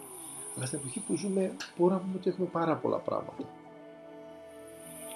Αλλά 0.55 0.65
στην 0.65 0.79
εποχή 0.79 0.99
που 0.99 1.15
ζούμε, 1.15 1.55
μπορούμε 1.77 1.99
να 1.99 2.05
πούμε 2.05 2.17
ότι 2.17 2.29
έχουμε 2.29 2.47
πάρα 2.47 2.75
πολλά 2.75 2.97
πράγματα. 2.97 3.43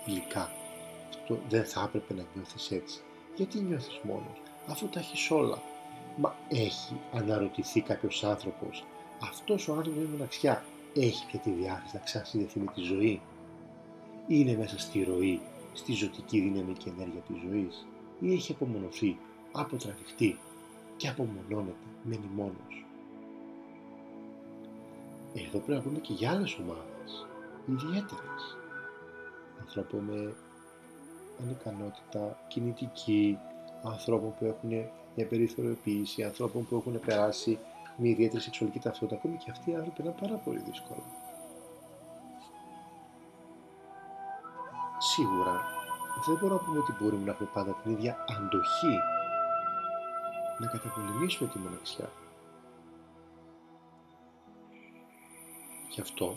Υλικά. 0.06 0.52
Αυτό 1.10 1.38
δεν 1.50 1.66
θα 1.66 1.82
έπρεπε 1.84 2.14
να 2.14 2.24
νιώθεις 2.36 2.72
έτσι. 2.72 3.02
Γιατί 3.36 3.60
νιώθεις 3.60 4.00
μόνος, 4.04 4.42
αφού 4.68 4.88
τα 4.88 5.00
έχεις 5.00 5.32
όλα. 5.32 5.62
Μα 6.18 6.36
έχει 6.50 7.00
αναρωτηθεί 7.14 7.82
κάποιος 7.82 8.24
άνθρωπος, 8.24 8.86
αυτός 9.22 9.68
ο 9.68 9.74
άνθρωπος 9.74 10.02
είναι 10.02 10.12
μοναξιά. 10.12 10.64
Έχει 10.96 11.26
πια 11.26 11.40
τη 11.40 11.52
διάθεση 11.52 11.96
να 11.96 12.00
ξανασυνδεθεί 12.00 12.60
με 12.60 12.72
τη 12.74 12.82
ζωή. 12.82 13.22
Είναι 14.28 14.58
μέσα 14.58 14.80
στη 14.80 15.04
ροή, 15.04 15.42
στη 15.74 15.94
ζωτική 15.94 16.40
δυναμική 16.40 16.90
ενέργεια 16.90 17.22
της 17.22 17.36
ζωής 17.50 17.88
ή 18.20 18.34
έχει 18.34 18.52
απομονωθεί, 18.52 19.18
αποτραβηχτεί 19.52 20.38
και 20.98 21.08
απομονώνεται, 21.08 21.88
μένει 22.04 22.30
μόνος. 22.36 22.86
Εδώ 25.34 25.60
πρέπει 25.60 25.72
να 25.72 25.82
πούμε 25.82 26.00
και 26.00 26.14
για 26.14 26.32
άλλες 26.32 26.58
ομάδες, 26.62 27.28
ιδιαίτερες. 27.66 28.58
Ανθρώπων 29.60 30.04
με 30.04 30.34
ανικανότητα, 31.44 32.38
κινητική, 32.48 33.38
ανθρώπων 33.84 34.34
που 34.40 34.46
έχουν 34.46 34.70
μια 35.16 35.28
περιθωριοποίηση, 35.28 36.24
ανθρώπων 36.24 36.68
που 36.68 36.76
έχουν 36.76 37.00
περάσει 37.00 37.60
μια 37.98 38.12
ιδιαίτερη 38.12 38.42
σεξουαλική 38.42 38.80
ταυτότητα, 38.80 39.16
ακόμη 39.16 39.38
και 39.38 39.52
αυτοί 39.52 39.72
οι 39.72 39.76
άνθρωποι 39.76 40.02
είναι 40.02 40.16
πάρα 40.22 40.36
πολύ 40.36 40.60
δύσκολο. 40.60 41.04
Σίγουρα 44.98 45.66
δεν 46.26 46.36
μπορούμε 46.36 46.60
να 46.60 46.66
πούμε 46.66 46.80
ότι 46.80 46.94
μπορούμε 47.00 47.26
να 47.26 47.32
έχουμε 47.32 47.50
πάντα 47.54 47.72
την 47.84 47.92
ίδια 47.92 48.26
αντοχή 48.38 48.98
να 50.60 50.68
καταπολεμήσουμε 50.68 51.50
τη 51.50 51.60
μοναξιά. 51.60 52.10
Γι' 55.90 56.02
αυτό, 56.02 56.36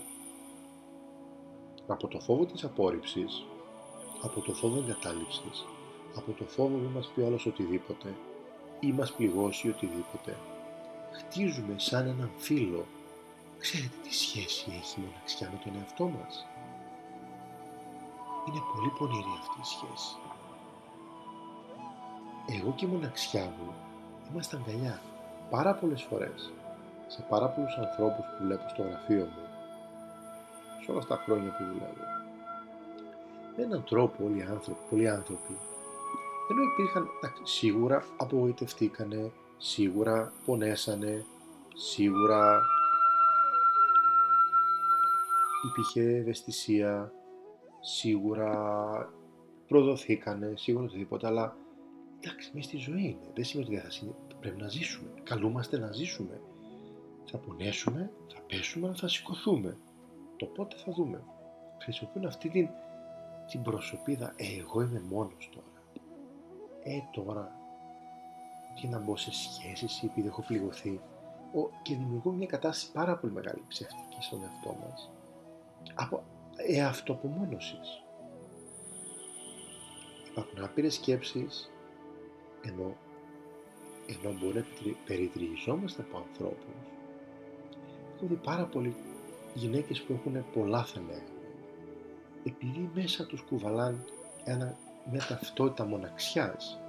από 1.87 2.09
το 2.09 2.21
φόβο 2.21 2.45
της 2.47 2.65
απόρριψης, 2.65 3.47
από 4.23 4.41
το 4.41 4.53
φόβο 4.53 4.79
εγκατάλειψης, 4.79 5.67
από 6.17 6.33
το 6.33 6.45
φόβο 6.45 6.77
μην 6.77 6.91
μας 6.91 7.13
πει 7.15 7.23
άλλος 7.23 7.47
οτιδήποτε 7.47 8.15
ή 8.81 8.93
μας 8.93 9.13
πληγώσει 9.13 9.69
οτιδήποτε, 9.69 10.37
χτίζουμε 11.13 11.75
σαν 11.77 12.07
έναν 12.07 12.31
φίλο. 12.37 12.87
Ξέρετε 13.59 13.95
τι 14.03 14.15
σχέση 14.15 14.73
έχει 14.79 15.01
η 15.01 15.05
μοναξιά 15.05 15.49
με 15.53 15.59
τον 15.65 15.73
εαυτό 15.81 16.05
μας; 16.05 16.47
Είναι 18.49 18.63
πολύ 18.75 18.91
πονηρή 18.99 19.35
αυτή 19.41 19.61
η 19.61 19.65
σχέση. 19.65 20.17
Εγώ 22.57 22.73
και 22.77 22.85
η 22.85 22.89
μοναξιά 22.89 23.45
μου 23.45 23.73
είμαστε 24.31 24.57
αγκαλιά 24.57 25.01
πάρα 25.51 25.75
πολλές 25.75 26.03
φορές 26.03 26.53
σε 27.07 27.25
πάρα 27.29 27.49
πολλούς 27.49 27.77
ανθρώπους 27.77 28.25
που 28.25 28.45
βλέπω 28.45 28.69
στο 28.69 28.83
γραφείο 28.83 29.25
μου 29.25 29.47
σε 30.85 30.91
όλα 30.91 31.01
αυτά 31.01 31.17
τα 31.17 31.23
χρόνια 31.23 31.51
που 31.57 31.65
δουλεύω. 31.65 32.07
Με 33.57 33.63
έναν 33.63 33.85
τρόπο 33.85 34.25
όλοι 34.25 34.39
οι 34.39 34.43
άνθρωποι, 34.43 34.81
πολλοί 34.91 35.09
άνθρωποι 35.09 35.59
ενώ 36.51 36.63
υπήρχαν, 36.63 37.09
σίγουρα 37.43 38.05
απογοητευτήκανε, 38.17 39.33
σίγουρα 39.57 40.33
πονέσανε, 40.45 41.25
σίγουρα 41.75 42.61
υπήρχε 45.69 46.17
ευαισθησία, 46.17 47.13
σίγουρα 47.81 48.53
προδοθήκανε, 49.67 50.53
σίγουρα 50.57 50.85
οτιδήποτε, 50.85 51.27
αλλά 51.27 51.57
εντάξει, 52.21 52.51
μέσα 52.55 52.69
στη 52.69 52.77
ζωή 52.77 53.03
είναι. 53.03 53.33
Δεν 53.35 53.45
σημαίνει 53.45 53.69
ότι 53.69 53.81
δεν 53.81 53.91
θα 53.91 54.37
Πρέπει 54.41 54.61
να 54.61 54.69
ζήσουμε. 54.69 55.09
Καλούμαστε 55.23 55.79
να 55.79 55.93
ζήσουμε. 55.93 56.41
Θα 57.25 57.39
πονέσουμε, 57.39 58.11
θα 58.35 58.41
πέσουμε, 58.41 58.87
αλλά 58.87 58.97
θα 58.97 59.09
σηκωθούμε. 59.09 59.77
Το 60.37 60.47
πότε 60.47 60.77
θα 60.77 60.93
δούμε. 60.93 61.25
Χρησιμοποιούν 61.83 62.27
αυτή 62.27 62.49
την, 62.49 62.69
την 63.51 63.63
προσωπίδα. 63.63 64.33
Ε, 64.37 64.59
εγώ 64.59 64.81
είμαι 64.83 65.03
μόνος 65.09 65.51
τώρα. 65.55 65.78
Ε, 66.89 67.03
τώρα. 67.11 67.53
Και 68.75 68.89
να 68.89 68.99
μπω 68.99 69.17
σε 69.17 69.33
σχέσεις 69.33 70.03
επειδή 70.03 70.29
έχω 70.29 70.43
πληγωθεί. 70.43 71.01
Ο, 71.53 71.69
και 71.83 71.97
δημιουργούν 71.97 72.35
μια 72.35 72.47
κατάσταση 72.47 72.93
πάρα 72.93 73.17
πολύ 73.17 73.33
μεγάλη 73.33 73.63
ψεύτικη 73.69 74.17
στον 74.21 74.43
εαυτό 74.43 74.77
μας. 74.83 75.11
Από 75.95 76.23
εαυτοπομόνωσης. 76.57 78.03
Υπάρχουν 80.31 80.65
άπειρες 80.65 80.95
σκέψεις, 80.95 81.71
ενώ, 82.63 82.97
ενώ 84.07 84.39
μπορεί 84.39 84.55
να 84.55 84.65
περιτριγιζόμαστε 85.05 86.03
από 86.03 86.17
ανθρώπους. 86.17 86.75
Έχω 88.17 88.27
δει 88.27 88.35
πάρα 88.35 88.67
πολλοί 88.67 88.97
γυναίκες 89.55 90.03
που 90.03 90.13
έχουν 90.13 90.45
πολλά 90.53 90.85
θα 90.85 91.01
επειδή 92.45 92.91
μέσα 92.95 93.27
τους 93.27 93.43
κουβαλάν 93.43 94.05
ένα, 94.45 94.77
μια 95.11 95.27
ταυτότητα 95.29 95.87
μοναξιάς 95.87 96.81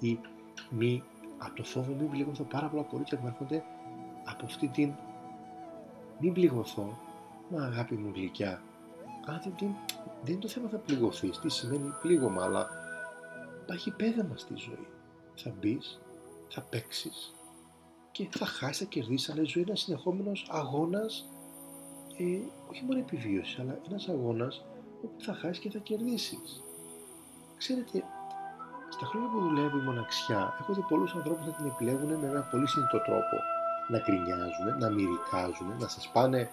ή 0.00 0.18
μη, 0.70 1.02
από 1.38 1.54
το 1.54 1.64
φόβο 1.64 1.94
μην 1.94 2.10
πληγωθώ 2.10 2.44
πάρα 2.44 2.68
πολλά 2.68 2.82
κορίτσια 2.82 3.18
που 3.18 3.26
έρχονται 3.26 3.64
από 4.24 4.44
αυτή 4.44 4.68
την 4.68 4.92
μην 6.18 6.32
πληγωθώ 6.32 6.98
Μα 7.48 7.64
αγάπη 7.64 7.94
μου 7.94 8.12
γλυκιά, 8.14 8.62
αν 9.26 9.40
δεν, 9.42 9.54
δεν 10.22 10.32
είναι 10.32 10.40
το 10.40 10.48
θέμα 10.48 10.68
θα 10.68 10.76
πληγωθείς, 10.76 11.38
τι 11.38 11.48
σημαίνει 11.48 11.92
πλήγωμα, 12.00 12.44
αλλά 12.44 12.68
υπάρχει 13.62 13.90
πέδεμα 13.90 14.36
στη 14.36 14.54
ζωή. 14.56 14.86
Θα 15.34 15.54
μπεις, 15.60 16.00
θα 16.48 16.60
παίξεις 16.60 17.34
και 18.10 18.28
θα 18.30 18.46
χάσεις, 18.46 18.78
θα 18.78 18.84
κερδίσεις, 18.84 19.30
αλλά 19.30 19.42
η 19.42 19.44
ζωή 19.44 19.62
είναι 19.62 19.70
ένας 19.70 19.80
συνεχόμενος 19.80 20.48
αγώνας, 20.50 21.28
ε, 22.16 22.38
όχι 22.70 22.84
μόνο 22.84 22.98
επιβίωσης, 22.98 23.58
αλλά 23.58 23.78
ένας 23.88 24.08
αγώνας 24.08 24.64
όπου 25.04 25.20
θα 25.20 25.34
χάσεις 25.34 25.58
και 25.58 25.70
θα 25.70 25.78
κερδίσεις. 25.78 26.62
Ξέρετε, 27.56 28.04
στα 28.88 29.06
χρόνια 29.06 29.28
που 29.28 29.40
δουλεύω 29.40 29.78
η 29.78 29.82
μοναξιά, 29.82 30.56
έχω 30.60 30.72
δει 30.72 30.84
πολλούς 30.88 31.14
ανθρώπους 31.14 31.46
να 31.46 31.52
την 31.52 31.66
επιλέγουν 31.66 32.14
με 32.14 32.26
ένα 32.26 32.40
πολύ 32.40 32.68
συνειδητό 32.68 32.98
τρόπο. 32.98 33.36
Να 33.88 33.98
γκρινιάζουν, 33.98 34.78
να 34.78 34.90
μυρικάζουν, 34.90 35.76
να 35.78 35.88
σας 35.88 36.10
πάνε 36.12 36.50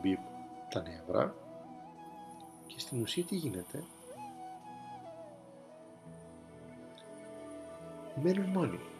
μπιπ 0.00 0.18
τα 0.68 0.82
νεύρα 0.82 1.34
και 2.66 2.80
στην 2.80 3.00
ουσία 3.02 3.24
τι 3.24 3.36
γίνεται; 3.36 3.84
Μένουν 8.22 8.50
μόνοι 8.50 8.91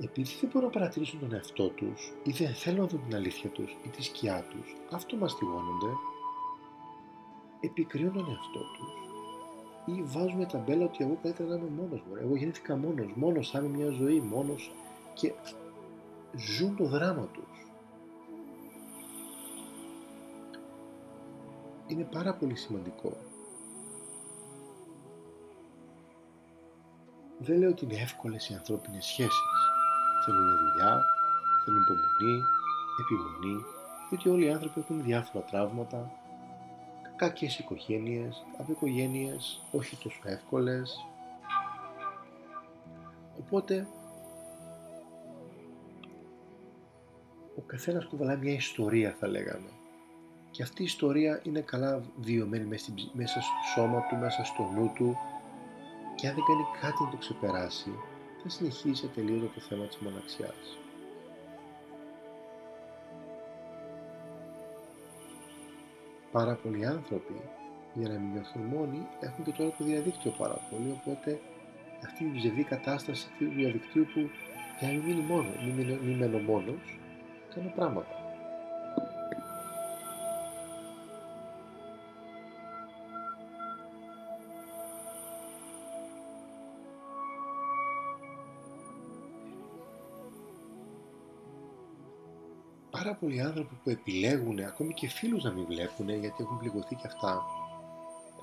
επειδή 0.00 0.36
δεν 0.40 0.50
μπορούν 0.52 0.68
να 0.68 0.74
παρατηρήσουν 0.74 1.20
τον 1.20 1.34
εαυτό 1.34 1.68
τους 1.68 2.12
ή 2.22 2.30
δεν 2.30 2.54
θέλουν 2.54 2.80
να 2.80 2.86
δουν 2.86 3.02
την 3.06 3.14
αλήθεια 3.14 3.50
τους 3.50 3.76
ή 3.84 3.88
τη 3.88 4.02
σκιά 4.02 4.46
τους, 4.50 4.76
αυτό 4.90 5.16
μαστιγώνονται, 5.16 5.92
επικρίνουν 7.60 8.12
τον 8.12 8.28
εαυτό 8.28 8.60
τους 8.76 9.02
ή 9.96 10.02
βάζουμε 10.02 10.46
ταμπέλα 10.46 10.84
ότι 10.84 11.04
εγώ 11.04 11.18
καλύτερα 11.22 11.48
να 11.48 11.54
είμαι 11.54 11.68
μόνος 11.82 12.02
μου. 12.08 12.16
Εγώ 12.20 12.36
γεννήθηκα 12.36 12.76
μόνος, 12.76 13.12
μόνος 13.14 13.50
θα 13.50 13.58
είμαι 13.58 13.76
μια 13.76 13.90
ζωή, 13.90 14.20
μόνος 14.20 14.72
και 15.14 15.32
ζουν 16.36 16.76
το 16.76 16.84
δράμα 16.84 17.28
τους. 17.32 17.66
Είναι 21.86 22.08
πάρα 22.12 22.34
πολύ 22.34 22.56
σημαντικό 22.56 23.16
δεν 27.38 27.58
λέω 27.58 27.70
ότι 27.70 27.84
είναι 27.84 28.00
εύκολες 28.00 28.48
οι 28.48 28.54
ανθρώπινες 28.54 29.04
σχέσεις. 29.04 29.73
Θέλουν 30.24 30.58
δουλειά, 30.58 31.04
θέλουν 31.64 31.80
υπομονή, 31.82 32.42
επιμονή, 33.00 33.64
γιατί 34.08 34.28
όλοι 34.28 34.44
οι 34.44 34.50
άνθρωποι 34.50 34.80
έχουν 34.80 35.02
διάφορα 35.02 35.44
τραύματα, 35.44 36.10
κακές 37.16 37.58
οικογένειες, 37.58 38.44
από 38.58 38.72
οικογένειες 38.72 39.62
όχι 39.72 39.96
τόσο 39.96 40.20
εύκολες. 40.24 41.06
Οπότε 43.38 43.86
ο 47.56 47.60
καθένας 47.66 48.04
κουβαλάει 48.04 48.36
μια 48.36 48.52
ιστορία 48.52 49.16
θα 49.18 49.26
λέγαμε. 49.26 49.68
Και 50.50 50.62
αυτή 50.62 50.82
η 50.82 50.84
ιστορία 50.84 51.40
είναι 51.42 51.60
καλά 51.60 52.02
βιωμένη 52.16 52.64
μέσα 53.12 53.40
στο 53.40 53.62
σώμα 53.74 54.00
του, 54.00 54.16
μέσα 54.16 54.44
στο 54.44 54.62
νου 54.62 54.92
του 54.94 55.16
και 56.14 56.28
αν 56.28 56.34
δεν 56.34 56.44
κάνει 56.44 56.64
κάτι 56.80 57.02
να 57.02 57.10
το 57.10 57.16
ξεπεράσει, 57.16 57.90
θα 58.44 58.50
συνεχίσει 58.50 59.06
ατελείωτο 59.06 59.46
το 59.46 59.60
θέμα 59.60 59.84
της 59.84 59.96
μοναξιάς. 59.98 60.78
Πάρα 66.32 66.54
πολλοί 66.54 66.86
άνθρωποι, 66.86 67.40
για 67.94 68.08
να 68.08 68.18
μην 68.18 68.32
νιώθουν 68.32 68.62
μόνοι, 68.62 69.06
έχουν 69.20 69.44
και 69.44 69.50
τώρα 69.50 69.70
το 69.78 69.84
διαδίκτυο 69.84 70.30
πάρα 70.30 70.58
πολύ, 70.70 70.90
οπότε 70.90 71.40
αυτή 72.04 72.24
η 72.24 72.38
ζευγή 72.38 72.62
κατάσταση 72.62 73.28
του 73.38 73.48
διαδικτύου 73.54 74.04
που 74.14 74.30
για 74.78 74.88
να 74.88 74.94
μην 74.94 75.02
μείνει 75.02 75.20
μόνο, 75.20 75.48
μην, 75.64 75.98
μην 76.04 76.16
μένω 76.16 76.38
μόνος, 76.38 76.98
κάνω 77.54 77.72
πράγματα. 77.74 78.23
Πολλοί 93.24 93.40
άνθρωποι 93.40 93.74
που 93.84 93.90
επιλέγουν 93.90 94.58
ακόμη 94.58 94.94
και 94.94 95.08
φίλους 95.08 95.44
να 95.44 95.50
μην 95.50 95.64
βλέπουν 95.64 96.08
γιατί 96.08 96.42
έχουν 96.42 96.58
πληγωθεί 96.58 96.94
και 96.94 97.06
αυτά 97.06 97.44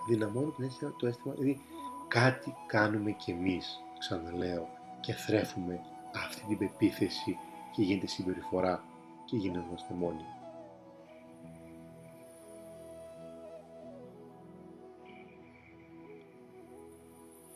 δυναμώνουν 0.07 0.55
το 0.97 1.07
αίσθημα, 1.07 1.33
δηλαδή 1.33 1.61
κάτι 2.07 2.55
κάνουμε 2.67 3.11
κι 3.11 3.31
εμείς, 3.31 3.79
ξαναλέω, 3.99 4.67
και 4.99 5.13
θρέφουμε 5.13 5.79
αυτή 6.15 6.45
την 6.47 6.57
πεποίθηση 6.57 7.37
και 7.75 7.81
γίνεται 7.81 8.07
συμπεριφορά 8.07 8.83
και 9.25 9.37
γινόμαστε 9.37 9.93
μόνοι. 9.93 10.25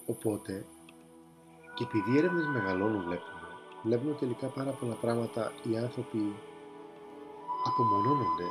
Οπότε, 0.05 0.65
και 1.73 1.83
επειδή 1.83 2.11
οι 2.11 2.17
έρευνες 2.17 2.45
μεγαλώνουν 2.45 3.03
βλέπουμε, 3.03 3.47
βλέπουμε 3.83 4.13
τελικά 4.13 4.47
πάρα 4.47 4.71
πολλά 4.71 4.93
πράγματα 4.93 5.51
οι 5.69 5.77
άνθρωποι 5.77 6.35
απομονώνονται 7.67 8.47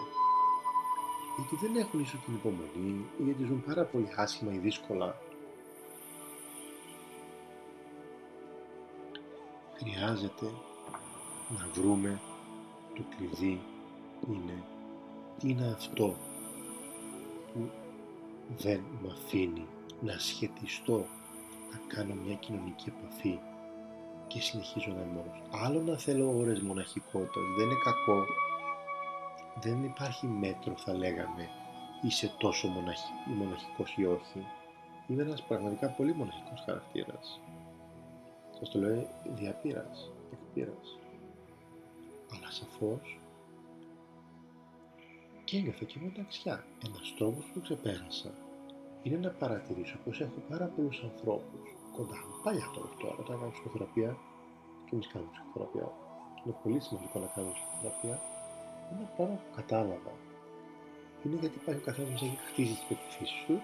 γιατί 1.37 1.67
δεν 1.67 1.77
έχουν 1.77 2.01
ίσως 2.01 2.21
την 2.25 2.35
υπομονή 2.35 3.07
ή 3.19 3.23
γιατί 3.23 3.45
ζουν 3.45 3.63
πάρα 3.63 3.85
πολύ 3.85 4.09
άσχημα 4.17 4.53
ή 4.53 4.59
δύσκολα. 4.59 5.17
Χρειάζεται 9.77 10.47
να 11.49 11.69
βρούμε 11.73 12.21
το 12.95 13.03
κλειδί 13.17 13.61
είναι 14.29 14.63
τι 15.39 15.49
είναι 15.49 15.73
αυτό 15.77 16.15
που 17.53 17.71
δεν 18.59 18.85
με 19.03 19.13
αφήνει 19.13 19.67
να 20.01 20.19
σχετιστώ, 20.19 21.07
να 21.73 21.95
κάνω 21.95 22.15
μια 22.15 22.35
κοινωνική 22.35 22.93
επαφή 22.99 23.39
και 24.27 24.41
συνεχίζω 24.41 24.93
να 24.93 25.01
είμαι 25.03 25.13
μόνος. 25.13 25.43
Άλλο 25.51 25.83
να 25.83 25.99
θέλω 25.99 26.39
ώρες 26.39 26.61
μοναχικότητας, 26.61 27.45
δεν 27.57 27.67
είναι 27.67 27.79
κακό 27.85 28.25
δεν 29.65 29.85
υπάρχει 29.85 30.27
μέτρο 30.27 30.77
θα 30.77 30.93
λέγαμε 30.93 31.49
είσαι 32.03 32.35
τόσο 32.39 32.69
μοναχ... 32.69 32.99
μοναχικός 33.27 33.95
ή 33.97 34.05
όχι. 34.05 34.47
Είμαι 35.09 35.23
ένας 35.23 35.43
πραγματικά 35.43 35.89
πολύ 35.89 36.15
μοναχικός 36.15 36.63
χαρακτήρας. 36.67 37.41
Σας 38.59 38.71
το 38.71 38.79
λέω 38.79 39.07
διαπήρας, 39.35 40.13
εκπήρας. 40.33 40.99
Αλλά 42.33 42.51
σαφώς 42.51 43.19
και 45.45 45.57
ένιωθα 45.57 45.85
και 45.85 45.99
μοναξιά. 46.01 46.65
Ένας 46.87 47.15
τρόπος 47.19 47.45
που 47.53 47.61
ξεπέρασα 47.61 48.31
είναι 49.03 49.17
να 49.17 49.31
παρατηρήσω 49.31 49.99
πως 50.05 50.21
έχω 50.21 50.41
πάρα 50.49 50.67
πολλούς 50.67 51.03
ανθρώπους 51.03 51.69
κοντά 51.97 52.17
μου. 52.17 52.35
Παλιά 52.43 52.71
τώρα, 52.75 52.89
τώρα 53.01 53.17
όταν 53.19 53.39
κάνω 53.39 53.51
ψυχοθεραπεία 53.51 54.17
και 54.85 54.91
εμείς 54.93 55.09
κάνουμε 55.09 55.31
ψυχοθεραπεία. 55.33 55.89
Είναι 56.45 56.57
πολύ 56.63 56.81
σημαντικό 56.81 57.19
να 57.19 57.27
κάνουμε 57.27 57.55
ψυχοθεραπεία 57.55 58.34
ένα 58.93 59.11
πράγμα 59.17 59.35
που 59.35 59.55
κατάλαβα 59.57 60.13
είναι 61.25 61.37
γιατί 61.41 61.59
υπάρχει 61.63 61.81
ο 61.81 61.85
καθένας 61.85 62.23
έχει 62.23 62.39
χτίσει 62.51 62.73
τι 62.73 62.85
πεπιθήσει 62.89 63.45
του, 63.47 63.61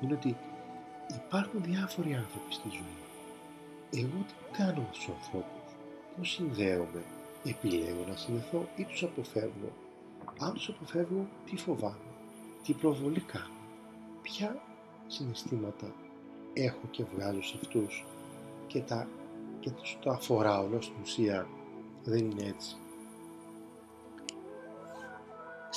είναι 0.00 0.12
ότι 0.12 0.36
υπάρχουν 1.14 1.62
διάφοροι 1.62 2.14
άνθρωποι 2.14 2.52
στη 2.54 2.68
ζωή. 2.68 2.98
Εγώ 4.02 4.24
τι 4.26 4.34
κάνω 4.58 4.80
με 4.80 4.88
τους 4.92 5.08
ανθρώπους, 5.08 5.72
πώς 6.16 6.30
συνδέομαι, 6.30 7.04
επιλέγω 7.44 8.04
να 8.08 8.16
συνδεθώ 8.16 8.68
ή 8.76 8.84
τους 8.84 9.02
αποφεύγω; 9.02 9.72
Αν 10.38 10.52
τους 10.52 10.68
αποφεύγω, 10.68 11.28
τι 11.44 11.56
φοβάμαι, 11.56 12.10
τι 12.64 12.72
προβολή 12.72 13.20
κάνω, 13.20 13.58
ποια 14.22 14.62
συναισθήματα 15.06 15.94
έχω 16.52 16.86
και 16.90 17.04
βγάζω 17.14 17.42
σε 17.42 17.58
αυτούς; 17.62 18.04
Και 18.66 18.80
τα, 18.80 19.08
και 19.60 19.70
το 20.00 20.10
αφορά 20.10 20.60
όλο 20.60 20.80
στην 20.80 20.96
ουσία 21.02 21.46
δεν 22.04 22.30
είναι 22.30 22.44
έτσι. 22.44 22.76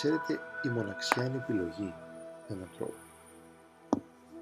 Ξέρετε, 0.04 0.40
η 0.62 0.70
μοναξιά 0.70 1.26
είναι 1.26 1.38
επιλογή 1.38 1.94
για 2.48 2.56
έναν 2.56 2.70
τρόπο. 2.78 2.94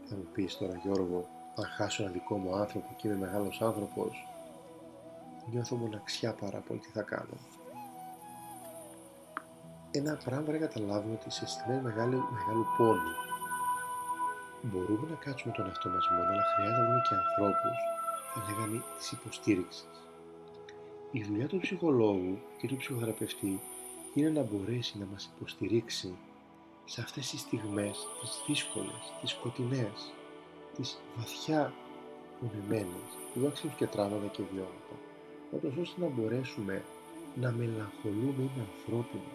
Θα 0.06 0.16
μου 0.16 0.28
πεις 0.34 0.58
τώρα 0.58 0.76
Γιώργο, 0.84 1.28
αν 1.56 1.66
χάσω 1.66 2.04
ένα 2.04 2.12
δικό 2.12 2.38
μου 2.38 2.56
άνθρωπο 2.56 2.96
και 2.98 3.08
είμαι 3.08 3.18
μεγάλος 3.18 3.62
άνθρωπος, 3.62 4.28
νιώθω 5.52 5.76
μοναξιά 5.76 6.34
πάρα 6.34 6.60
πολύ, 6.60 6.80
τι 6.80 6.90
θα 6.90 7.02
κάνω. 7.02 7.38
Ένα 9.92 10.18
πράγμα 10.26 10.52
να 10.52 10.58
καταλάβουμε 10.58 11.14
ότι 11.14 11.32
σε 11.32 11.48
στιγμές 11.48 11.82
μεγάλου, 11.82 12.24
μεγάλου 12.32 12.66
πόνου 12.78 13.14
μπορούμε 14.62 15.10
να 15.10 15.16
κάτσουμε 15.16 15.54
τον 15.54 15.66
εαυτό 15.66 15.90
μας 15.90 16.10
μόνο, 16.10 16.30
αλλά 16.32 16.44
χρειάζεται 16.56 16.82
να 16.82 16.86
δούμε 16.88 17.02
και 17.10 17.16
ανθρώπους, 17.16 17.78
θα 18.34 18.40
λέγαμε, 18.48 18.84
της 18.98 19.12
υποστήριξης. 19.12 19.88
Η 21.12 21.24
δουλειά 21.24 21.48
του 21.48 21.60
ψυχολόγου 21.60 22.40
και 22.58 22.68
του 22.68 22.78
ψυχοθεραπευτή 22.78 23.62
είναι 24.14 24.30
να 24.30 24.44
μπορέσει 24.44 24.98
να 25.00 25.06
μας 25.12 25.30
υποστηρίξει 25.36 26.18
σε 26.86 27.02
αυτές 27.02 27.30
τις 27.30 27.40
στιγμές, 27.40 27.98
τις 28.22 28.44
δύσκολες, 28.48 29.14
τις 29.22 29.30
σκοτεινές, 29.30 30.14
τις 30.76 30.98
βαθιά 31.18 31.74
μονεμένες, 32.40 33.10
που 33.34 33.46
έχουν 33.46 33.76
και 33.76 33.88
τραύματα 33.88 34.28
και 34.28 34.44
βιώματα, 34.52 34.96
ούτως 35.52 35.74
ώστε 35.82 36.02
να 36.02 36.08
μπορέσουμε 36.08 36.84
να 37.36 37.52
μελαγχολούμε 37.52 38.42
είναι 38.42 38.66
ανθρώπινο, 38.70 39.32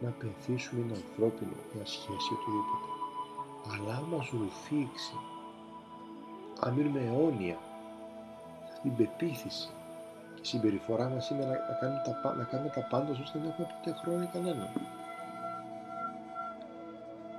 να 0.00 0.10
πενθήσουμε 0.10 0.80
είναι 0.80 0.94
ανθρώπινο, 0.94 1.56
μια 1.74 1.86
σχέση 1.86 2.32
οτιδήποτε. 2.36 2.88
Αλλά 3.72 3.96
αν 3.96 4.04
μας 4.10 4.30
ρουφήξει, 4.30 5.16
αν 6.60 6.74
μείνουμε 6.74 7.00
αιώνια, 7.00 7.58
στην 8.76 8.96
πεποίθηση 8.96 9.68
η 10.42 10.46
συμπεριφορά 10.46 11.08
μας 11.08 11.30
είναι 11.30 11.44
να, 11.46 11.56
κάνουμε 11.80 12.02
τα, 12.22 12.34
να 12.34 12.44
κάνουμε 12.44 12.70
τα 12.70 12.80
πάντα 12.90 13.10
ώστε 13.22 13.38
να 13.38 13.48
έχουμε 13.48 13.68
ποτέ 13.74 13.98
χρόνο 14.00 14.30
κανέναν. 14.32 14.70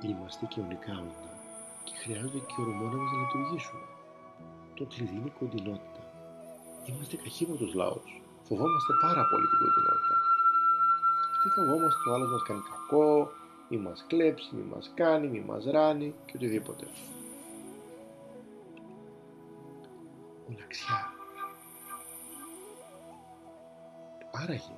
Είμαστε 0.02 0.46
και 0.46 0.60
ονικά 0.60 0.92
όντα 0.92 1.32
και 1.84 1.94
χρειάζονται 2.02 2.42
και 2.50 2.58
ορμόνα 2.62 2.98
μας 3.02 3.12
να 3.12 3.20
λειτουργήσουν. 3.24 3.80
Το 4.78 4.84
κλειδί 4.92 5.16
είναι 5.16 5.32
η 5.34 5.38
κοντινότητα. 5.40 6.02
Είμαστε 6.86 7.16
καχύμωτος 7.24 7.74
λαός. 7.74 8.22
Φοβόμαστε 8.48 8.94
πάρα 9.02 9.24
πολύ 9.30 9.46
την 9.52 9.60
κοντινότητα. 9.64 10.16
Τι 11.42 11.48
φοβόμαστε 11.56 12.00
το 12.06 12.14
άλλος 12.14 12.30
μας 12.32 12.44
κάνει 12.48 12.62
κακό, 12.72 13.32
μη 13.70 13.78
μας 13.78 14.06
κλέψει, 14.08 14.50
μη 14.56 14.66
μας 14.74 14.92
κάνει, 14.94 15.28
μη 15.28 15.42
μας 15.50 15.64
ράνει 15.66 16.14
και 16.26 16.34
οτιδήποτε. 16.36 16.86
Μοναξιά 20.48 21.11
Άραγε, 24.42 24.76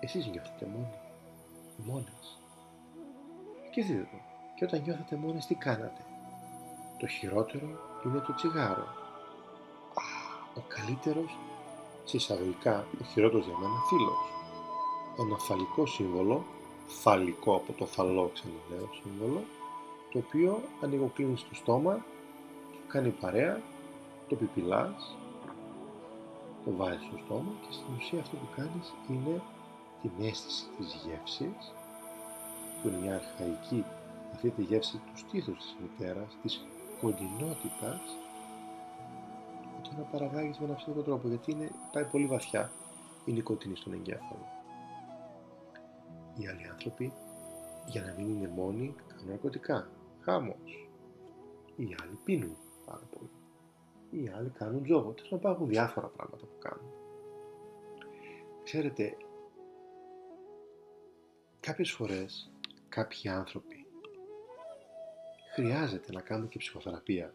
εσείς 0.00 0.26
νιώθετε 0.26 0.66
μόνοι, 0.66 0.98
μόνες. 1.76 2.38
Και 3.70 3.82
δείτε 3.82 4.08
το, 4.10 4.16
και 4.54 4.64
όταν 4.64 4.82
νιώθετε 4.82 5.16
μόνες 5.16 5.46
τι 5.46 5.54
κάνατε; 5.54 6.02
Το 6.98 7.06
χειρότερο 7.06 7.68
είναι 8.04 8.18
το 8.18 8.34
τσιγάρο. 8.34 8.86
Α, 9.94 10.08
ο 10.56 10.62
καλύτερος, 10.68 11.38
σε 12.04 12.16
εισαγωγικά, 12.16 12.86
ο 13.00 13.04
χειρότερος 13.04 13.46
για 13.46 13.56
μένα 13.58 13.80
φίλος. 13.88 14.32
Ένα 15.18 15.38
φαλικό 15.38 15.86
σύμβολο, 15.86 16.44
φαλικό 16.86 17.54
από 17.54 17.72
το 17.72 17.86
φαλό 17.86 18.30
ξαναλέω 18.34 18.88
σύμβολο, 19.02 19.42
το 20.12 20.18
οποίο 20.18 20.62
ανοιγοκλίνεις 20.82 21.40
στο 21.40 21.54
στόμα, 21.54 22.04
κάνει 22.88 23.08
παρέα, 23.08 23.60
το 24.28 24.34
πιπιλάς 24.36 25.16
το 26.64 26.70
βάζεις 26.76 27.06
στο 27.06 27.16
στόμα 27.24 27.52
και 27.60 27.72
στην 27.72 27.94
ουσία 27.96 28.20
αυτό 28.20 28.36
που 28.36 28.48
κάνεις 28.56 28.92
είναι 29.08 29.42
την 30.02 30.10
αίσθηση 30.20 30.64
της 30.76 31.02
γεύσης 31.04 31.72
που 32.82 32.88
είναι 32.88 32.96
μια 32.96 33.14
αρχαϊκή 33.14 33.84
αυτή 34.34 34.50
τη 34.50 34.62
γεύση 34.62 35.00
τους 35.10 35.20
στήθους 35.20 35.58
της 35.58 35.76
μητέρας, 35.80 36.36
της 36.42 36.66
κοντινότητας 37.00 38.00
και 39.82 39.90
να 39.96 40.02
παραγάγεις 40.02 40.58
με 40.58 40.64
έναν 40.64 40.76
ψυχικό 40.76 41.02
τρόπο 41.02 41.28
γιατί 41.28 41.50
είναι, 41.50 41.70
πάει 41.92 42.04
πολύ 42.04 42.26
βαθιά 42.26 42.72
η 43.24 43.32
νοικοτήνη 43.32 43.76
στον 43.76 43.92
εγκέφαλο. 43.92 44.46
Οι 46.36 46.46
άλλοι 46.46 46.68
άνθρωποι 46.70 47.12
για 47.86 48.02
να 48.02 48.14
μην 48.18 48.28
είναι 48.28 48.48
μόνοι 48.48 48.94
κάνουν 49.06 49.28
ναρκωτικά, 49.28 49.88
χάμος. 50.20 50.88
Οι 51.76 51.96
άλλοι 52.02 52.18
πίνουν 52.24 52.56
πάρα 52.86 53.08
πολύ. 53.10 53.39
Οι 54.10 54.28
άλλοι 54.28 54.50
κάνουν 54.50 54.82
τζόγο. 54.82 55.12
Τέλος 55.12 55.30
υπάρχουν 55.30 55.68
διάφορα 55.68 56.06
πράγματα 56.06 56.46
που 56.46 56.58
κάνουν. 56.58 56.92
Ξέρετε, 58.62 59.16
κάποιες 61.60 61.90
φορές 61.90 62.52
κάποιοι 62.88 63.30
άνθρωποι 63.30 63.86
χρειάζεται 65.54 66.12
να 66.12 66.20
κάνουν 66.20 66.48
και 66.48 66.58
ψυχοθεραπεία 66.58 67.34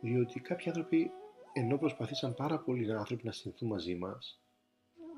διότι 0.00 0.40
κάποιοι 0.40 0.68
άνθρωποι 0.68 1.10
ενώ 1.52 1.78
προσπαθήσαν 1.78 2.34
πάρα 2.34 2.58
πολύ 2.58 2.86
οι 2.86 2.92
άνθρωποι 2.92 3.24
να 3.24 3.32
συνηθούν 3.32 3.68
μαζί 3.68 3.94
μας 3.94 4.40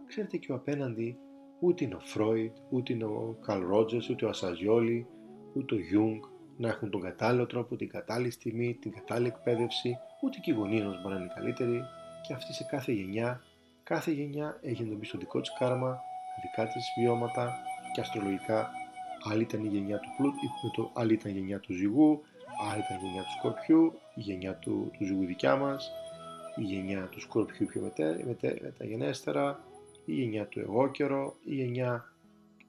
ξέρετε 0.06 0.36
και 0.36 0.52
ο 0.52 0.54
απέναντι 0.54 1.18
ούτε 1.60 1.84
είναι 1.84 1.94
ο 1.94 2.00
Φρόιτ, 2.00 2.56
ούτε 2.70 2.92
είναι 2.92 3.04
ο 3.04 3.38
Καλ 3.40 3.66
Ρότζερς, 3.66 4.10
ούτε 4.10 4.24
ο 4.24 4.28
Ασαζιόλη, 4.28 5.06
ούτε 5.54 5.74
ο 5.74 5.78
Γιουνγκ 5.78 6.22
να 6.58 6.68
έχουν 6.68 6.90
τον 6.90 7.00
κατάλληλο 7.00 7.46
τρόπο, 7.46 7.76
την 7.76 7.88
κατάλληλη 7.88 8.30
στιγμή, 8.30 8.78
την 8.80 8.92
κατάλληλη 8.92 9.28
εκπαίδευση, 9.28 9.98
ούτε 10.22 10.38
και 10.38 10.50
οι 10.50 10.54
γονείς 10.54 10.84
μας 10.84 11.02
μπορεί 11.02 11.14
να 11.14 11.20
είναι 11.20 11.32
καλύτεροι. 11.34 11.82
Και 12.26 12.32
αυτή 12.32 12.52
σε 12.52 12.64
κάθε 12.64 12.92
γενιά, 12.92 13.42
κάθε 13.82 14.10
γενιά 14.10 14.58
έχει 14.62 14.82
εντοπίσει 14.82 15.12
το 15.12 15.18
δικό 15.18 15.40
της 15.40 15.52
κάρμα, 15.58 15.88
τα 15.88 16.42
δικά 16.42 16.72
της 16.72 16.84
βιώματα 16.98 17.54
και 17.92 18.00
αστρολογικά. 18.00 18.70
Άλλη 19.30 19.42
ήταν 19.42 19.64
η 19.64 19.68
γενιά 19.68 19.98
του 19.98 20.08
πλούτου, 20.16 20.90
άλλη 20.94 21.12
ήταν 21.12 21.32
η 21.32 21.34
γενιά 21.34 21.60
του 21.60 21.72
Ζυγού, 21.72 22.22
άλλη 22.70 22.82
ήταν 22.84 22.96
η 22.96 23.06
γενιά 23.06 23.22
του 23.22 23.32
Σκορπιού, 23.38 23.98
η 24.14 24.20
γενιά 24.20 24.54
του, 24.54 24.90
του 24.98 25.04
Ζυγού 25.04 25.24
δικιά 25.24 25.56
μας, 25.56 25.90
η 26.56 26.62
γενιά 26.62 27.08
του 27.10 27.20
Σκορπιού 27.20 27.66
πιο 27.66 27.80
μετέ, 27.80 28.22
μετέ, 28.26 28.58
μεταγενέστερα, 28.62 29.60
η 30.04 30.12
γενιά 30.12 30.46
του 30.46 30.60
Αιγόκερω, 30.60 31.34
η 31.44 31.54
γενιά 31.54 32.12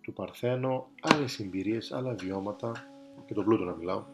του 0.02 0.14
Παρθένο, 0.14 0.88
άλλες 1.02 1.40
εμπειρίες, 1.40 1.92
άλλα 1.92 2.14
βιώματα 2.14 2.89
και 3.30 3.36
τον 3.36 3.44
πλούτο 3.44 3.64
να 3.64 3.76
μιλάω. 3.76 4.06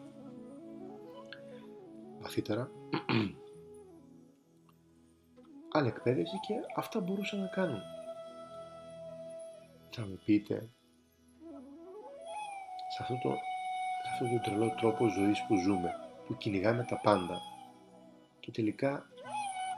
Βαθύτερα. 2.20 2.70
Άλλη 5.74 5.88
εκπαίδευση 5.88 6.40
και 6.40 6.54
αυτά 6.76 7.00
μπορούσαν 7.00 7.40
να 7.40 7.46
κάνουν. 7.46 7.80
Θα 9.90 10.06
μου 10.06 10.18
πείτε 10.24 10.70
σε 12.96 13.02
αυτό 13.02 13.14
το, 13.22 13.34
σε 14.02 14.24
αυτό 14.24 14.36
το 14.36 14.42
τρελό 14.42 14.74
τρόπο 14.74 15.08
ζωής 15.08 15.44
που 15.48 15.56
ζούμε 15.56 15.90
που 16.26 16.36
κυνηγάμε 16.36 16.84
τα 16.84 17.00
πάντα 17.00 17.40
και 18.40 18.50
τελικά 18.50 19.06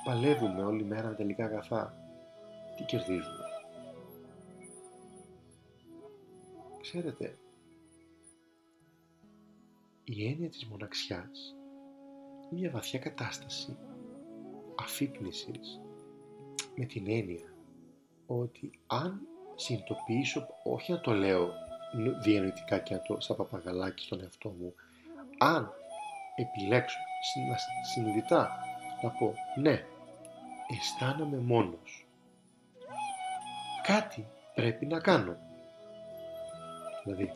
παλεύουμε 0.05 0.65
όλη 0.65 0.85
μέρα 0.85 1.09
με 1.09 1.15
τελικά 1.15 1.45
αγαθά 1.45 1.95
τι 2.77 2.85
κερδίζουμε; 2.85 3.45
Ξέρετε 6.81 7.39
η 10.11 10.27
έννοια 10.29 10.49
της 10.49 10.67
μοναξιάς 10.67 11.55
είναι 12.51 12.61
μια 12.61 12.71
βαθιά 12.71 12.99
κατάσταση 12.99 13.77
αφύπνισης 14.79 15.81
με 16.77 16.85
την 16.85 17.09
έννοια 17.09 17.53
ότι 18.27 18.71
αν 18.87 19.21
συνειδητοποιήσω, 19.55 20.47
όχι 20.65 20.93
να 20.93 21.01
το 21.01 21.13
λέω 21.13 21.53
διανοητικά 22.23 22.79
και 22.79 22.95
να 22.95 23.03
το 23.03 23.21
σαν 23.21 23.37
παπαγαλάκι 23.37 24.05
στον 24.05 24.21
εαυτό 24.21 24.49
μου, 24.49 24.75
αν 25.39 25.73
επιλέξω 26.37 26.99
συνειδητά 27.95 28.59
να 29.03 29.11
πω 29.11 29.35
ναι, 29.57 29.85
αισθάνομαι 30.79 31.37
μόνος. 31.37 32.07
Κάτι 33.83 34.27
πρέπει 34.55 34.87
να 34.87 35.01
κάνω. 35.01 35.37
Δηλαδή, 37.05 37.33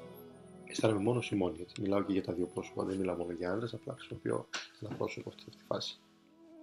αισθάνομαι 0.72 1.00
μόνος 1.02 1.30
ή 1.30 1.34
μόνη. 1.36 1.60
Έτσι. 1.60 1.80
Μιλάω 1.80 2.02
και 2.02 2.12
για 2.12 2.22
τα 2.22 2.32
δύο 2.32 2.46
πρόσωπα, 2.46 2.84
δεν 2.84 2.96
μιλάω 2.96 3.16
μόνο 3.16 3.32
για 3.32 3.52
άντρε, 3.52 3.66
απλά 3.72 3.94
χρησιμοποιώ 3.94 4.48
ένα 4.80 4.96
πρόσωπο 4.96 5.28
αυτή, 5.28 5.44
αυτή 5.48 5.56
τη 5.56 5.64
φάση. 5.64 6.00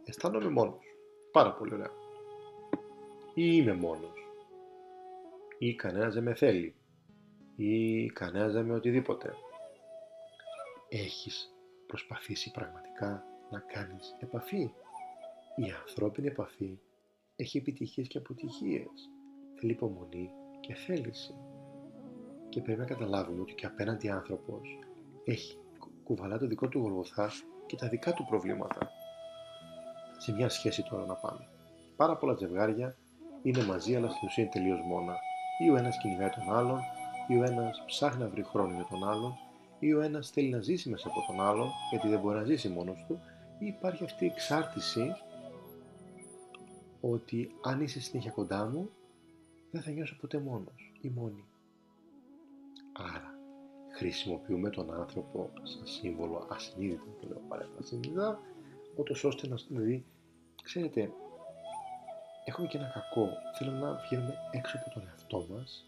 Αισθάνομαι 0.06 0.50
μόνος. 0.50 0.84
Πάρα 1.32 1.54
πολύ 1.54 1.74
ωραία. 1.74 1.92
Ή 3.34 3.44
είμαι 3.54 3.74
μόνος. 3.74 4.28
Ή 5.58 5.76
κανένας 5.76 6.14
δεν 6.14 6.24
με 6.24 6.34
θέλει. 6.34 6.76
Ή 7.56 8.06
κανένας 8.06 8.54
δεν 8.54 8.66
με 8.66 8.74
οτιδήποτε. 8.74 9.34
Έχεις 10.90 11.56
προσπαθήσει 11.88 12.52
πραγματικά 12.52 13.24
να 13.50 13.60
κάνεις 13.60 14.16
επαφή; 14.20 14.72
Η 15.56 15.72
ανθρώπινη 15.82 16.28
επαφή 16.28 16.80
έχει 17.36 17.58
επιτυχίες 17.58 18.08
και 18.08 18.18
αποτυχίες. 18.18 19.10
Θέλει 19.56 19.72
υπομονή 19.72 20.30
και 20.60 20.74
θέληση 20.74 21.34
και 22.50 22.62
πρέπει 22.62 22.80
να 22.80 22.86
καταλάβουμε 22.86 23.42
ότι 23.42 23.54
και 23.54 23.66
απέναντι 23.66 24.10
άνθρωπος 24.10 24.80
έχει 25.24 25.58
κουβαλά 26.04 26.38
το 26.38 26.48
δικό 26.48 26.68
του 26.68 26.80
γολγοθά 26.80 27.32
και 27.66 27.76
τα 27.76 27.88
δικά 27.88 28.14
του 28.14 28.26
προβλήματα. 28.30 28.90
Σε 30.18 30.32
μια 30.32 30.50
σχέση 30.50 30.84
τώρα 30.90 31.06
να 31.06 31.14
πάμε. 31.14 31.48
Πάρα 31.96 32.18
πολλά 32.18 32.36
ζευγάρια 32.36 32.96
είναι 33.44 33.64
μαζί 33.64 33.96
αλλά 33.96 34.10
στην 34.10 34.28
ουσία 34.28 34.44
είναι 34.44 34.52
τελείως 34.52 34.80
μόνα. 34.88 35.16
Ή 35.66 35.70
ο 35.70 35.76
ένας 35.76 35.98
κυνηγάει 35.98 36.30
τον 36.30 36.56
άλλον, 36.56 36.80
ή 37.28 37.38
ο 37.38 37.44
ένας 37.44 37.84
ψάχνει 37.86 38.24
να 38.24 38.30
βρει 38.30 38.44
χρόνο 38.44 38.74
για 38.74 38.88
τον 38.90 39.10
άλλον, 39.10 39.34
ή 39.80 39.94
ο 39.94 40.02
ένας 40.02 40.30
θέλει 40.30 40.50
να 40.50 40.60
ζήσει 40.60 40.90
μέσα 40.90 41.08
από 41.08 41.26
τον 41.28 41.46
άλλον 41.46 41.70
γιατί 41.90 42.08
δεν 42.08 42.20
μπορεί 42.20 42.38
να 42.38 42.44
ζήσει 42.44 42.70
μόνος 42.70 43.06
του, 43.08 43.20
ή 43.60 43.66
υπάρχει 43.66 44.04
αυτή 44.04 44.26
η 44.26 44.28
εξάρτηση 44.28 45.16
ότι 47.02 47.52
αν 47.62 47.82
είσαι 47.82 48.02
συνέχεια 48.02 48.32
κοντά 48.32 48.66
μου 48.66 48.90
δεν 49.72 49.82
θα 49.82 49.92
νιώσω 49.92 50.18
ποτέ 50.22 50.40
μόνος 50.40 50.94
ή 51.02 51.10
μόνη. 51.10 51.44
Άρα, 53.08 53.34
χρησιμοποιούμε 53.98 54.70
τον 54.70 54.94
άνθρωπο 54.94 55.52
σαν 55.64 55.88
σύμβολο 55.88 56.48
ασυνείδητο, 56.50 57.12
το 57.22 57.28
λέω 57.28 57.42
παρέμβασης 57.48 57.88
συνείδητα, 57.88 58.40
ούτως 58.96 59.24
ώστε 59.24 59.48
να 59.48 59.56
δηλαδή, 59.68 60.06
ξέρετε, 60.64 61.12
έχουμε 62.46 62.68
και 62.68 62.78
ένα 62.78 62.88
κακό. 62.88 63.30
Θέλουμε 63.58 63.80
να 63.80 63.94
βγαίνουμε 63.94 64.34
έξω 64.52 64.78
από 64.78 64.94
τον 64.94 65.08
εαυτό 65.08 65.48
μας, 65.50 65.86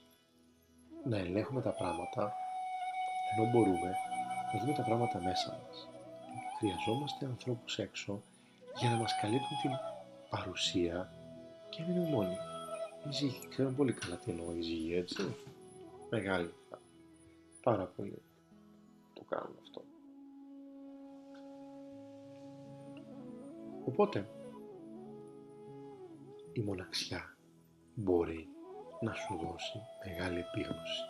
να 1.05 1.17
ελέγχουμε 1.17 1.61
τα 1.61 1.73
πράγματα, 1.73 2.33
ενώ 3.31 3.51
μπορούμε 3.51 3.91
να 4.53 4.59
δούμε 4.59 4.73
τα 4.73 4.83
πράγματα 4.83 5.21
μέσα 5.21 5.59
μας. 5.63 5.89
Χρειαζόμαστε 6.57 7.25
ανθρώπους 7.25 7.79
έξω 7.79 8.21
για 8.79 8.89
να 8.89 8.95
μας 8.95 9.11
καλύπτουν 9.21 9.57
την 9.61 9.71
παρουσία 10.29 11.13
και 11.69 11.81
να 11.81 11.87
μείνουμε 11.87 12.09
μόνοι. 12.09 12.37
Η 13.09 13.11
ζύγη, 13.11 13.47
ξέρουμε 13.49 13.75
πολύ 13.75 13.93
καλά 13.93 14.15
τι 14.15 14.31
εννοώ 14.31 14.55
η 14.55 14.61
ζύγη, 14.61 14.95
έτσι. 14.95 15.35
Μεγάλη 16.09 16.53
πάρα 17.61 17.85
πολύ 17.85 18.21
το 19.13 19.23
κάνουν 19.23 19.57
αυτό. 19.61 19.83
Οπότε, 23.85 24.29
η 26.53 26.61
μοναξιά 26.61 27.37
μπορεί 27.93 28.47
να 29.01 29.13
σου 29.13 29.37
δώσει 29.37 29.79
μεγάλη 30.05 30.39
επίγνωση 30.39 31.01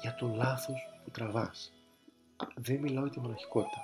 για 0.00 0.14
το 0.14 0.26
λάθος 0.26 1.00
που 1.04 1.10
τραβάς. 1.10 1.72
Δεν 2.56 2.80
μιλάω 2.80 3.04
για 3.04 3.12
τη 3.12 3.20
μοναχικότητα. 3.20 3.80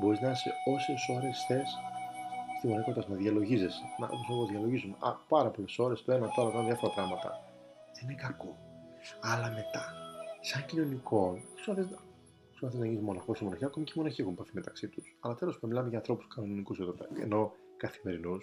Μπορείς 0.00 0.20
να 0.20 0.30
είσαι 0.30 0.52
όσες 0.74 1.08
ώρες 1.16 1.44
θες 1.48 1.68
στη 2.58 2.66
μοναχικότητα, 2.66 3.12
να 3.12 3.16
διαλογίζεσαι. 3.16 3.82
Να, 3.98 4.06
όπως 4.06 4.28
εγώ 4.30 4.46
διαλογίζομαι. 4.46 4.96
Α, 5.00 5.14
πάρα 5.28 5.50
πολλές 5.50 5.78
ώρες, 5.78 6.04
το 6.04 6.12
ένα, 6.12 6.28
το 6.28 6.40
άλλο, 6.40 6.50
κάνω 6.50 6.66
διάφορα 6.66 6.92
πράγματα. 6.92 7.40
Δεν 7.94 8.04
είναι 8.04 8.14
κακό. 8.14 8.56
Αλλά 9.20 9.50
μετά, 9.50 10.05
σαν 10.46 10.66
κοινωνικό, 10.66 11.38
σου 11.54 11.74
να 12.78 12.86
γίνεις 12.86 13.00
μοναχός 13.00 13.40
ή 13.40 13.44
μοναχιά, 13.44 13.66
ακόμη 13.66 13.84
και 13.84 13.92
οι 13.94 13.98
μοναχοί 13.98 14.20
έχουν 14.20 14.32
επαφή 14.32 14.50
μεταξύ 14.54 14.88
τους. 14.88 15.16
Αλλά 15.20 15.34
τέλος 15.34 15.54
πάντων, 15.54 15.68
μιλάμε 15.68 15.88
για 15.88 15.98
ανθρώπους 15.98 16.26
κανονικούς 16.34 16.78
εδώ 16.78 16.92
πέρα, 16.92 17.10
ενώ 17.20 17.52
καθημερινού. 17.76 18.38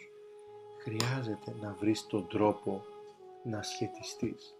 Χρειάζεται 0.81 1.55
να 1.61 1.73
βρεις 1.73 2.05
τον 2.07 2.27
τρόπο 2.27 2.83
να 3.43 3.61
σχετιστείς. 3.61 4.55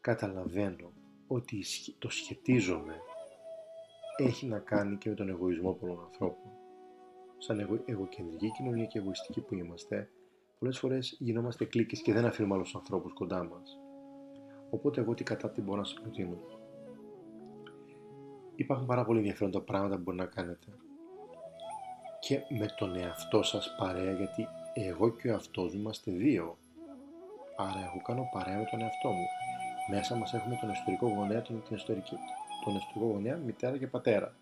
Καταλαβαίνω 0.00 0.92
ότι 1.26 1.64
το 1.98 2.08
σχετίζομαι 2.08 3.00
έχει 4.16 4.46
να 4.46 4.58
κάνει 4.58 4.96
και 4.96 5.08
με 5.08 5.14
τον 5.14 5.28
εγωισμό 5.28 5.72
πολλών 5.72 6.00
ανθρώπων. 6.04 6.50
Σαν 7.38 7.60
εγω, 7.60 7.82
εγωκεντρική 7.84 8.50
κοινωνία 8.50 8.84
και 8.84 8.98
εγωιστική 8.98 9.40
που 9.40 9.54
είμαστε, 9.54 10.10
πολλές 10.58 10.78
φορές 10.78 11.16
γινόμαστε 11.18 11.64
κλίκες 11.64 12.02
και 12.02 12.12
δεν 12.12 12.24
αφήνουμε 12.24 12.54
άλλους 12.54 12.74
ανθρώπους 12.74 13.12
κοντά 13.12 13.44
μας. 13.44 13.78
Οπότε 14.70 15.00
εγώ 15.00 15.14
τι 15.14 15.24
κατά 15.24 15.50
τι 15.50 15.60
μπορώ 15.60 15.78
να 15.78 15.84
σας 15.84 16.00
προτείνω 16.00 16.59
υπάρχουν 18.60 18.86
πάρα 18.86 19.04
πολύ 19.04 19.18
ενδιαφέροντα 19.18 19.60
πράγματα 19.60 19.96
που 19.96 20.02
μπορεί 20.02 20.16
να 20.16 20.24
κάνετε. 20.24 20.66
Και 22.20 22.40
με 22.58 22.66
τον 22.76 22.96
εαυτό 22.96 23.42
σας 23.42 23.74
παρέα, 23.78 24.12
γιατί 24.12 24.48
εγώ 24.74 25.10
και 25.10 25.28
ο 25.28 25.30
εαυτός 25.30 25.74
μου 25.74 25.80
είμαστε 25.80 26.10
δύο. 26.10 26.58
Άρα 27.56 27.80
εγώ 27.90 28.02
κάνω 28.02 28.28
παρέα 28.32 28.58
με 28.58 28.64
τον 28.70 28.80
εαυτό 28.80 29.08
μου. 29.08 29.26
Μέσα 29.90 30.16
μας 30.16 30.34
έχουμε 30.34 30.58
τον 30.60 30.70
εσωτερικό 30.70 31.08
γονέα, 31.08 31.42
τον, 31.42 31.62
την 31.66 31.76
εσωτερική, 31.76 32.16
τον 32.64 32.76
εσωτερικό 32.76 33.12
γονέα, 33.12 33.36
μητέρα 33.36 33.78
και 33.78 33.86
πατέρα. 33.86 34.34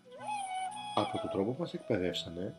Από 0.95 1.19
τον 1.19 1.29
τρόπο 1.29 1.51
που 1.51 1.59
μας 1.59 1.73
εκπαιδεύσανε, 1.73 2.55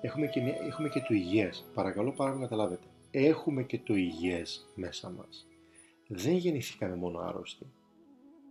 έχουμε 0.00 0.26
και, 0.26 0.40
έχουμε 0.40 0.88
και 0.88 1.00
το 1.00 1.14
υγιές. 1.14 1.64
Παρακαλώ 1.74 2.12
πάρα 2.12 2.30
πολύ 2.30 2.42
να 2.42 2.48
καταλάβετε. 2.48 2.86
Έχουμε 3.10 3.62
και 3.62 3.78
το 3.78 3.94
υγιές 3.94 4.66
μέσα 4.74 5.10
μας. 5.10 5.46
Δεν 6.08 6.34
γεννηθήκαμε 6.34 6.94
μόνο 6.94 7.18
άρρωστοι. 7.18 7.66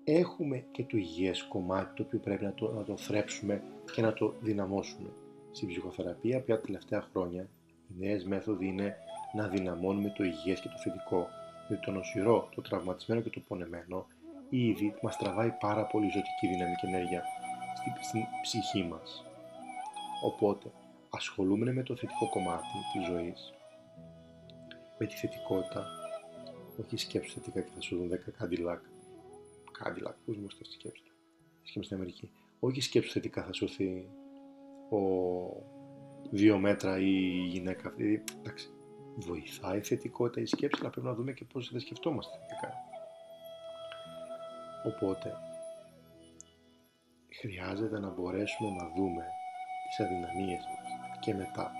Έχουμε 0.09 0.65
και 0.71 0.83
το 0.83 0.97
υγιές 0.97 1.43
κομμάτι 1.43 1.95
το 1.95 2.03
οποίο 2.03 2.19
πρέπει 2.19 2.43
να 2.43 2.53
το, 2.53 2.71
να 2.71 2.83
το 2.83 2.97
θρέψουμε 2.97 3.63
και 3.93 4.01
να 4.01 4.13
το 4.13 4.33
δυναμώσουμε. 4.41 5.09
Στην 5.51 5.67
ψυχοθεραπεία 5.67 6.41
πια 6.41 6.55
τα 6.55 6.61
τελευταία 6.61 7.01
χρόνια 7.01 7.49
οι 7.87 7.93
νέες 7.97 8.25
μέθοδοι 8.25 8.67
είναι 8.67 8.95
να 9.33 9.47
δυναμώνουμε 9.47 10.13
το 10.17 10.23
υγιές 10.23 10.59
και 10.59 10.67
το 10.67 10.77
θετικό. 10.83 11.27
Διότι 11.67 11.85
το 11.85 11.91
νοσηρό, 11.91 12.49
το 12.55 12.61
τραυματισμένο 12.61 13.21
και 13.21 13.29
το 13.29 13.39
πονεμένο 13.47 14.07
ήδη 14.49 14.95
μας 15.01 15.17
τραβάει 15.17 15.51
πάρα 15.59 15.85
πολύ 15.85 16.05
ζωτική 16.05 16.47
δύναμη 16.47 16.75
και 16.75 16.87
ενέργεια 16.87 17.23
στην, 17.75 17.93
στην 18.03 18.21
ψυχή 18.41 18.83
μας. 18.83 19.25
Οπότε, 20.23 20.71
ασχολούμενοι 21.09 21.73
με 21.73 21.83
το 21.83 21.95
θετικό 21.95 22.29
κομμάτι 22.29 22.63
της 22.93 23.05
ζωής, 23.07 23.53
με 24.97 25.05
τη 25.05 25.15
θετικότητα, 25.15 25.85
όχι 26.79 26.97
σκέψου 26.97 27.33
θετικά 27.33 27.61
και 27.61 27.71
θα 27.75 27.81
σου 27.81 27.97
δουν 27.97 28.09
10 28.09 28.31
κάντιλακ. 28.37 28.86
Κάντιλακ, 29.83 30.15
πού 30.25 30.31
μου 30.31 30.49
στη 30.49 30.63
σκέψη 30.63 31.03
του. 31.03 31.11
Σκέψη 31.63 31.83
στην 31.83 31.95
Αμερική. 31.95 32.31
Όχι 32.59 32.81
σκέψου 32.81 33.11
θετικά 33.11 33.43
θα 33.43 33.53
σου 33.53 33.63
έρθει 33.63 34.09
ο 34.89 34.99
δύο 36.31 36.57
μέτρα 36.57 36.99
ή 36.99 37.13
η 37.13 37.47
γυναίκα 37.47 37.87
αυτή. 37.87 38.23
Εντάξει, 38.39 38.69
βοηθάει 39.15 39.77
η 39.77 39.81
θετικότητα 39.81 40.41
η 40.41 40.45
σκέψη, 40.45 40.79
αλλά 40.81 40.89
πρέπει 40.89 41.07
να 41.07 41.13
δούμε 41.13 41.33
και 41.33 41.45
πώς 41.45 41.69
θα 41.69 41.79
σκεφτόμαστε 41.79 42.37
θετικά. 42.37 42.73
Οπότε, 44.85 45.33
χρειάζεται 47.39 47.99
να 47.99 48.09
μπορέσουμε 48.09 48.69
να 48.69 48.89
δούμε 48.95 49.25
τις 49.87 50.05
αδυναμίες 50.05 50.63
μας 50.65 51.19
και 51.19 51.33
μετά, 51.33 51.71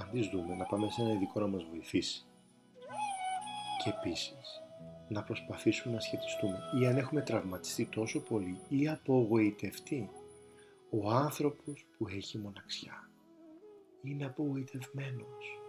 αν 0.00 0.10
τις 0.10 0.28
δούμε, 0.28 0.54
να 0.54 0.64
πάμε 0.64 0.90
σε 0.90 1.02
ένα 1.02 1.12
ειδικό 1.12 1.40
να 1.40 1.46
μας 1.46 1.64
βοηθήσει. 1.64 2.24
Και 3.84 3.90
επίσης, 3.98 4.62
να 5.08 5.22
προσπαθήσουμε 5.22 5.94
να 5.94 6.00
σχετιστούμε 6.00 6.58
ή 6.80 6.86
αν 6.86 6.96
έχουμε 6.96 7.20
τραυματιστεί 7.20 7.86
τόσο 7.86 8.20
πολύ 8.20 8.58
ή 8.68 8.88
απογοητευτεί 8.88 10.10
ο 10.90 11.10
άνθρωπος 11.10 11.86
που 11.98 12.08
έχει 12.08 12.38
μοναξιά 12.38 13.10
είναι 14.02 14.24
απογοητευμένος 14.24 15.60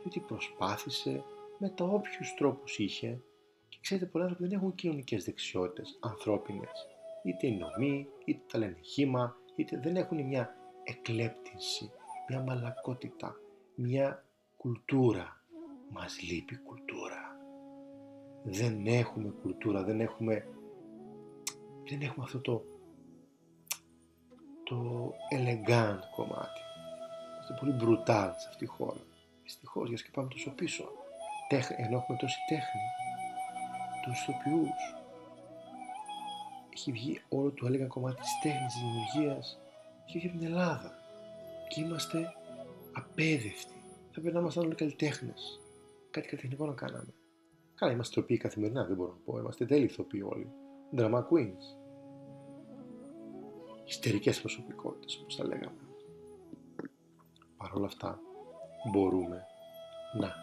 διότι 0.00 0.20
προσπάθησε 0.20 1.24
με 1.58 1.68
τα 1.68 1.84
όποιους 1.84 2.34
τρόπους 2.36 2.78
είχε 2.78 3.20
και 3.68 3.78
ξέρετε 3.80 4.06
πολλοί 4.06 4.24
άνθρωποι 4.24 4.48
δεν 4.48 4.58
έχουν 4.58 4.74
κοινωνικές 4.74 5.24
δεξιότητες 5.24 5.98
ανθρώπινες 6.00 6.86
είτε 7.22 7.46
είναι 7.46 7.56
νομοί, 7.56 8.08
είτε 8.24 8.40
τα 8.52 8.58
λένε 8.58 8.76
χήμα, 8.80 9.36
είτε 9.56 9.80
δεν 9.82 9.96
έχουν 9.96 10.26
μια 10.26 10.56
εκλέπτυνση, 10.82 11.90
μια 12.28 12.40
μαλακότητα, 12.40 13.36
μια 13.74 14.24
κουλτούρα. 14.56 15.44
Μας 15.92 16.22
λείπει 16.22 16.56
κουλτούρα. 16.56 17.29
Δεν 18.42 18.86
έχουμε 18.86 19.34
κουλτούρα, 19.42 19.82
δεν 19.82 20.00
έχουμε, 20.00 20.48
δεν 21.88 22.00
έχουμε 22.00 22.24
αυτό 22.24 22.38
το, 22.40 22.64
το 24.64 25.10
elegant 25.36 26.00
κομμάτι. 26.16 26.60
Είμαστε 27.34 27.54
πολύ 27.60 27.76
brutal 27.80 28.30
σε 28.36 28.48
αυτή 28.48 28.64
τη 28.64 28.66
χώρα. 28.66 29.00
Δυστυχώς, 29.42 29.88
γιατί 29.88 30.02
και 30.02 30.10
πάμε 30.12 30.28
τόσο 30.28 30.50
πίσω. 30.50 30.84
Τέχνη, 31.48 31.76
ενώ 31.78 31.96
έχουμε 31.96 32.18
τόση 32.18 32.38
τέχνη, 32.48 32.80
τους 34.02 34.20
ηθοποιούς, 34.20 34.94
έχει 36.74 36.92
βγει 36.92 37.22
όλο 37.28 37.50
το 37.50 37.66
έλεγα 37.66 37.86
κομμάτι 37.86 38.20
της 38.20 38.30
τέχνης, 38.42 38.72
της 38.72 38.82
δημιουργίας 38.82 39.58
και 40.06 40.16
όχι 40.16 40.26
από 40.26 40.38
την 40.38 40.46
Ελλάδα. 40.46 40.94
Και 41.68 41.80
είμαστε 41.80 42.32
απέδευτοι. 42.92 43.74
Θα 44.12 44.20
πρέπει 44.20 44.34
να 44.34 44.40
είμαστε 44.40 44.60
όλοι 44.60 44.74
καλλιτέχνε. 44.74 45.34
Κάτι 46.10 46.28
καλλιτεχνικό 46.28 46.66
να 46.66 46.74
κάναμε. 46.74 47.14
Καλά, 47.80 47.92
είμαστε 47.92 48.14
τροποί 48.14 48.36
καθημερινά, 48.36 48.84
δεν 48.84 48.96
μπορώ 48.96 49.10
να 49.10 49.32
πω. 49.32 49.38
Είμαστε 49.38 49.66
τέλειοι 49.66 49.84
ηθοποιοί 49.90 50.22
όλοι. 50.24 50.50
Drama 50.96 51.18
queens. 51.18 51.64
Ιστερικές 53.84 54.40
προσωπικότητες, 54.40 55.18
όπως 55.20 55.36
τα 55.36 55.44
λέγαμε. 55.46 55.80
Παρ' 57.56 57.74
όλα 57.74 57.86
αυτά, 57.86 58.20
μπορούμε 58.92 59.46
να 60.20 60.34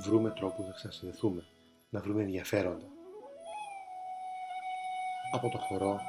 βρούμε 0.00 0.30
τρόπους 0.30 0.66
να 0.66 0.72
ξανασυνδεθούμε, 0.72 1.42
να 1.90 2.00
βρούμε 2.00 2.22
ενδιαφέροντα, 2.22 2.86
από 5.32 5.48
το 5.48 5.58
χορό 5.58 6.00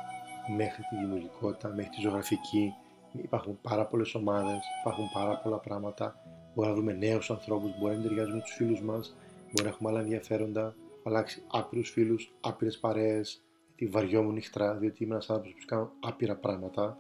μέχρι 0.58 0.84
τη 0.84 0.96
δημιουργικότητα, 0.96 1.68
μέχρι 1.70 1.92
τη 1.92 2.02
ζωγραφική. 2.02 2.74
Υπάρχουν 3.12 3.60
πάρα 3.62 3.86
πολλές 3.86 4.16
ομάδες, 4.16 4.60
υπάρχουν 4.82 5.06
πάρα 5.14 5.38
πολλά 5.38 5.58
πράγματα. 5.58 6.20
Μπορεί 6.54 6.68
να 6.68 6.76
βρούμε 6.76 6.94
νέους 6.94 7.32
ανθρώπους, 7.32 7.80
μπορεί 7.80 7.96
να 7.96 8.02
ταιριάζουμε 8.02 8.36
με 8.36 8.42
τους 8.42 8.54
φίλους 8.54 8.82
μας, 8.82 9.16
μπορεί 9.52 9.64
να 9.64 9.70
έχουμε 9.70 9.90
άλλα 9.90 10.00
ενδιαφέροντα. 10.00 10.76
αλλάξει 11.04 11.44
άπειρους 11.48 11.90
φίλους, 11.90 12.34
άπειρες 12.42 12.78
παρέες. 12.78 13.42
Γιατί 13.76 13.94
βαριόμουν 13.94 14.34
νυχτρά, 14.34 14.74
διότι 14.74 15.04
είμαι 15.04 15.14
ένας 15.14 15.30
άνθρωπος 15.30 15.54
που 15.60 15.66
κάνω 15.66 15.92
άπειρα 16.00 16.36
πράγματα. 16.36 16.98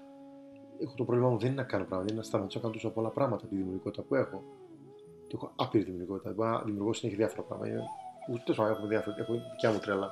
Έχω 0.79 0.93
το 0.95 1.03
πρόβλημα 1.03 1.29
μου 1.29 1.37
δεν 1.37 1.51
είναι 1.51 1.61
να 1.61 1.67
κάνω 1.67 1.85
πράγματα, 1.85 2.11
είναι 2.11 2.19
να 2.21 2.25
σταματήσω 2.25 2.57
να 2.57 2.63
κάνω 2.63 2.73
τόσο 2.73 2.89
πολλά 2.89 3.09
πράγματα 3.09 3.41
από 3.41 3.51
τη 3.51 3.55
δημιουργικότητα 3.55 4.01
που 4.03 4.15
έχω. 4.15 4.43
Και 5.27 5.35
έχω 5.35 5.51
άπειρη 5.55 5.83
δημιουργικότητα. 5.83 6.33
Μπορώ 6.33 6.49
να 6.49 6.61
δημιουργώ 6.61 6.93
συνέχεια 6.93 7.25
διάφορα 7.25 7.47
πράγματα. 7.47 7.83
Ούτε 8.31 8.51
έχω, 8.51 8.87
διάφορα, 8.87 9.15
έχω 9.19 9.33
δικιά 9.51 9.71
μου 9.71 9.79
τρέλα. 9.79 10.11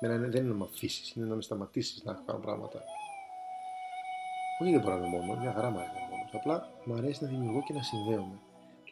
Μένα 0.00 0.16
δεν 0.16 0.42
είναι 0.42 0.52
να 0.52 0.54
με 0.54 0.64
αφήσεις, 0.64 1.14
είναι 1.14 1.26
να 1.26 1.34
με 1.34 1.42
σταματήσεις 1.42 2.04
να 2.04 2.22
κάνω 2.26 2.38
πράγματα. 2.38 2.82
Όχι 4.60 4.70
δεν 4.70 4.80
μπορώ 4.80 4.96
να 4.96 5.06
είμαι 5.06 5.18
μόνος, 5.18 5.38
μια 5.38 5.52
χαρά 5.52 5.70
μου 5.70 5.78
αρέσει 5.78 5.94
μόνος. 6.10 6.34
Απλά 6.34 6.68
μου 6.84 6.94
αρέσει 6.94 7.24
να 7.24 7.28
δημιουργώ 7.30 7.62
και 7.62 7.72
να 7.72 7.82
συνδέομαι. 7.82 8.38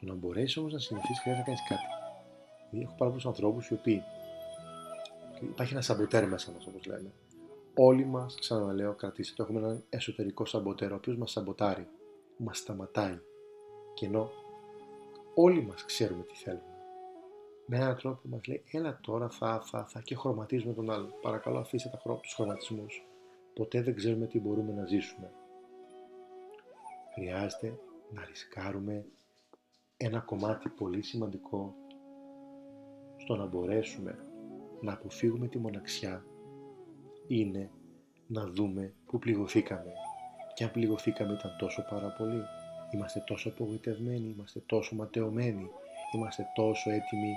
Το 0.00 0.06
να 0.06 0.14
μπορέσεις 0.14 0.56
όμως 0.56 0.72
να 0.72 0.78
συνηθίσει 0.78 1.20
χρειάζεται 1.20 1.50
να 1.50 1.56
κάνεις 1.56 1.68
κάτι. 1.68 1.93
Δηλαδή, 2.74 2.90
έχω 2.90 2.98
πάρα 2.98 3.10
πολλούς 3.10 3.26
ανθρώπους 3.26 3.68
οι 3.68 3.74
οποίοι. 3.74 4.02
Υπάρχει 5.40 5.72
ένα 5.72 5.82
σαμποτέρ 5.82 6.28
μέσα 6.28 6.52
μας, 6.52 6.66
όπως 6.66 6.86
λέμε. 6.86 7.12
Όλοι 7.74 8.04
μας, 8.04 8.34
ξαναλέω, 8.40 8.94
κρατήστε 8.94 9.34
το, 9.36 9.42
έχουμε 9.42 9.58
έναν 9.58 9.84
εσωτερικό 9.88 10.44
σαμποτέρ, 10.44 10.92
ο 10.92 10.94
οποίος 10.94 11.16
μας 11.16 11.30
σαμποτάρει, 11.30 11.88
μας 12.36 12.58
σταματάει. 12.58 13.18
Και 13.94 14.06
ενώ 14.06 14.30
όλοι 15.34 15.62
μας 15.62 15.84
ξέρουμε 15.84 16.22
τι 16.22 16.34
θέλουμε 16.34 16.74
με 17.66 17.76
έναν 17.76 17.96
τρόπο 17.96 18.20
που 18.22 18.28
μας 18.28 18.46
λέει 18.46 18.62
έλα 18.70 18.98
τώρα 19.02 19.28
θα, 19.28 19.62
θα, 19.64 19.84
θα 19.84 20.00
και 20.00 20.16
χρωματίζουμε 20.16 20.74
τον 20.74 20.90
άλλο. 20.90 21.08
Παρακαλώ 21.22 21.58
αφήστε 21.58 21.88
τα 21.88 21.98
χρο... 22.02 22.16
τους 22.22 22.34
χρωματισμούς. 22.34 23.06
Ποτέ 23.54 23.82
δεν 23.82 23.94
ξέρουμε 23.94 24.26
τι 24.26 24.40
μπορούμε 24.40 24.72
να 24.72 24.86
ζήσουμε. 24.86 25.32
Χρειάζεται 27.14 27.78
να 28.10 28.24
ρισκάρουμε 28.24 29.04
ένα 29.96 30.18
κομμάτι 30.18 30.68
πολύ 30.68 31.02
σημαντικό 31.02 31.74
στο 33.24 33.36
να 33.36 33.46
μπορέσουμε 33.46 34.18
να 34.80 34.92
αποφύγουμε 34.92 35.48
τη 35.48 35.58
μοναξιά 35.58 36.24
είναι 37.26 37.70
να 38.26 38.46
δούμε 38.46 38.94
που 39.06 39.18
πληγωθήκαμε. 39.18 39.92
Και 40.54 40.64
αν 40.64 40.70
πληγωθήκαμε 40.70 41.32
ήταν 41.32 41.56
τόσο 41.58 41.84
πάρα 41.90 42.14
πολύ. 42.18 42.42
Είμαστε 42.90 43.24
τόσο 43.26 43.48
απογοητευμένοι, 43.48 44.34
είμαστε 44.36 44.62
τόσο 44.66 44.94
ματαιωμένοι, 44.94 45.68
είμαστε 46.14 46.46
τόσο 46.54 46.90
έτοιμοι 46.90 47.32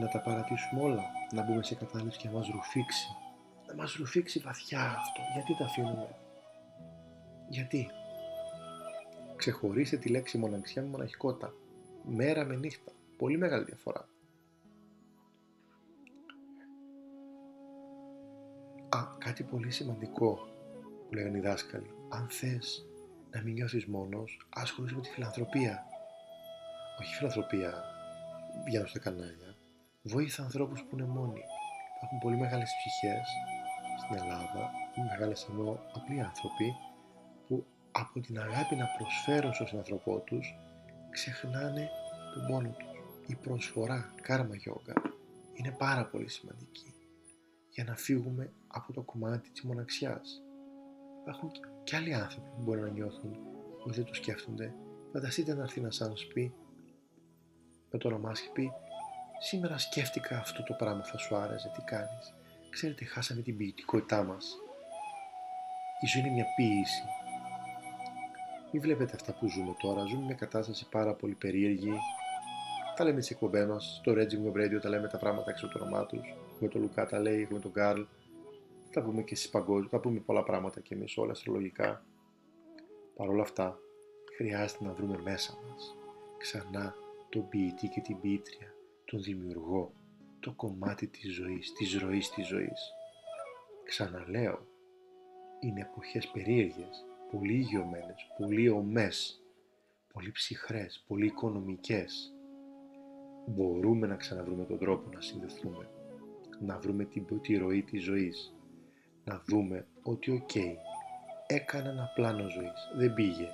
να 0.00 0.08
τα 0.08 0.20
παρατήσουμε 0.20 0.82
όλα, 0.82 1.02
να 1.32 1.42
μπούμε 1.42 1.62
σε 1.62 1.74
κατάληψη 1.74 2.18
και 2.18 2.28
να 2.28 2.34
μας 2.34 2.48
ρουφήξει. 2.48 3.06
Να 3.66 3.74
μας 3.74 3.94
ρουφήξει 3.94 4.38
βαθιά 4.38 4.80
αυτό. 4.80 5.20
Γιατί 5.32 5.56
τα 5.56 5.64
αφήνουμε; 5.64 6.16
Γιατί; 7.48 7.90
Ξεχωρίστε 9.36 9.96
τη 9.96 10.08
λέξη 10.08 10.38
μοναξιά 10.38 10.82
με 10.82 10.88
μοναχικότητα. 10.88 11.52
Μέρα 12.04 12.44
με 12.44 12.56
νύχτα. 12.56 12.92
Πολύ 13.16 13.38
μεγάλη 13.38 13.64
διαφορά. 13.64 14.08
Α, 18.98 19.06
κάτι 19.18 19.42
πολύ 19.42 19.70
σημαντικό 19.70 20.34
που 21.08 21.14
λέγανε 21.14 21.38
οι 21.38 21.40
δάσκαλοι. 21.40 21.90
Αν 22.08 22.28
θες 22.30 22.86
να 23.30 23.42
μην 23.42 23.52
νιώθεις 23.52 23.86
μόνος, 23.86 24.46
ασχολείσαι 24.48 24.94
με 24.94 25.00
τη 25.00 25.08
φιλανθρωπία. 25.08 25.84
Όχι 27.00 27.14
φιλανθρωπία 27.14 27.84
για 28.68 28.86
στα 28.86 28.98
κανάλια, 28.98 29.56
Βοήθα 30.02 30.42
ανθρώπους 30.42 30.82
που 30.82 30.96
είναι 30.96 31.06
μόνοι. 31.06 31.42
Υπάρχουν 31.96 32.18
πολύ 32.22 32.36
μεγάλες 32.36 32.70
ψυχές 32.78 33.26
στην 34.00 34.16
Ελλάδα, 34.16 34.70
μεγάλες 35.10 35.46
εννοώ 35.50 35.78
απλοί 35.96 36.20
άνθρωποι, 36.20 36.74
που 37.46 37.66
από 37.92 38.20
την 38.20 38.38
αγάπη 38.38 38.76
να 38.76 38.86
προσφέρουν 38.98 39.52
στον 39.52 39.78
άνθρωπό 39.78 40.18
τους, 40.18 40.58
ξεχνάνε 41.10 41.90
τον 42.34 42.46
πόνο 42.46 42.68
τους. 42.68 42.88
Η 43.26 43.34
προσφορά, 43.34 44.14
κάρμα 44.22 44.54
γιόγκα, 44.54 44.92
είναι 45.54 45.70
πάρα 45.78 46.06
πολύ 46.06 46.28
σημαντική 46.28 46.94
για 47.68 47.84
να 47.84 47.96
φύγουμε 47.96 48.52
από 48.66 48.92
το 48.92 49.02
κομμάτι 49.02 49.50
της 49.50 49.62
μοναξιάς. 49.62 50.42
Υπάρχουν 51.20 51.50
και 51.84 51.96
άλλοι 51.96 52.14
άνθρωποι 52.14 52.48
που 52.48 52.62
μπορεί 52.62 52.80
να 52.80 52.88
νιώθουν 52.88 53.38
ότι 53.84 53.96
δεν 53.96 54.04
το 54.04 54.14
σκέφτονται. 54.14 54.74
Φανταστείτε 55.12 55.54
να 55.54 55.62
έρθει 55.62 55.80
ένας 55.80 56.00
άνθρωπος 56.00 56.26
πει 56.26 56.54
με 57.90 57.98
το 57.98 58.08
όνομά 58.08 58.32
πει 58.52 58.70
Σήμερα 59.40 59.78
σκέφτηκα 59.78 60.38
αυτό 60.38 60.62
το 60.62 60.74
πράγμα 60.74 61.04
θα 61.04 61.18
σου 61.18 61.36
άρεσε, 61.36 61.70
τι 61.76 61.82
κάνεις. 61.82 62.34
Ξέρετε, 62.70 63.04
χάσαμε 63.04 63.42
την 63.42 63.56
ποιητικότητά 63.56 64.22
μας. 64.22 64.56
Η 66.00 66.06
ζωή 66.06 66.22
είναι 66.22 66.32
μια 66.34 66.46
ποίηση. 66.56 67.02
Μην 68.72 68.82
βλέπετε 68.82 69.12
αυτά 69.14 69.32
που 69.32 69.48
ζούμε 69.48 69.74
τώρα. 69.78 70.04
Ζούμε 70.06 70.24
μια 70.24 70.34
κατάσταση 70.34 70.88
πάρα 70.88 71.14
πολύ 71.14 71.34
περίεργη. 71.34 71.92
Τα 72.96 73.04
λέμε 73.04 73.20
τι 73.20 73.28
εκπομπές 73.30 73.66
μας. 73.66 73.98
Στο 74.00 74.12
Reggie 74.12 74.46
Web 74.46 74.64
Radio 74.64 74.80
τα 74.80 74.88
λέμε 74.88 75.08
τα 75.08 75.18
πράγματα 75.18 75.50
έξω 75.50 75.68
το 75.68 75.78
όνομά 75.82 76.06
τους. 76.06 76.34
Έχουμε 76.60 76.72
τον 76.72 76.82
Λουκά, 76.82 77.06
τα 77.06 77.18
λέει, 77.18 77.42
έχουμε 77.42 77.60
τον 77.60 77.72
Καρλ. 77.72 78.02
Θα 78.90 79.02
πούμε 79.02 79.22
και 79.22 79.34
στι 79.34 79.48
παγκόσμιε. 79.48 79.88
Θα 79.88 80.00
πούμε 80.00 80.20
πολλά 80.20 80.42
πράγματα 80.42 80.80
και 80.80 80.94
εμείς 80.94 81.16
όλα 81.16 81.30
αστρολογικά. 81.30 82.04
Παρ' 83.14 83.28
όλα 83.28 83.42
αυτά, 83.42 83.78
χρειάζεται 84.36 84.84
να 84.84 84.92
βρούμε 84.92 85.20
μέσα 85.22 85.58
μας 85.68 85.96
ξανά 86.38 86.94
τον 87.28 87.48
ποιητή 87.48 87.88
και 87.88 88.00
την 88.00 88.20
ποιήτρια, 88.20 88.74
τον 89.04 89.22
δημιουργό, 89.22 89.92
το 90.40 90.52
κομμάτι 90.52 91.06
της 91.06 91.34
ζωής, 91.34 91.72
της 91.72 91.98
ροής 91.98 92.30
της 92.30 92.46
ζωής. 92.46 92.92
Ξαναλέω, 93.84 94.66
είναι 95.60 95.80
εποχές 95.80 96.28
περίεργες, 96.28 97.04
πολύ 97.30 97.58
γιωμένες, 97.58 98.26
πολύ 98.38 98.68
ομές, 98.68 99.42
πολύ 100.12 100.30
ψυχρές, 100.30 101.04
πολύ 101.06 101.26
οικονομικές. 101.26 102.34
Μπορούμε 103.46 104.06
να 104.06 104.16
ξαναβρούμε 104.16 104.64
τον 104.64 104.78
τρόπο 104.78 105.10
να 105.14 105.20
συνδεθούμε, 105.20 105.88
να 106.60 106.78
βρούμε 106.78 107.04
την 107.04 107.40
τη 107.40 107.56
ροή 107.56 107.82
της 107.82 108.04
ζωής, 108.04 108.54
να 109.24 109.42
δούμε 109.46 109.86
ότι 110.02 110.30
OK, 110.30 110.50
okay, 110.54 110.74
έκανα 111.46 111.88
ένα 111.88 112.12
πλάνο 112.14 112.48
ζωής, 112.48 112.90
δεν 112.96 113.14
πήγε. 113.14 113.48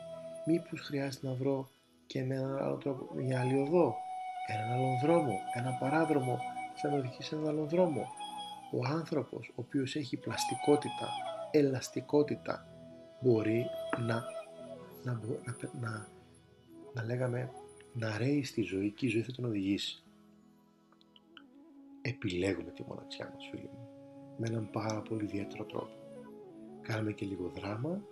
Μήπως 0.47 0.81
χρειάζεται 0.81 1.27
να 1.27 1.35
βρω 1.35 1.69
και 2.07 2.25
με 2.25 2.35
έναν 2.35 2.59
άλλο 2.59 2.77
τρόπο, 2.77 3.15
μια 3.15 3.41
άλλη 3.41 3.59
οδό, 3.59 3.95
έναν 4.47 4.73
άλλον 4.73 4.99
δρόμο, 5.03 5.39
ένα 5.55 5.77
παράδρομο 5.81 6.39
θα 6.75 6.91
με 6.91 6.97
οδηγήσει 6.97 7.23
σε 7.23 7.35
έναν 7.35 7.49
άλλον 7.49 7.69
δρόμο. 7.69 8.07
Ο 8.73 8.87
άνθρωπος 8.87 9.49
ο 9.49 9.55
οποίος 9.55 9.97
έχει 9.97 10.17
πλαστικότητα, 10.17 11.09
ελαστικότητα, 11.51 12.67
μπορεί 13.21 13.67
να, 13.99 14.25
να, 15.05 15.13
να, 15.13 15.21
να, 15.81 16.07
να 16.95 17.05
λέγαμε 17.05 17.51
να 17.93 18.19
ρέει 18.19 18.45
στη 18.45 18.63
ζωή 18.63 18.91
και 18.91 19.07
η 19.07 19.09
ζωή 19.09 19.23
θα 19.23 19.33
τον 19.33 19.45
οδηγήσει. 19.45 20.04
Επιλέγουμε 22.07 22.71
τη 22.71 22.83
μοναξιά 22.87 23.31
μας 23.33 23.49
φίλοι 23.51 23.71
μου 23.73 23.89
με 24.39 24.47
έναν 24.49 24.71
πάρα 24.71 25.03
πολύ 25.03 25.25
ιδιαίτερο 25.25 25.65
τρόπο. 25.65 25.97
Κάνουμε 26.83 27.13
και 27.13 27.27
λίγο 27.27 27.49
δράμα 27.49 28.03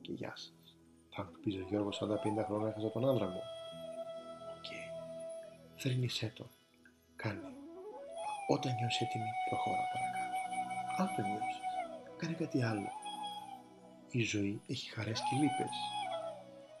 και 0.00 0.12
γεια 0.12 0.32
σας. 0.36 0.78
Θα 1.10 1.24
μου 1.24 1.30
πεις 1.42 1.54
ο 1.56 1.66
Γιώργος 1.68 2.00
40-50 2.02 2.44
χρόνια 2.46 2.68
έχασα 2.68 2.90
τον 2.90 3.08
άντρα 3.08 3.26
μου. 3.26 3.42
Οκ. 4.56 4.70
Θρήνησέ 5.76 6.32
τον. 6.34 6.48
Κάνε. 7.16 7.40
Όταν 8.48 8.74
νιώσεις 8.74 9.00
έτοιμη 9.00 9.30
προχώρα 9.48 9.84
παρακάτω. 9.92 11.02
Αν 11.02 11.06
το 11.16 11.22
νιώσεις. 11.28 11.58
Κάνε 12.16 12.34
κάτι 12.34 12.62
άλλο 12.62 12.90
η 14.10 14.22
ζωή 14.22 14.60
έχει 14.66 14.90
χαρές 14.90 15.20
και 15.20 15.36
λύπες. 15.36 15.74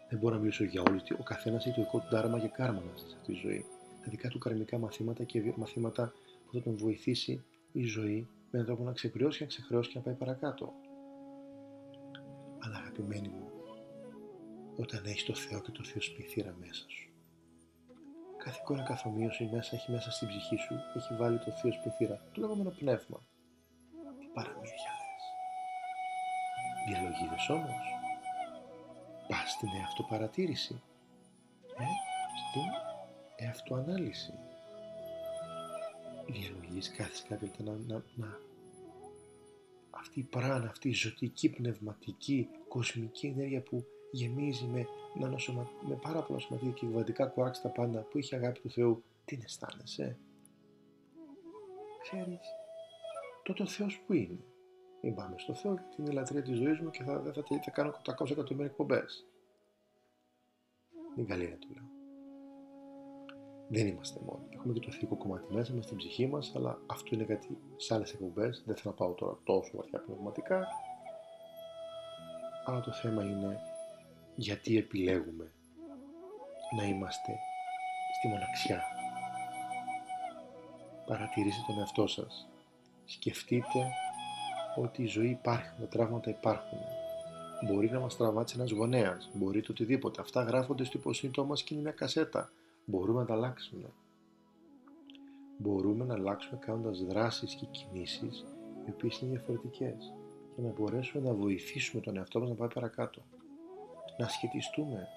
Δεν 0.08 0.18
μπορώ 0.18 0.34
να 0.34 0.40
μιλήσω 0.40 0.64
για 0.64 0.82
όλου. 0.82 1.00
Ο 1.18 1.22
καθένας 1.22 1.66
έχει 1.66 1.74
το 1.74 1.82
δικό 1.82 1.98
του 1.98 2.08
δάρμα 2.10 2.38
και 2.40 2.48
κάρμα 2.48 2.80
να 2.80 2.96
ζήσει 2.96 3.14
αυτή 3.16 3.32
τη 3.32 3.38
ζωή. 3.38 3.64
Τα 4.04 4.10
δικά 4.10 4.28
του 4.28 4.38
καρμικά 4.38 4.78
μαθήματα 4.78 5.24
και 5.24 5.52
μαθήματα 5.56 6.12
που 6.50 6.56
θα 6.56 6.62
τον 6.62 6.76
βοηθήσει 6.76 7.44
η 7.72 7.84
ζωή 7.84 8.20
με 8.22 8.48
έναν 8.50 8.66
τρόπο 8.66 8.82
να 8.82 8.92
ξεπληρώσει 8.92 9.38
και 9.38 9.44
να 9.44 9.50
ξεχρεώσει 9.50 9.90
και 9.90 9.98
να 9.98 10.04
πάει 10.04 10.14
παρακάτω. 10.14 10.72
Αλλά 12.58 12.76
αγαπημένοι 12.76 13.28
μου, 13.28 13.50
όταν 14.76 15.04
έχεις 15.04 15.24
το 15.24 15.34
Θεό 15.34 15.60
και 15.60 15.70
το 15.70 15.84
Θεό 15.84 16.00
σπιθήρα 16.02 16.56
μέσα 16.60 16.84
σου, 16.88 17.10
κάθε 18.36 18.58
εικόνα 18.62 18.82
καθομοίωση 18.82 19.48
μέσα 19.52 19.76
έχει 19.76 19.90
μέσα 19.90 20.10
στην 20.10 20.28
ψυχή 20.28 20.56
σου, 20.56 20.74
έχει 20.96 21.14
βάλει 21.14 21.38
το 21.38 21.50
Θεό 21.50 21.72
σπιθήρα, 21.72 22.28
το 22.32 22.40
λεγόμενο 22.40 22.70
πνεύμα. 22.70 23.20
Τι 24.18 24.26
παραμύθια 24.34 24.92
Διαλογίδες 26.86 27.48
όμως. 27.48 27.84
Πας 29.28 29.50
στην 29.50 29.68
εαυτοπαρατήρηση. 29.80 30.82
Ε, 31.76 31.84
στην 32.48 32.70
εαυτοανάλυση. 33.36 34.32
Διαλογείς 36.32 36.90
κάθε 36.96 37.26
κάποια 37.28 37.64
να, 37.64 37.72
να, 37.72 38.04
να 38.14 38.38
αυτή 39.90 40.20
η 40.20 40.22
πράνα, 40.22 40.68
αυτή 40.68 40.88
η 40.88 40.92
ζωτική, 40.92 41.50
πνευματική, 41.50 42.48
κοσμική 42.68 43.26
ενέργεια 43.26 43.62
που 43.62 43.84
γεμίζει 44.10 44.64
με, 44.64 44.86
με 45.88 45.94
πάρα 45.94 46.22
πολλά 46.22 46.38
σωματίδια 46.38 46.74
και 46.74 46.86
βαντικά 46.86 47.26
κουάρξ 47.26 47.60
τα 47.60 47.68
πάντα 47.68 48.00
που 48.00 48.18
έχει 48.18 48.34
αγάπη 48.34 48.60
του 48.60 48.70
Θεού, 48.70 49.02
τι 49.24 49.38
αισθάνεσαι. 49.44 50.18
Ξέρεις, 52.02 52.40
τότε 53.42 53.62
ο 53.62 53.66
Θεός 53.66 54.02
που 54.06 54.12
είναι. 54.12 54.44
Μην 55.02 55.14
πάμε 55.14 55.34
στο 55.38 55.54
Θεό 55.54 55.74
και 55.74 56.02
την 56.02 56.12
λατρεία 56.12 56.42
της 56.42 56.56
ζωής 56.56 56.80
μου 56.80 56.90
και 56.90 57.02
θα, 57.02 57.22
θα, 57.22 57.32
θα, 57.32 57.42
θα 57.64 57.70
κάνω 57.70 58.00
800 58.20 58.30
εκατομμύρια 58.30 58.70
εκπομπές. 58.70 59.26
Μην 61.16 61.26
καλή 61.26 61.56
του 61.60 61.68
λέω. 61.74 61.99
Δεν 63.72 63.86
είμαστε 63.86 64.20
μόνοι. 64.26 64.44
Έχουμε 64.50 64.72
και 64.72 64.80
το 64.80 64.90
θετικό 64.90 65.16
κομμάτι 65.16 65.54
μέσα 65.54 65.72
μας, 65.74 65.84
στην 65.84 65.96
ψυχή 65.96 66.26
μας, 66.26 66.52
αλλά 66.56 66.78
αυτό 66.86 67.14
είναι 67.14 67.24
κάτι 67.24 67.58
σε 67.76 67.94
άλλες 67.94 68.12
εκπομπές. 68.12 68.62
Δεν 68.66 68.76
θέλω 68.76 68.94
να 68.98 69.04
πάω 69.04 69.14
τώρα 69.14 69.38
τόσο 69.44 69.70
βαθιά 69.76 69.98
πνευματικά. 70.00 70.66
Αλλά 72.66 72.80
το 72.80 72.92
θέμα 72.92 73.24
είναι 73.24 73.60
γιατί 74.34 74.76
επιλέγουμε 74.76 75.52
να 76.76 76.84
είμαστε 76.84 77.32
στη 78.18 78.28
μοναξιά. 78.28 78.82
Παρατηρήστε 81.06 81.62
τον 81.66 81.78
εαυτό 81.78 82.06
σας. 82.06 82.48
Σκεφτείτε 83.04 83.90
ότι 84.76 85.02
η 85.02 85.06
ζωή 85.06 85.30
υπάρχει, 85.30 85.70
τα 85.80 85.86
τραύματα 85.88 86.30
υπάρχουν. 86.30 86.78
Μπορεί 87.66 87.90
να 87.90 88.00
μας 88.00 88.16
τραβάτσει 88.16 88.54
ένας 88.58 88.70
γονέας, 88.70 89.30
μπορεί 89.34 89.60
το 89.60 89.72
οτιδήποτε. 89.72 90.20
Αυτά 90.20 90.42
γράφονται 90.42 90.84
στο 90.84 90.98
υποσύνητό 90.98 91.44
μας 91.44 91.62
και 91.62 91.74
είναι 91.74 91.82
μια 91.82 91.92
κασέτα. 91.92 92.50
Μπορούμε 92.84 93.20
να 93.20 93.26
τα 93.26 93.34
αλλάξουμε. 93.34 93.92
Μπορούμε 95.58 96.04
να 96.04 96.14
αλλάξουμε 96.14 96.58
κάνοντας 96.58 97.04
δράσεις 97.04 97.54
και 97.54 97.66
κινήσεις 97.66 98.44
οι 98.86 98.90
οποίες 98.90 99.18
είναι 99.18 99.30
διαφορετικές 99.30 100.14
και 100.54 100.62
να 100.62 100.68
μπορέσουμε 100.68 101.28
να 101.28 101.34
βοηθήσουμε 101.34 102.02
τον 102.02 102.16
εαυτό 102.16 102.40
μας 102.40 102.48
να 102.48 102.54
πάει 102.54 102.68
παρακάτω. 102.68 103.22
Να 104.18 104.28
σχετιστούμε. 104.28 105.08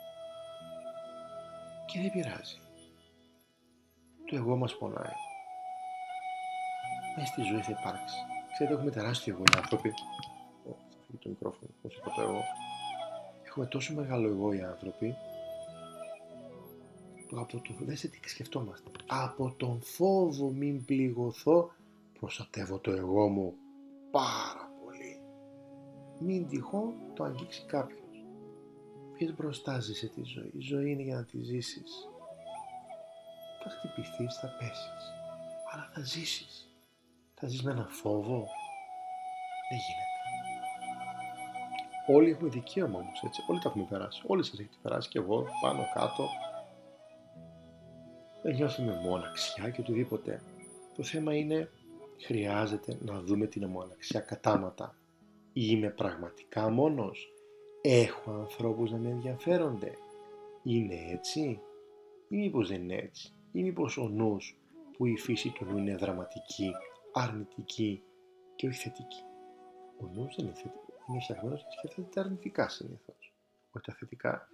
Και 1.86 2.00
δεν 2.00 2.12
πειράζει. 2.12 2.58
Το 4.26 4.36
εγώ 4.36 4.56
μας 4.56 4.78
πονάει. 4.78 5.16
Μέσα 7.16 7.28
στη 7.28 7.42
ζωή 7.42 7.62
θα 7.62 7.72
υπάρξει. 7.80 8.18
Ξέρετε, 8.54 8.76
έχουμε 8.76 8.92
τεράστιο 8.92 9.34
εγώ 9.34 9.44
οι 9.44 9.58
άνθρωποι. 9.58 9.94
το 11.20 11.30
μικρόφωνο, 11.30 11.72
πώς 11.82 11.96
είπα 11.96 12.12
το 12.16 12.22
εγώ. 12.22 12.42
Έχουμε 13.44 13.66
τόσο 13.66 13.94
μεγάλο 13.94 14.28
εγώ 14.28 14.54
οι 14.54 14.62
άνθρωποι 14.62 15.08
που 15.10 15.33
από 17.42 17.62
το. 17.62 17.74
Δέστε 17.80 18.08
τι 18.08 18.30
σκεφτόμαστε. 18.30 18.92
Από 19.08 19.54
τον 19.58 19.82
φόβο 19.82 20.52
μην 20.52 20.86
πληγωθώ, 20.86 21.72
προστατεύω 22.20 22.80
το 22.80 22.92
εγώ 22.92 23.28
μου 23.28 23.54
πάρα 24.12 24.72
πολύ. 24.84 25.22
Μην 26.20 26.48
τυχόν 26.48 26.94
το 27.14 27.24
αγγίξει 27.24 27.66
κάποιος. 27.66 28.26
Ποιες 29.14 29.36
μπροστά 29.36 29.80
ζήσε 29.80 30.08
τη 30.08 30.24
ζωή; 30.24 30.52
Η 30.54 30.60
ζωή 30.60 30.92
είναι 30.92 31.04
για 31.04 31.16
να 31.16 31.24
τη 31.24 31.44
ζήσεις. 31.44 32.08
Θα 33.64 33.70
χτυπηθείς, 33.70 34.36
θα 34.36 34.48
πέσεις. 34.60 35.12
Αλλά 35.72 35.90
θα 35.94 36.02
ζήσεις. 36.02 36.68
Θα 37.36 37.48
ζεις 37.48 37.64
με 37.64 37.72
ένα 37.72 37.88
φόβο. 37.90 38.48
Δεν 39.70 39.80
γίνεται. 39.86 40.14
Όλοι 42.08 42.30
έχουμε 42.30 42.50
δικαίωμα 42.50 43.00
όμως, 43.00 43.22
έτσι. 43.24 43.42
Όλοι 43.48 43.60
τα 43.60 43.70
έχουμε 43.70 43.86
περάσει. 43.90 44.22
Όλοι 44.26 44.44
σας 44.44 44.60
έχετε 44.60 44.76
περάσει 44.82 45.10
και 45.10 45.20
εγώ, 45.20 45.46
πάνω, 45.62 45.84
κάτω. 45.94 46.28
Δεν 48.44 48.56
νιώθουμε 48.56 49.00
μοναξιά 49.04 49.70
και 49.70 49.82
οτιδήποτε. 49.82 50.42
Το 50.96 51.04
θέμα 51.04 51.36
είναι, 51.36 51.70
χρειάζεται 52.26 52.98
να 53.02 53.22
δούμε 53.22 53.48
την 53.48 53.66
μοναξιά 53.68 54.20
κατάματα. 54.20 54.98
Είμαι 55.54 55.90
πραγματικά 55.90 56.70
μόνος; 56.70 57.34
Έχω 57.82 58.32
ανθρώπους 58.32 58.92
να 58.92 58.98
με 58.98 59.10
ενδιαφέρονται; 59.10 59.92
Είναι 60.64 60.96
έτσι; 61.12 61.60
Ή 62.30 62.38
μήπως 62.38 62.68
δεν 62.70 62.82
είναι 62.82 62.96
έτσι; 62.96 63.34
Ή 63.52 63.62
μήπως 63.62 63.98
ο 63.98 64.08
νους 64.10 64.58
που 64.98 65.06
η 65.06 65.18
φύση 65.18 65.50
του 65.50 65.66
νου 65.66 65.78
είναι 65.78 65.96
δραματική 65.96 66.72
αρνητική 67.14 68.04
και 68.56 68.68
όχι 68.68 68.80
θετική; 68.82 69.24
Ο 70.02 70.06
νους 70.14 70.36
δεν 70.36 70.46
είναι 70.46 70.56
θετικό. 70.56 70.94
Είναι 71.10 71.20
φτιαγμένο 71.20 71.56
και 71.56 71.64
σκέφτεται 71.78 72.20
αρνητικά 72.20 72.70
συνήθως. 72.70 73.34
Όχι 73.72 73.86
τα 73.86 73.94
θετικά. 73.94 74.50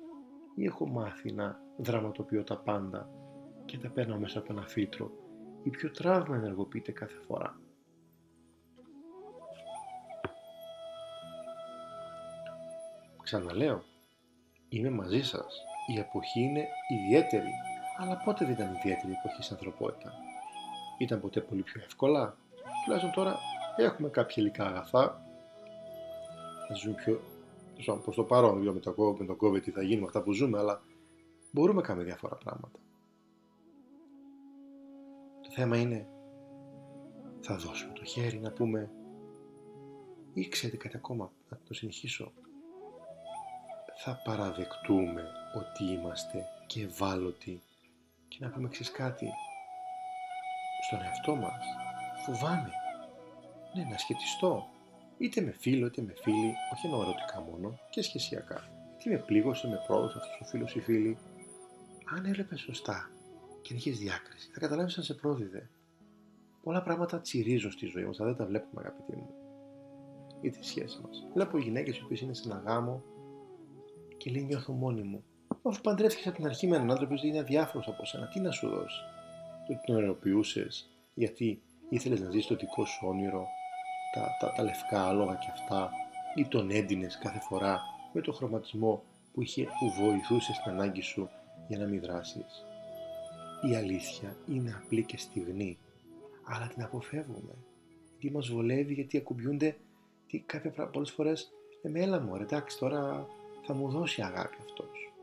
Ή 0.56 0.66
έχω 0.66 0.88
μάθει 0.88 1.32
να 1.32 1.60
δραματοποιώ 1.78 2.44
τα 2.44 2.58
πάντα 2.58 3.10
και 3.70 3.78
τα 3.78 3.90
παίρνω 3.90 4.18
μέσα 4.18 4.40
από 4.40 4.54
ένα 4.54 4.62
φίλτρο 4.68 5.12
ή 5.64 5.70
ποιο 5.70 5.92
τραύμα 5.92 6.36
ενεργοποιείται 6.36 6.92
κάθε 6.92 7.20
φορά. 7.28 7.60
Ξαναλέω, 13.24 13.84
είμαι 14.70 14.90
μαζί 14.90 15.22
σας. 15.22 15.62
Η 15.96 16.00
εποχή 16.00 16.40
είναι 16.40 16.68
ιδιαίτερη. 16.88 17.50
Αλλά 17.98 18.22
πότε 18.26 18.46
δεν 18.46 18.54
ήταν 18.54 18.68
ιδιαίτερη 18.76 19.12
η 19.12 19.16
εποχή 19.20 19.44
στην 19.44 19.56
ανθρωπότητα; 19.56 20.14
ήταν 20.98 21.22
ποτέ 21.22 21.42
πολύ 21.42 21.62
πιο 21.62 21.82
εύκολα; 21.84 22.38
Τουλάχιστον 22.84 23.14
τώρα 23.14 23.38
έχουμε 23.78 24.10
κάποια 24.10 24.44
υλικά 24.44 24.66
αγαθά. 24.66 25.22
Θα 26.68 26.74
ζούμε 26.74 26.96
πιο 26.96 27.22
προς 28.04 28.16
το 28.16 28.24
παρόν, 28.24 28.58
με, 28.58 28.80
το, 28.80 29.16
με 29.20 29.26
τον 29.26 29.38
COVID 29.42 29.62
τι 29.62 29.72
θα 29.72 29.82
γίνει 29.82 30.00
με 30.00 30.06
αυτά 30.06 30.22
που 30.22 30.32
ζούμε, 30.32 30.58
αλλά 30.58 30.82
μπορούμε 31.52 31.82
να 31.82 31.88
κάνουμε 31.88 32.06
διάφορα 32.06 32.36
πράγματα. 32.36 32.80
Το 35.50 35.56
θέμα 35.56 35.78
είναι, 35.78 36.08
θα 37.40 37.56
δώσουμε 37.56 37.94
το 37.94 38.04
χέρι 38.04 38.40
να 38.40 38.52
πούμε 38.52 38.90
ή 40.34 40.48
ξέρετε 40.48 40.78
κάτι 40.78 40.96
ακόμα, 40.96 41.32
να 41.50 41.58
το 41.68 41.74
συνεχίσω. 41.74 42.32
Θα 44.04 44.22
παραδεκτούμε 44.24 45.24
ότι 45.56 45.84
είμαστε 45.84 46.46
και 46.68 46.84
ευάλωτοι 46.84 47.62
και 48.28 48.38
να 48.42 48.50
πούμε 48.50 48.70
ξέρεις 48.70 48.92
κάτι 48.92 49.28
στον 50.88 51.02
εαυτό 51.02 51.36
μας. 51.36 51.66
Φοβάμαι. 52.26 52.72
Ναι, 53.76 53.84
να 53.84 53.98
σχετιστώ. 53.98 54.68
Είτε 55.18 55.42
με 55.42 55.52
φίλο, 55.52 55.86
είτε 55.86 56.02
με 56.02 56.14
φίλη, 56.24 56.54
όχι 56.74 56.86
εννοώ 56.86 57.02
ερωτικά 57.02 57.42
μόνο, 57.42 57.80
και 57.90 58.02
σχεσιακά. 58.02 58.64
Τι 58.98 59.10
με 59.10 59.18
πλήγωσε, 59.18 59.68
με 59.68 59.84
πρόδωσε 59.88 60.18
αυτός 60.18 60.40
ο 60.42 60.46
φίλος 60.46 60.76
ή 60.76 60.80
φίλη. 60.80 61.18
Αν 62.16 62.26
έβλεπε 62.26 62.56
σωστά 62.56 63.10
και 63.62 63.74
είχε 63.74 63.92
διάκριση, 63.92 64.50
θα 64.54 64.60
καταλάβεις 64.60 64.98
αν 64.98 65.04
σε 65.04 65.14
πρόδιδε. 65.14 65.70
Πολλά 66.64 66.82
πράγματα 66.82 67.22
τσιρίζουν 67.22 67.72
στη 67.72 67.86
ζωή 67.86 68.04
μα, 68.04 68.12
αλλά 68.18 68.28
δεν 68.28 68.38
τα 68.38 68.46
βλέπουμε, 68.46 68.82
αγαπητοί 68.82 69.16
μου. 69.16 69.30
Ή 70.42 70.50
τη 70.50 70.66
σχέση 70.66 71.00
μας. 71.02 71.28
Βλέπω 71.34 71.58
γυναίκες 71.58 71.98
οι 71.98 72.02
οποίες 72.04 72.22
είναι 72.22 72.34
σε 72.34 72.50
ένα 72.50 72.62
γάμο 72.66 73.04
και 74.18 74.32
λέει 74.32 74.44
νιώθω 74.44 74.74
μόνη 74.74 75.02
μου. 75.02 75.24
Αφού 75.64 75.82
παντρεύτηκες 75.82 76.28
από 76.28 76.36
την 76.36 76.46
αρχή 76.46 76.68
με 76.68 76.76
έναν 76.76 76.92
άνθρωπο 76.92 77.16
που 77.16 77.26
είναι 77.26 77.40
αδιάφορος 77.40 77.88
από 77.88 78.06
σένα, 78.06 78.28
τι 78.28 78.40
να 78.40 78.52
σου 78.52 78.70
δώσει; 78.70 79.02
Το 79.68 79.74
ότι 79.74 79.82
τον 79.86 79.96
ερωτοποιούσε 79.96 80.68
γιατί 81.14 81.62
ήθελες 81.90 82.22
να 82.22 82.30
ζήσει 82.30 82.48
το 82.48 82.56
δικό 82.56 82.86
σου 82.86 83.08
όνειρο, 83.08 83.48
τα, 84.14 84.28
τα, 84.40 84.54
τα 84.56 84.64
λευκά 84.64 85.08
άλογα 85.08 85.34
και 85.36 85.48
αυτά, 85.52 85.90
ή 86.36 86.46
τον 86.48 86.70
έντυνες 86.72 87.18
κάθε 87.18 87.40
φορά 87.40 87.80
με 88.14 88.22
το 88.22 88.32
χρωματισμό 88.32 89.04
που, 89.34 89.42
είχε, 89.42 89.64
που 89.64 90.04
βοηθούσες 90.04 90.56
στην 90.56 90.72
ανάγκη 90.72 91.02
σου 91.02 91.30
για 91.68 91.78
να 91.78 91.86
μην 91.86 92.02
δράσεις. 92.02 92.66
Η 93.62 93.76
αλήθεια 93.76 94.38
είναι 94.48 94.82
απλή 94.84 95.04
και 95.04 95.18
στιγνή, 95.18 95.78
αλλά 96.44 96.68
την 96.68 96.84
αποφεύγουμε. 96.84 97.56
Τι 98.20 98.32
μας 98.32 98.50
βολεύει 98.50 98.94
γιατί 98.94 99.18
ακουμπιούνται 99.18 99.78
τι 100.28 100.40
κάποια 100.40 100.90
πολλές 100.90 101.12
φορές 101.12 101.52
λέμε 101.84 102.00
έλα 102.00 102.20
μου, 102.20 102.36
εντάξει 102.36 102.78
τώρα 102.78 103.28
θα 103.66 103.74
μου 103.74 103.90
δώσει 103.90 104.22
αγάπη 104.22 104.58
αυτός. 104.60 105.14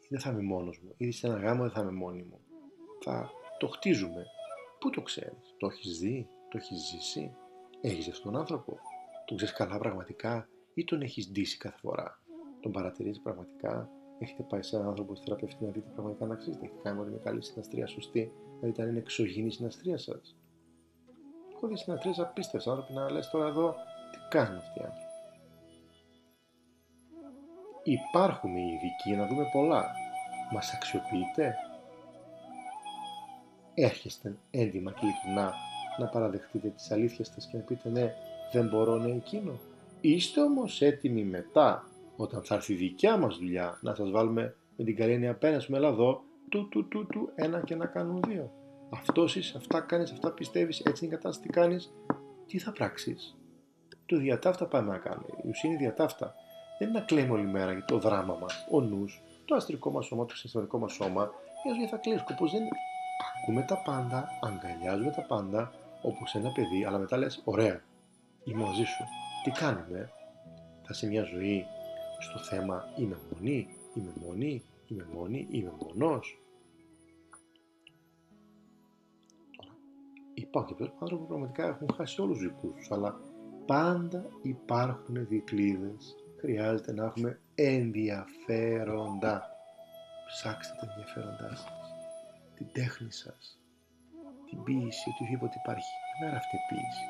Ή 0.00 0.06
δεν 0.08 0.20
θα 0.20 0.30
είμαι 0.30 0.42
μόνος 0.42 0.78
μου, 0.78 0.94
ή 0.96 1.10
σε 1.10 1.26
ένα 1.26 1.36
γάμο 1.36 1.62
δεν 1.62 1.70
θα 1.70 1.80
είμαι 1.80 1.92
μόνη 1.92 2.22
μου. 2.22 2.40
Θα 3.02 3.30
το 3.58 3.68
χτίζουμε. 3.68 4.26
Πού 4.78 4.90
το 4.90 5.02
ξέρεις, 5.02 5.54
το 5.58 5.66
έχεις 5.66 5.98
δει, 5.98 6.28
το 6.48 6.58
έχεις 6.58 6.78
ζήσει, 6.78 7.34
έχεις 7.80 8.08
αυτόν 8.08 8.32
τον 8.32 8.40
άνθρωπο, 8.40 8.78
τον 9.26 9.36
ξέρεις 9.36 9.54
καλά 9.54 9.78
πραγματικά 9.78 10.48
ή 10.74 10.84
τον 10.84 11.02
έχεις 11.02 11.30
ντύσει 11.30 11.56
κάθε 11.56 11.78
φορά. 11.78 12.22
Τον 12.60 12.72
παρατηρείς 12.72 13.20
πραγματικά, 13.20 13.90
έχετε 14.18 14.42
πάει 14.42 14.62
σε 14.62 14.76
έναν 14.76 14.88
άνθρωπο 14.88 15.14
στη 15.14 15.24
θεραπευτή 15.24 15.64
να 15.64 15.70
δείτε 15.70 15.90
πραγματικά 15.94 16.26
να 16.26 16.34
ξέρετε, 16.34 16.64
έχει 16.64 16.74
κάνει 16.82 17.08
μια 17.10 17.18
καλή 17.18 17.42
συναστρία 17.42 17.86
σωστή, 17.86 18.32
να 18.60 18.66
δείτε 18.66 18.82
αν 18.82 18.88
είναι 18.88 18.98
εξωγήινη 18.98 19.46
η 19.46 19.50
συναστρία 19.50 19.98
σας. 19.98 20.36
Έχω 21.54 21.66
δει 21.66 21.76
συναστρίε 21.76 22.12
απίστευτε 22.16 22.70
άνθρωποι 22.70 22.92
να 22.92 23.10
λες 23.10 23.28
τώρα 23.28 23.46
εδώ 23.46 23.74
τι 24.12 24.18
κάνουν 24.28 24.56
αυτοί 24.56 24.80
οι 24.80 24.82
άνθρωποι. 24.82 25.02
Υπάρχουν 27.82 28.56
οι 28.56 28.62
ειδικοί 28.72 29.20
να 29.20 29.26
δούμε 29.26 29.44
πολλά. 29.52 29.90
Μας 30.52 30.72
αξιοποιείτε; 30.74 31.54
Έρχεστε 33.74 34.36
έντιμα 34.50 34.92
και 34.92 35.06
ειλικρινά 35.06 35.52
να 35.98 36.06
παραδεχτείτε 36.06 36.68
τις 36.68 36.90
αλήθειες 36.90 37.28
σας 37.28 37.46
και 37.46 37.56
να 37.56 37.62
πείτε 37.62 37.88
ναι, 37.88 38.14
δεν 38.52 38.68
μπορώ 38.68 38.96
ναι 38.96 39.10
εκείνο. 39.10 39.58
Είστε 40.00 40.40
όμως 40.40 40.82
έτοιμοι 40.82 41.24
μετά, 41.24 41.88
όταν 42.16 42.42
θα 42.44 42.54
έρθει 42.54 42.72
η 42.72 42.76
δικιά 42.76 43.16
μας 43.16 43.36
δουλειά, 43.36 43.78
να 43.82 43.94
σας 43.94 44.10
βάλουμε 44.10 44.56
με 44.76 44.84
την 44.84 44.96
καλή 44.96 45.12
έννοια 45.12 45.34
πένα 45.34 45.64
εδώ, 45.70 46.22
του, 46.48 46.68
του, 46.68 46.88
του, 46.88 47.06
του, 47.06 47.30
ένα 47.34 47.60
και 47.60 47.74
να 47.74 47.86
κάνουν 47.86 48.22
δύο. 48.28 48.50
Αυτός 48.90 49.36
είσαι, 49.36 49.56
αυτά 49.56 49.80
κάνεις, 49.80 50.12
αυτά 50.12 50.32
πιστεύεις, 50.32 50.80
έτσι 50.80 51.04
είναι 51.04 51.14
η 51.14 51.16
κατάσταση, 51.16 51.48
τι 51.48 51.52
κάνεις, 51.52 51.92
τι 52.46 52.58
θα 52.58 52.72
πράξεις. 52.72 53.36
Το 54.06 54.16
διατάφτα 54.16 54.66
πάμε 54.66 54.90
να 54.90 54.98
κάνουμε. 54.98 55.26
Η 55.42 55.48
ουσία 55.48 55.70
είναι 55.70 55.78
διατάφτα. 55.78 56.34
Δεν 56.78 56.88
είναι 56.88 56.98
να 56.98 57.04
κλαίμε 57.04 57.32
όλη 57.32 57.46
μέρα 57.46 57.72
για 57.72 57.84
το 57.84 57.98
δράμα 57.98 58.36
μας, 58.40 58.66
ο 58.70 58.80
νους, 58.80 59.22
το 59.44 59.54
αστρικό 59.54 59.90
μας 59.90 60.06
σώμα, 60.06 60.24
το 60.24 60.36
συναισθηματικό 60.36 60.78
μας 60.78 60.92
σώμα. 60.92 61.30
Για 61.76 61.88
θα 61.88 61.96
κλαίει. 61.96 62.18
Σκοπός 62.18 62.50
δεν 62.50 62.60
είναι. 62.60 62.70
Ακούμε 63.42 63.62
τα 63.62 63.82
πάντα, 63.82 64.28
αγκαλιάζουμε 64.40 65.10
τα 65.10 65.22
πάντα, 65.22 65.72
όπως 66.02 66.34
ένα 66.34 66.52
παιδί, 66.52 66.84
αλλά 66.84 66.98
μετά 66.98 67.16
λες, 67.16 67.42
ωραία, 67.44 67.82
είμαι 68.44 68.62
μαζί 68.62 68.84
σου. 68.84 69.04
Τι 69.44 69.50
κάνουμε, 69.50 70.10
θα 70.82 70.92
σε 70.92 71.06
μια 71.06 71.22
ζωή 71.22 71.66
στο 72.24 72.38
θέμα 72.38 72.84
είμαι 72.96 73.18
μονή, 73.32 73.68
είμαι 73.94 74.12
μόνη, 74.20 74.62
είμαι 74.86 75.06
μόνη, 75.12 75.46
είμαι 75.50 75.72
μονός. 75.80 76.42
Τώρα, 79.56 79.76
υπάρχουν 80.34 80.76
και 80.76 80.90
άνθρωποι 81.00 81.22
που 81.22 81.28
πραγματικά 81.28 81.66
έχουν 81.66 81.88
χάσει 81.94 82.20
όλους 82.20 82.38
τους 82.38 82.46
δικούς 82.46 82.74
τους, 82.74 82.90
αλλά 82.90 83.20
πάντα 83.66 84.26
υπάρχουν 84.42 85.26
δικλείδες. 85.26 86.16
Χρειάζεται 86.36 86.92
να 86.92 87.04
έχουμε 87.04 87.40
ενδιαφέροντα. 87.54 89.48
Ψάξτε 90.26 90.74
τα 90.80 90.86
ενδιαφέροντά 90.90 91.56
σας, 91.56 91.94
την 92.54 92.66
τέχνη 92.72 93.12
σας, 93.12 93.60
την 94.48 94.62
ποίηση, 94.62 95.10
οτιδήποτε 95.10 95.54
υπάρχει. 95.62 95.92
Δεν 96.20 96.28
είναι 96.28 96.36
αυτή 96.36 96.56
η 96.56 96.64
ποίηση. 96.68 97.04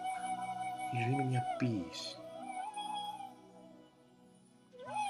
Η 0.92 0.96
ζωή 1.02 1.12
είναι 1.12 1.24
μια 1.24 1.42
ποίηση. 1.58 2.18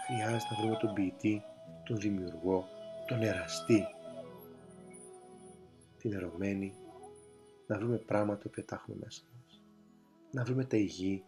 Χρειάζεται 0.07 0.55
να 0.55 0.61
βρούμε 0.61 0.77
τον 0.77 0.93
ποιητή, 0.93 1.43
τον 1.85 1.97
δημιουργό, 1.97 2.65
τον 3.07 3.23
εραστή, 3.23 3.87
την 5.99 6.13
ερωμένη, 6.13 6.75
να 7.67 7.79
βρούμε 7.79 7.97
πράγματα 7.97 8.49
που 8.49 8.65
τα 8.65 8.75
έχουμε 8.75 8.97
μέσα 9.01 9.23
μας. 9.35 9.63
Να 10.31 10.45
βρούμε 10.45 10.65
τα 10.65 10.77
υγιή, 10.77 11.25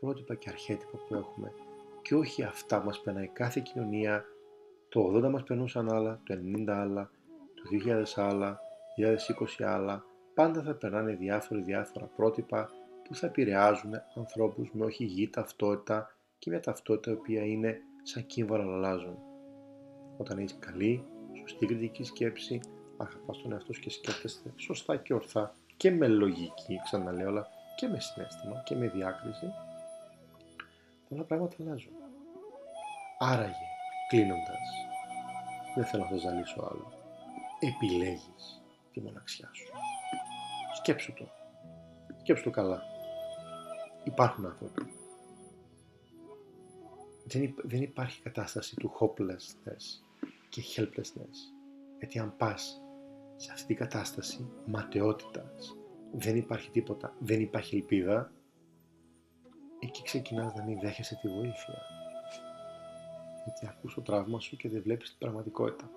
πρότυπα 0.00 0.34
και 0.34 0.48
αρχέτυπα 0.48 0.98
που 1.08 1.14
έχουμε. 1.14 1.52
Και 2.02 2.14
όχι 2.14 2.42
αυτά 2.42 2.80
που 2.80 2.86
μας 2.86 3.00
περνάει 3.00 3.28
κάθε 3.28 3.60
κοινωνία, 3.60 4.24
το 4.88 5.00
80 5.00 5.30
μας 5.30 5.42
περνούσαν 5.42 5.92
άλλα, 5.92 6.20
το 6.24 6.34
90 6.34 6.68
άλλα, 6.68 7.10
το 7.54 7.62
2000 7.70 8.04
άλλα, 8.16 8.60
2020 8.96 9.64
άλλα, 9.64 10.04
πάντα 10.34 10.62
θα 10.62 10.74
περνάνε 10.74 11.12
διάφορα 11.12 11.60
διάφορα 11.60 12.06
πρότυπα 12.06 12.70
που 13.04 13.14
θα 13.14 13.26
επηρεάζουν 13.26 13.92
ανθρώπους 14.14 14.70
με 14.72 14.84
όχι 14.84 15.04
υγιή 15.04 15.28
ταυτότητα 15.28 16.14
και 16.38 16.50
μια 16.50 16.60
ταυτότητα 16.60 17.10
η 17.10 17.14
οποία 17.14 17.44
είναι 17.44 17.82
σαν 18.02 18.26
κύμβαρο 18.26 18.62
αλλά 18.62 18.74
αλλάζουν. 18.74 19.18
Όταν 20.16 20.38
έχεις 20.38 20.56
καλή, 20.58 21.04
σωστή 21.40 21.66
κριτική 21.66 22.04
σκέψη, 22.04 22.60
αγαπάς 22.96 23.42
τον 23.42 23.52
εαυτό 23.52 23.72
σου 23.72 23.80
και 23.80 23.90
σκέφτεσαι 23.90 24.52
σωστά 24.56 24.96
και 24.96 25.14
ορθά 25.14 25.54
και 25.76 25.90
με 25.90 26.08
λογική, 26.08 26.80
ξαναλέω, 26.84 27.28
αλλά 27.28 27.46
και 27.76 27.88
με 27.88 28.00
συνέστημα 28.00 28.62
και 28.64 28.74
με 28.74 28.88
διάκριση, 28.88 29.46
πολλά 31.08 31.22
πράγματα 31.22 31.56
αλλάζουν. 31.60 31.92
Άραγε, 33.18 33.66
κλείνοντας, 34.08 34.58
δεν 35.74 35.84
θέλω 35.84 36.02
να 36.02 36.10
το 36.10 36.16
ζαλίσω 36.16 36.68
άλλο, 36.70 36.92
επιλέγεις 37.60 38.62
τη 38.92 39.00
μοναξιά 39.00 39.50
σου. 39.52 39.72
Σκέψου 40.76 41.12
το. 41.12 41.28
Σκέψου 42.20 42.44
το 42.44 42.50
καλά. 42.50 42.82
Υπάρχουν 44.04 44.46
άνθρωποι. 44.46 44.99
Δεν, 47.32 47.54
δεν 47.62 47.82
υπάρχει 47.82 48.22
κατάσταση 48.22 48.76
του 48.76 48.92
hopelessness 49.00 50.04
και 50.48 50.62
helplessness. 50.76 51.36
Γιατί 51.98 52.18
αν 52.18 52.36
πας 52.36 52.82
σε 53.36 53.52
αυτή 53.52 53.66
την 53.66 53.76
κατάσταση 53.76 54.50
ματαιότητας, 54.66 55.76
δεν 56.12 56.36
υπάρχει 56.36 56.70
τίποτα, 56.70 57.14
δεν 57.18 57.40
υπάρχει 57.40 57.76
ελπίδα, 57.76 58.32
εκεί 59.78 60.02
ξεκινάς 60.02 60.54
να 60.54 60.64
μην 60.64 60.80
δέχεσαι 60.80 61.18
τη 61.22 61.28
βοήθεια. 61.28 61.82
Γιατί 63.44 63.66
ακούς 63.66 63.94
το 63.94 64.00
τραύμα 64.00 64.40
σου 64.40 64.56
και 64.56 64.68
δεν 64.68 64.82
βλέπεις 64.82 65.08
την 65.08 65.18
πραγματικότητα. 65.18 65.90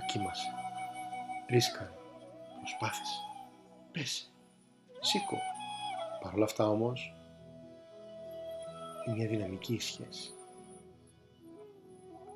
Δοκίμασε. 0.00 0.46
Ρίσκανε. 1.48 1.94
Προσπάθησε. 2.58 3.16
Πέσε. 3.92 4.26
Σήκω. 5.00 5.36
Παρ' 6.22 6.34
όλα 6.34 6.44
αυτά 6.44 6.68
όμως, 6.68 7.14
είναι 7.14 7.19
μια 9.06 9.28
δυναμική 9.28 9.78
σχέση. 9.78 10.34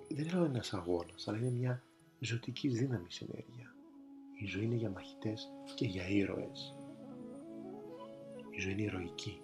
Δεν 0.08 0.26
λέω 0.32 0.44
ένας 0.44 0.72
αγώνας, 0.74 1.28
αλλά 1.28 1.38
είναι 1.38 1.50
μια 1.50 1.82
ζωτική 2.18 2.68
δύναμη 2.68 3.06
ενέργεια. 3.20 3.74
Η 4.34 4.46
ζωή 4.46 4.64
είναι 4.64 4.74
για 4.74 4.90
μαχητές 4.90 5.50
και 5.74 5.86
για 5.86 6.08
ήρωες. 6.08 6.74
Η 8.50 8.60
ζωή 8.60 8.72
είναι 8.72 8.82
ηρωική. 8.82 9.40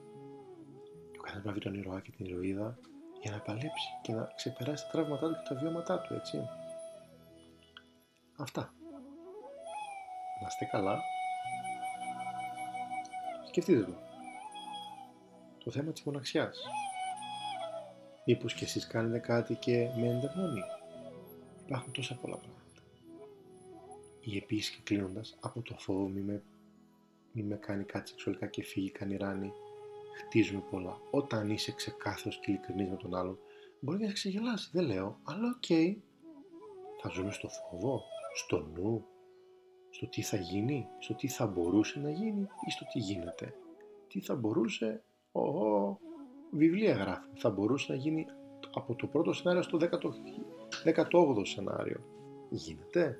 Και 1.12 1.18
ο 1.18 1.22
καθένας 1.22 1.58
τον 1.58 1.74
ηρωά 1.74 2.00
και 2.00 2.10
την 2.10 2.26
ηρωίδα 2.26 2.78
για 3.20 3.30
να 3.30 3.40
παλέψει 3.40 3.88
και 4.02 4.12
να 4.12 4.32
ξεπεράσει 4.36 4.84
τα 4.84 4.90
τραύματά 4.90 5.28
του 5.28 5.34
και 5.42 5.54
τα 5.54 5.60
βιώματά 5.60 6.00
του, 6.00 6.14
έτσι. 6.14 6.38
Αυτά. 8.36 8.74
Να 10.40 10.46
είστε 10.46 10.64
καλά. 10.64 10.98
Σκεφτείτε 13.48 13.84
το. 13.84 13.94
Το 15.64 15.70
θέμα 15.70 15.92
της 15.92 16.02
μοναξιάς. 16.02 16.58
Μήπως 18.26 18.54
και 18.54 18.64
εσείς 18.64 18.86
κάνετε 18.86 19.18
κάτι 19.18 19.54
και 19.54 19.88
με 19.96 20.06
ενδεχόνει. 20.06 20.62
Υπάρχουν 21.66 21.92
τόσα 21.92 22.14
πολλά 22.14 22.36
πράγματα. 22.36 22.60
Ή 24.20 24.36
επίσης 24.36 24.70
και 24.70 24.80
κλείνοντας, 24.84 25.38
από 25.40 25.62
το 25.62 25.74
φόβο 25.78 26.08
μη 26.08 26.20
με, 26.20 26.42
μη 27.32 27.42
με 27.42 27.56
κάνει 27.56 27.84
κάτι 27.84 28.08
σεξουαλικά 28.08 28.46
και 28.46 28.62
φύγει 28.62 28.90
κάνει 28.90 29.16
ράνι. 29.16 29.52
Χτίζουμε 30.18 30.62
πολλά. 30.70 31.00
Όταν 31.10 31.50
είσαι 31.50 31.72
ξεκάθαρος 31.72 32.38
και 32.40 32.50
ειλικρινής 32.50 32.88
με 32.88 32.96
τον 32.96 33.14
άλλον, 33.14 33.38
μπορεί 33.80 33.98
να 33.98 34.06
σε 34.06 34.12
ξεγελάσει, 34.12 34.70
δεν 34.72 34.84
λέω, 34.84 35.18
αλλά 35.22 35.48
OK. 35.56 35.64
Okay. 35.68 35.96
Θα 37.02 37.08
ζούμε 37.08 37.32
στο 37.32 37.48
φόβο, 37.48 38.02
στο 38.34 38.60
νου, 38.60 39.06
στο 39.90 40.06
τι 40.06 40.22
θα 40.22 40.36
γίνει, 40.36 40.88
στο 40.98 41.14
τι 41.14 41.28
θα 41.28 41.46
μπορούσε 41.46 41.98
να 42.00 42.10
γίνει 42.10 42.46
ή 42.66 42.70
στο 42.70 42.84
τι 42.92 42.98
γίνεται. 42.98 43.54
Τι 44.08 44.20
θα 44.20 44.34
μπορούσε, 44.34 45.02
ο, 45.32 45.40
βιβλία 46.50 46.94
γράφει, 46.94 47.28
θα 47.34 47.50
μπορούσε 47.50 47.92
να 47.92 47.98
γίνει 47.98 48.26
από 48.74 48.94
το 48.94 49.06
πρώτο 49.06 49.32
σενάριο 49.32 49.62
στο 49.62 49.78
18ο 50.84 51.46
σενάριο. 51.46 52.00
Γίνεται; 52.50 53.18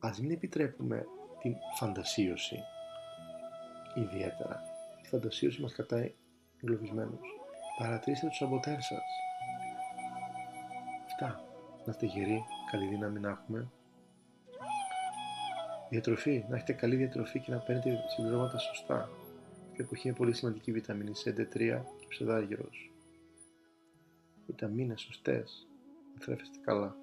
Ας 0.00 0.20
μην 0.20 0.30
επιτρέπουμε 0.30 1.06
την 1.40 1.54
φαντασίωση 1.74 2.56
ιδιαίτερα. 3.94 4.60
Η 5.02 5.06
φαντασίωση 5.06 5.60
μας 5.60 5.72
κατάει 5.72 6.14
εγκλωβισμένους. 6.62 7.20
Παρατηρήστε 7.78 8.26
τους 8.26 8.36
σαμποτέρ 8.36 8.80
σας. 8.82 9.02
Αυτά. 11.04 11.44
Να 11.84 11.92
είστε 11.92 12.06
γεροί, 12.06 12.44
καλή 12.70 12.86
δύναμη 12.86 13.20
να 13.20 13.28
έχουμε. 13.28 13.70
Διατροφή, 15.88 16.44
να 16.48 16.56
έχετε 16.56 16.72
καλή 16.72 16.96
διατροφή 16.96 17.40
και 17.40 17.50
να 17.50 17.58
παίρνετε 17.58 17.98
συμπληρώματα 18.14 18.58
σωστά. 18.58 19.10
Στην 19.72 19.84
εποχή 19.84 20.08
είναι 20.08 20.16
πολύ 20.16 20.32
σημαντική 20.34 20.70
η 20.70 20.72
βιταμίνη 20.72 21.12
C, 21.24 21.28
D3 21.28 21.80
και 22.12 22.24
ψευδάγυρος. 22.24 22.92
Βιταμίνες 24.46 25.00
σωστές, 25.00 25.68
να 26.14 26.24
θρέφεστε 26.24 26.58
καλά. 26.64 26.96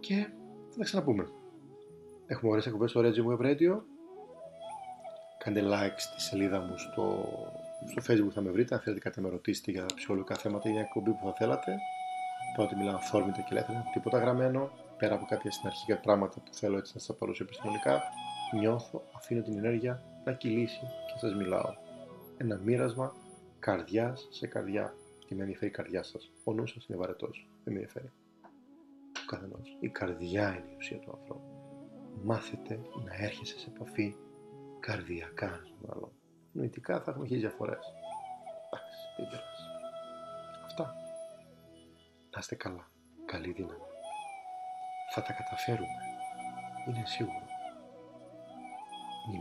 Και 0.00 0.14
θα 0.70 0.76
τα 0.78 0.84
ξαναπούμε. 0.84 1.28
Έχουμε 2.26 2.50
ωραίες 2.50 2.66
εκπομπές 2.66 2.90
στο 2.90 3.00
Reggie 3.00 3.26
Web 3.26 3.46
Radio. 3.46 3.80
Κάντε 5.38 5.62
like 5.64 5.96
στη 5.96 6.20
σελίδα 6.20 6.60
μου 6.60 6.78
στο, 6.78 7.24
στο 7.90 8.12
facebook 8.12 8.32
θα 8.32 8.40
με 8.40 8.50
βρείτε. 8.50 8.74
Αν 8.74 8.80
θέλετε 8.80 9.00
κάτι 9.00 9.20
να 9.20 9.26
με 9.26 9.32
ρωτήσετε 9.32 9.70
για 9.70 9.86
ψυχολογικά 9.94 10.34
θέματα 10.34 10.68
ή 10.68 10.72
μια 10.72 10.80
εκπομπή 10.80 11.10
που 11.10 11.24
θα 11.24 11.32
θέλατε. 11.32 11.76
Πρώτη 12.56 12.76
μιλάω 12.76 12.94
αυθόρμητα 12.94 13.40
και 13.40 13.48
ελεύθερα, 13.50 13.84
τίποτα 13.92 14.18
γραμμένο. 14.18 14.70
Πέρα 14.98 15.14
από 15.14 15.26
κάποια 15.28 15.50
συναρχικά 15.50 15.98
πράγματα 15.98 16.40
που 16.40 16.54
θέλω 16.54 16.76
έτσι 16.78 16.92
να 16.94 17.00
σας 17.00 17.16
παρουσιάσω 17.16 17.52
επιστημονικά, 17.52 18.02
νιώθω, 18.58 19.02
αφήνω 19.16 19.42
την 19.42 19.58
ενέργεια 19.58 20.02
να 20.24 20.32
κυλήσει 20.32 20.80
και 20.80 21.18
σας 21.18 21.34
μιλάω. 21.34 21.74
Ένα 22.36 22.56
μοίρασμα 22.56 23.14
καρδιάς 23.58 24.28
σε 24.30 24.46
καρδιά. 24.46 24.94
Και 25.26 25.34
με 25.34 25.40
ενδιαφέρει 25.40 25.70
η 25.70 25.74
καρδιά 25.74 26.02
σας. 26.02 26.30
Ο 26.44 26.52
νους 26.52 26.70
σας 26.70 26.86
είναι 26.86 26.98
βαρετός. 26.98 27.48
Δεν 27.64 27.74
με 27.74 27.80
ενδιαφέρει. 27.80 28.12
Ο 29.16 29.24
καθενός. 29.26 29.76
Η 29.80 29.88
καρδιά 29.88 30.48
είναι 30.48 30.72
η 30.72 30.76
ουσία 30.76 30.98
του 30.98 31.12
ανθρώπου. 31.20 31.42
Μάθετε 32.22 32.80
να 33.04 33.14
έρχεσαι 33.14 33.58
σε 33.58 33.70
επαφή 33.74 34.16
καρδιακά 34.80 35.46
με 35.50 35.76
τον 35.80 35.96
άλλο. 35.96 36.12
Νοητικά 36.52 37.00
θα 37.00 37.10
έχουμε 37.10 37.26
χίλιες 37.26 37.42
διαφορές. 37.42 37.92
Εντάξει, 39.16 39.62
Αυτά. 40.64 40.94
Να 42.30 42.38
είστε 42.38 42.54
καλά. 42.54 42.90
Καλή 43.24 43.52
δύναμη. 43.52 43.86
Θα 45.14 45.22
τα 45.22 45.32
καταφέρουμε. 45.32 46.00
Είναι 46.86 47.02
σίγουρο 47.06 47.42
μη 49.30 49.38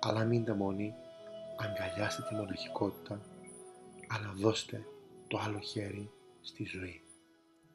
Αλλά 0.00 0.24
μην 0.24 0.44
τα 0.44 0.54
μόνοι, 0.54 0.94
αγκαλιάστε 1.56 2.22
τη 2.28 2.34
μοναχικότητα, 2.34 3.20
αλλά 4.08 4.32
δώστε 4.36 4.86
το 5.28 5.38
άλλο 5.38 5.58
χέρι 5.58 6.10
στη 6.40 6.64
ζωή. 6.64 7.02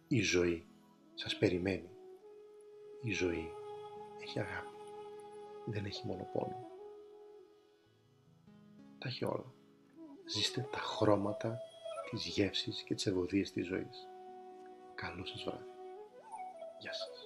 Η 0.07 0.21
ζωή 0.21 0.65
σας 1.13 1.38
περιμένει. 1.38 1.89
Η 3.01 3.11
ζωή 3.11 3.51
έχει 4.21 4.39
αγάπη. 4.39 4.67
Δεν 5.65 5.86
έχει 5.86 6.07
μόνο 6.07 6.30
πόνο. 6.34 6.67
Τα 8.99 9.07
έχει 9.07 9.26
όλα. 9.26 9.53
Ζήστε 10.26 10.67
τα 10.71 10.78
χρώματα, 10.78 11.57
τις 12.09 12.26
γεύσεις 12.26 12.82
και 12.82 12.95
τις 12.95 13.05
ευωδίες 13.05 13.51
της 13.51 13.65
ζωής. 13.65 14.07
Καλό 14.95 15.26
σας 15.26 15.43
βράδυ. 15.43 15.65
Γεια 16.80 16.93
σας. 16.93 17.24